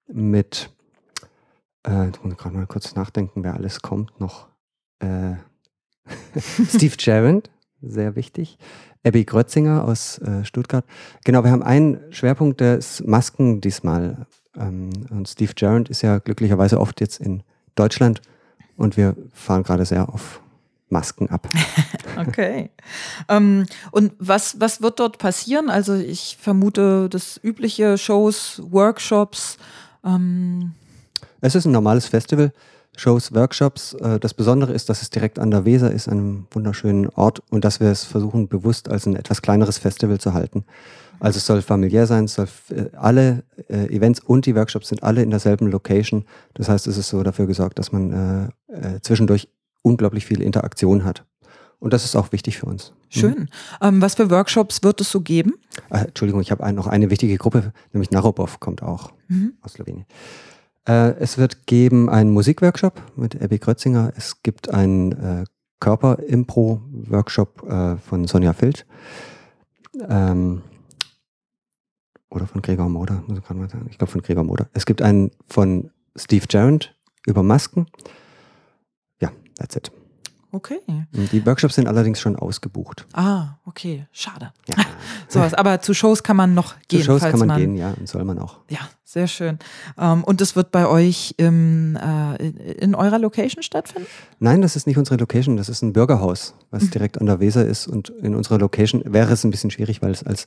mit, 0.09 0.75
äh, 1.87 2.09
ich 2.09 2.19
gerade 2.37 2.57
mal 2.57 2.67
kurz 2.67 2.97
nachdenken, 2.97 3.45
wer 3.45 3.55
alles 3.55 3.83
kommt 3.83 4.19
noch. 4.19 4.49
Äh, 4.99 5.35
Steve 6.41 6.97
Jarrett, 6.99 7.51
sehr 7.81 8.17
wichtig. 8.17 8.59
Abby 9.05 9.25
Grötzinger 9.25 9.85
aus 9.85 10.19
äh, 10.19 10.45
Stuttgart. 10.45 10.85
Genau, 11.25 11.45
wir 11.45 11.53
haben 11.53 11.63
einen 11.63 12.13
Schwerpunkt, 12.13 12.59
der 12.59 12.79
ist 12.79 13.07
Masken 13.07 13.61
diesmal. 13.61 14.27
Ähm, 14.57 14.91
und 15.11 15.29
Steve 15.29 15.53
Jarrett 15.57 15.89
ist 15.89 16.03
ja 16.03 16.19
glücklicherweise 16.19 16.81
oft 16.81 17.01
jetzt 17.01 17.21
in 17.21 17.45
Deutschland 17.77 18.23
und 18.77 18.97
wir 18.97 19.15
fahren 19.33 19.63
gerade 19.63 19.85
sehr 19.85 20.09
auf 20.09 20.43
Masken 20.91 21.29
ab. 21.31 21.49
Okay. 22.17 22.71
ähm, 23.29 23.67
und 23.93 24.13
was, 24.19 24.61
was 24.61 24.83
wird 24.83 24.99
dort 25.01 25.17
passieren? 25.19 25.71
Also 25.71 25.95
ich 25.95 26.37
vermute 26.41 27.09
das 27.09 27.41
übliche 27.43 27.97
Shows, 27.97 28.61
Workshops. 28.69 29.57
Ähm, 30.05 30.73
Es 31.41 31.55
ist 31.55 31.65
ein 31.65 31.73
normales 31.73 32.07
Festival, 32.07 32.53
Shows, 32.97 33.33
Workshops. 33.33 33.95
Äh, 33.95 34.19
Das 34.19 34.35
Besondere 34.35 34.73
ist, 34.73 34.89
dass 34.91 35.01
es 35.03 35.09
direkt 35.11 35.39
an 35.39 35.51
der 35.51 35.65
Weser 35.65 35.91
ist, 35.93 36.09
einem 36.09 36.47
wunderschönen 36.51 37.09
Ort 37.11 37.41
und 37.51 37.65
dass 37.65 37.81
wir 37.81 37.89
es 37.89 38.05
versuchen, 38.05 38.49
bewusst 38.49 38.91
als 38.91 39.07
ein 39.07 39.17
etwas 39.17 39.41
kleineres 39.41 39.79
Festival 39.79 40.19
zu 40.19 40.35
halten. 40.35 40.65
Also 41.21 41.37
es 41.37 41.47
soll 41.47 41.63
familiär 41.63 42.07
sein, 42.07 42.25
es 42.25 42.35
soll 42.35 42.49
äh, 42.71 42.87
alle 42.97 43.45
äh, 43.69 43.87
Events 43.95 44.21
und 44.21 44.45
die 44.47 44.55
Workshops 44.57 44.89
sind 44.89 45.03
alle 45.03 45.23
in 45.23 45.31
derselben 45.31 45.69
Location. 45.69 46.25
Das 46.55 46.69
heißt, 46.69 46.87
es 46.87 46.99
ist 46.99 47.09
so 47.09 47.23
dafür 47.23 47.47
gesorgt, 47.47 47.79
dass 47.79 47.93
man 47.93 48.51
äh, 48.69 49.01
zwischendurch 49.01 49.49
unglaublich 49.83 50.27
viel 50.27 50.43
Interaktion 50.43 51.05
hat. 51.05 51.25
Und 51.79 51.93
das 51.95 52.05
ist 52.05 52.15
auch 52.15 52.33
wichtig 52.33 52.59
für 52.59 52.67
uns. 52.67 52.93
schön. 53.09 53.49
Ähm, 53.81 54.03
was 54.03 54.15
für 54.17 54.31
Workshops 54.31 54.83
wird 54.83 55.01
es 55.01 55.11
so 55.11 55.23
geben? 55.23 55.55
Äh, 55.89 56.07
Entschuldigung, 56.09 56.43
ich 56.43 56.51
habe 56.51 56.63
ein, 56.63 56.75
noch 56.75 56.87
eine 56.87 57.09
wichtige 57.11 57.37
Gruppe, 57.39 57.73
nämlich 57.93 58.11
Narobov 58.11 58.61
kommt 58.61 58.83
auch 58.83 59.13
Mhm. 59.29 59.55
aus 59.63 59.73
Slowenien. 59.73 60.05
Äh, 60.87 61.13
es 61.19 61.39
wird 61.39 61.67
geben 61.67 62.11
einen 62.11 62.31
Musikworkshop 62.33 63.01
mit 63.17 63.41
Abby 63.41 63.59
Krötzinger. 63.59 64.13
Es 64.17 64.43
gibt 64.43 64.69
einen 64.75 65.13
äh, 65.13 65.45
Körper-Impro-Workshop 65.81 67.63
äh, 67.69 67.97
von 67.97 68.27
Sonja 68.27 68.53
Filch. 68.53 68.85
Ähm, 70.09 70.63
oder 72.31 72.47
von 72.47 72.63
Gregor 72.63 72.89
Moder, 72.89 73.23
muss 73.27 73.39
ich 73.39 73.45
gerade 73.45 73.59
mal 73.59 73.69
sagen. 73.69 73.87
Ich 73.91 73.99
glaube 73.99 74.13
von 74.13 74.23
Gregor 74.23 74.45
Moder. 74.45 74.69
Es 74.73 74.87
gibt 74.87 75.03
einen 75.03 75.31
von 75.49 75.91
Steve 76.17 76.45
Jarrett 76.49 76.95
über 77.27 77.43
Masken. 77.43 77.87
That's 79.61 79.77
it. 79.77 79.93
Okay. 80.53 80.81
Die 81.13 81.47
Workshops 81.47 81.77
sind 81.77 81.87
allerdings 81.87 82.19
schon 82.19 82.35
ausgebucht. 82.35 83.07
Ah, 83.13 83.59
okay. 83.67 84.09
Schade. 84.11 84.53
Ja. 84.67 84.85
Sowas. 85.29 85.55
Aber 85.55 85.81
zu 85.81 85.95
Shows 85.95 86.25
kann 86.25 86.37
man 86.37 86.55
noch 86.55 86.73
Zu 86.75 86.79
gehen. 86.89 87.03
Shows 87.05 87.21
falls 87.21 87.31
kann 87.31 87.39
man, 87.39 87.49
man 87.49 87.59
gehen, 87.59 87.77
ja, 87.77 87.95
und 87.97 88.09
soll 88.09 88.25
man 88.25 88.41
auch. 88.41 88.59
Ja, 88.69 88.81
sehr 89.05 89.29
schön. 89.29 89.61
Ähm, 89.97 90.25
und 90.25 90.41
es 90.41 90.57
wird 90.57 90.73
bei 90.73 90.89
euch 90.89 91.35
im, 91.37 91.95
äh, 91.95 92.35
in, 92.49 92.97
eurer 92.97 93.21
Location 93.21 93.63
stattfinden? 93.63 94.09
Nein, 94.41 94.61
das 94.61 94.75
ist 94.75 94.89
nicht 94.89 94.97
unsere 94.99 95.19
Location, 95.19 95.57
das 95.57 95.69
ist 95.69 95.83
ein 95.83 95.93
Bürgerhaus, 95.93 96.55
was 96.73 96.85
Mhm. 96.85 96.91
direkt 96.91 97.21
an 97.21 97.27
der 97.27 97.39
Weser 97.39 97.65
ist. 97.65 97.87
Und 97.87 98.09
in 98.09 98.35
unserer 98.35 98.59
Location 98.59 99.03
wäre 99.07 99.33
es 99.33 99.45
ein 99.45 99.53
bisschen 99.53 99.71
schwierig, 99.71 100.03
weil 100.03 100.11
es 100.11 100.25
als 100.25 100.47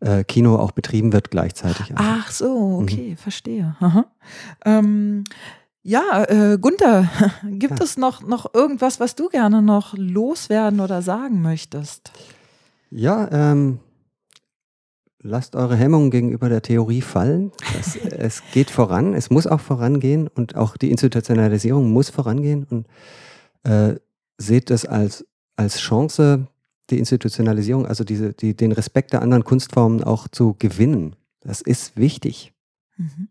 äh, 0.00 0.24
Kino 0.24 0.56
auch 0.56 0.72
betrieben 0.72 1.12
wird 1.12 1.30
gleichzeitig. 1.30 1.90
Also, 1.94 1.96
Ach 1.96 2.30
so, 2.30 2.78
okay, 2.82 3.14
verstehe. 3.16 3.76
Aha. 3.80 4.06
Ähm, 4.64 5.24
ja, 5.84 6.24
äh, 6.24 6.58
Gunther, 6.58 7.08
gibt 7.50 7.78
Ja. 7.78 7.84
es 7.84 7.96
noch, 7.96 8.22
noch 8.26 8.52
irgendwas, 8.54 8.98
was 8.98 9.14
du 9.14 9.28
gerne 9.28 9.62
noch 9.62 9.94
loswerden 9.96 10.80
oder 10.80 11.02
sagen 11.02 11.42
möchtest? 11.42 12.10
Ja, 12.90 13.28
ähm, 13.30 13.78
lasst 15.20 15.56
eure 15.56 15.76
Hemmungen 15.76 16.10
gegenüber 16.10 16.48
der 16.48 16.62
Theorie 16.62 17.02
fallen. 17.02 17.52
Das, 17.76 17.96
es 18.18 18.42
geht 18.52 18.70
voran, 18.70 19.14
es 19.14 19.30
muss 19.30 19.46
auch 19.46 19.60
vorangehen 19.60 20.26
und 20.28 20.56
auch 20.56 20.76
die 20.76 20.90
Institutionalisierung 20.90 21.90
muss 21.92 22.10
vorangehen 22.10 22.64
und 22.70 22.86
äh, 23.70 23.96
seht 24.38 24.70
das 24.70 24.84
als, 24.86 25.24
als 25.56 25.78
Chance, 25.78 26.48
die 26.90 26.98
Institutionalisierung, 26.98 27.86
also 27.86 28.04
diese, 28.04 28.32
die, 28.32 28.54
den 28.56 28.72
Respekt 28.72 29.12
der 29.12 29.22
anderen 29.22 29.44
Kunstformen 29.44 30.02
auch 30.04 30.28
zu 30.28 30.54
gewinnen. 30.58 31.14
Das 31.40 31.60
ist 31.60 31.96
wichtig. 31.96 32.52
Mhm. 32.96 33.28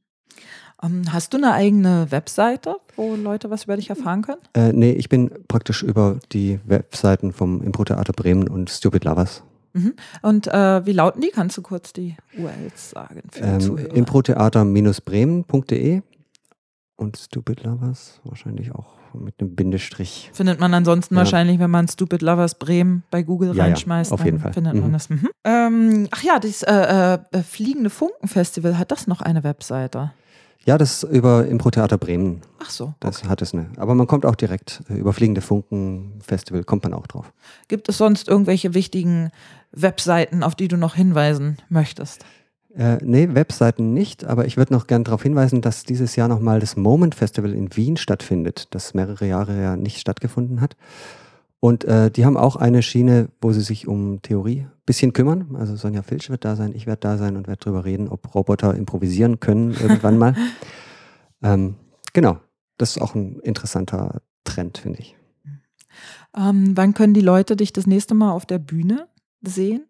Ähm, 0.83 1.11
hast 1.13 1.33
du 1.33 1.37
eine 1.37 1.53
eigene 1.53 2.07
Webseite, 2.11 2.75
wo 2.95 3.15
Leute 3.15 3.49
was 3.49 3.63
über 3.65 3.75
dich 3.77 3.89
erfahren 3.89 4.21
können? 4.21 4.41
Äh, 4.53 4.71
nee, 4.73 4.91
ich 4.91 5.09
bin 5.09 5.29
praktisch 5.47 5.81
über 5.83 6.17
die 6.31 6.59
Webseiten 6.65 7.31
vom 7.33 7.61
Impro-Theater 7.61 8.13
Bremen 8.13 8.47
und 8.49 8.69
Stupid 8.69 9.03
Lovers. 9.05 9.43
Mhm. 9.73 9.93
Und 10.21 10.47
äh, 10.47 10.85
wie 10.85 10.91
lauten 10.91 11.21
die? 11.21 11.29
Kannst 11.29 11.57
du 11.57 11.61
kurz 11.63 11.93
die 11.93 12.15
URLs 12.37 12.91
sagen 12.91 13.21
für 13.31 13.43
Ähm, 13.43 13.59
Zuhörer? 13.59 13.95
Improtheater-bremen.de 13.95 16.01
und 16.95 17.17
Stupid 17.17 17.63
Lovers 17.63 18.19
wahrscheinlich 18.23 18.71
auch 18.73 18.93
mit 19.15 19.35
einem 19.39 19.55
Bindestrich. 19.55 20.29
Findet 20.33 20.59
man 20.59 20.73
ansonsten 20.73 21.15
Ja. 21.15 21.19
wahrscheinlich, 21.19 21.59
wenn 21.59 21.71
man 21.71 21.87
Stupid 21.87 22.21
Lovers 22.21 22.55
Bremen 22.55 23.03
bei 23.11 23.23
Google 23.23 23.49
Ja, 23.49 23.55
ja, 23.55 23.63
reinschmeißt, 23.65 24.11
auf 24.11 24.19
dann 24.19 24.25
jeden 24.27 24.39
Fall. 24.39 24.53
findet 24.53 24.73
man 24.75 24.89
Mhm. 24.89 24.93
das. 24.93 25.09
Mhm. 25.09 25.29
Ähm, 25.43 26.07
ach 26.11 26.23
ja, 26.23 26.39
das 26.39 26.63
äh, 26.63 27.13
äh, 27.31 27.43
Fliegende 27.43 27.89
Funken 27.89 28.27
Festival, 28.27 28.77
hat 28.77 28.91
das 28.91 29.07
noch 29.07 29.21
eine 29.21 29.43
Webseite? 29.43 30.11
Ja, 30.65 30.77
das 30.77 31.03
über 31.03 31.45
Impro-Theater 31.45 31.97
Bremen. 31.97 32.41
Ach 32.59 32.69
so. 32.69 32.93
Das 33.01 33.25
hat 33.25 33.41
es 33.41 33.53
eine. 33.53 33.69
Aber 33.77 33.95
man 33.95 34.07
kommt 34.07 34.25
auch 34.25 34.35
direkt 34.35 34.81
äh, 34.89 34.93
über 34.93 35.11
Fliegende 35.11 35.41
Funken 35.41 36.21
Festival, 36.25 36.63
kommt 36.63 36.83
man 36.83 36.93
auch 36.93 37.07
drauf. 37.07 37.33
Gibt 37.67 37.89
es 37.89 37.97
sonst 37.97 38.29
irgendwelche 38.29 38.73
wichtigen 38.73 39.31
Webseiten, 39.71 40.41
auf 40.41 40.55
die 40.55 40.69
du 40.69 40.77
noch 40.77 40.95
hinweisen 40.95 41.57
möchtest? 41.67 42.25
Äh, 42.75 42.97
nee, 43.01 43.27
Webseiten 43.33 43.93
nicht, 43.93 44.23
aber 44.23 44.45
ich 44.45 44.57
würde 44.57 44.73
noch 44.73 44.87
gern 44.87 45.03
darauf 45.03 45.21
hinweisen, 45.21 45.61
dass 45.61 45.83
dieses 45.83 46.15
Jahr 46.15 46.27
nochmal 46.27 46.59
das 46.59 46.75
Moment 46.75 47.13
Festival 47.13 47.53
in 47.53 47.75
Wien 47.75 47.97
stattfindet, 47.97 48.67
das 48.71 48.93
mehrere 48.93 49.27
Jahre 49.27 49.61
ja 49.61 49.75
nicht 49.75 49.99
stattgefunden 49.99 50.61
hat. 50.61 50.75
Und 51.63 51.85
äh, 51.85 52.11
die 52.11 52.25
haben 52.25 52.35
auch 52.35 52.57
eine 52.57 52.83
Schiene, 52.83 53.29
wo 53.39 53.53
sie 53.53 53.61
sich 53.61 53.87
um 53.87 54.21
Theorie 54.21 54.63
ein 54.63 54.71
bisschen 54.85 55.13
kümmern. 55.13 55.55
Also 55.55 55.77
Sonja 55.77 56.01
Filch 56.01 56.29
wird 56.29 56.43
da 56.43 56.57
sein, 56.57 56.73
ich 56.75 56.87
werde 56.87 56.99
da 56.99 57.17
sein 57.17 57.37
und 57.37 57.47
werde 57.47 57.61
darüber 57.63 57.85
reden, 57.85 58.09
ob 58.09 58.35
Roboter 58.35 58.75
improvisieren 58.75 59.39
können 59.39 59.71
irgendwann 59.81 60.17
mal. 60.17 60.35
Ähm, 61.41 61.75
genau, 62.11 62.37
das 62.77 62.97
ist 62.97 63.01
auch 63.01 63.15
ein 63.15 63.39
interessanter 63.39 64.21
Trend, 64.43 64.77
finde 64.77 64.99
ich. 64.99 65.15
Ähm, 66.35 66.75
wann 66.75 66.93
können 66.93 67.13
die 67.13 67.21
Leute 67.21 67.55
dich 67.55 67.71
das 67.71 67.87
nächste 67.87 68.13
Mal 68.13 68.33
auf 68.33 68.45
der 68.45 68.59
Bühne 68.59 69.07
sehen? 69.41 69.85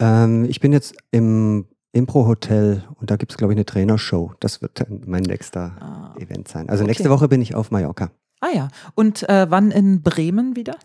Ähm, 0.00 0.46
ich 0.46 0.58
bin 0.58 0.72
jetzt 0.72 0.96
im 1.12 1.66
Impro-Hotel 1.92 2.82
und 2.96 3.12
da 3.12 3.14
gibt 3.14 3.30
es, 3.30 3.38
glaube 3.38 3.52
ich, 3.52 3.56
eine 3.56 3.66
Trainershow. 3.66 4.32
Das 4.40 4.62
wird 4.62 4.84
mein 5.06 5.22
nächster 5.22 5.76
Ah, 5.80 6.14
Event 6.18 6.48
sein. 6.48 6.68
Also 6.68 6.82
Okay. 6.82 6.90
nächste 6.90 7.10
Woche 7.10 7.28
bin 7.28 7.40
ich 7.40 7.54
auf 7.54 7.70
Mallorca. 7.70 8.10
Ah 8.40 8.48
ja. 8.54 8.68
Und 8.94 9.28
äh, 9.28 9.46
wann 9.50 9.70
in 9.70 10.02
Bremen 10.02 10.56
wieder? 10.56 10.76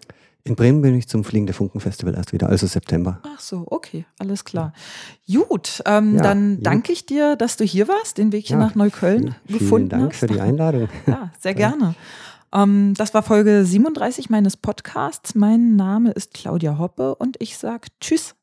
In 0.48 0.56
Bremen 0.56 0.82
bin 0.84 0.94
ich 0.96 1.08
zum 1.08 1.24
Fliegende 1.24 1.54
Funken 1.54 1.80
Festival 1.82 2.14
erst 2.14 2.32
wieder, 2.32 2.50
also 2.50 2.68
September. 2.68 3.20
Ach 3.24 3.40
so, 3.40 3.66
okay, 3.72 4.06
alles 4.20 4.46
klar. 4.46 4.74
Gut, 5.28 5.82
ähm, 5.88 6.18
Ja, 6.18 6.22
dann 6.22 6.58
gut. 6.58 6.66
danke 6.68 6.92
ich 6.92 7.08
dir, 7.08 7.36
dass 7.36 7.58
du 7.58 7.64
hier 7.64 7.88
warst, 7.88 8.20
den 8.20 8.32
Weg 8.32 8.46
hier 8.46 8.58
Ja, 8.58 8.64
nach 8.64 8.76
Neukölln 8.76 9.34
Vielen 9.48 9.60
gefunden 9.60 9.90
Dank 9.90 10.12
hast. 10.14 10.20
für 10.20 10.28
die 10.28 10.40
Einladung. 10.40 10.88
Ja, 11.08 11.32
sehr 11.40 11.56
gerne. 11.56 11.96
Ähm, 12.54 12.94
das 12.96 13.16
war 13.16 13.24
Folge 13.24 13.66
37 13.66 14.30
meines 14.30 14.56
Podcasts. 14.56 15.34
Mein 15.34 15.76
Name 15.76 16.12
ist 16.12 16.36
Claudia 16.36 16.78
Hoppe 16.78 17.16
und 17.16 17.38
ich 17.42 17.58
sage 17.58 17.88
Tschüss. 18.00 18.36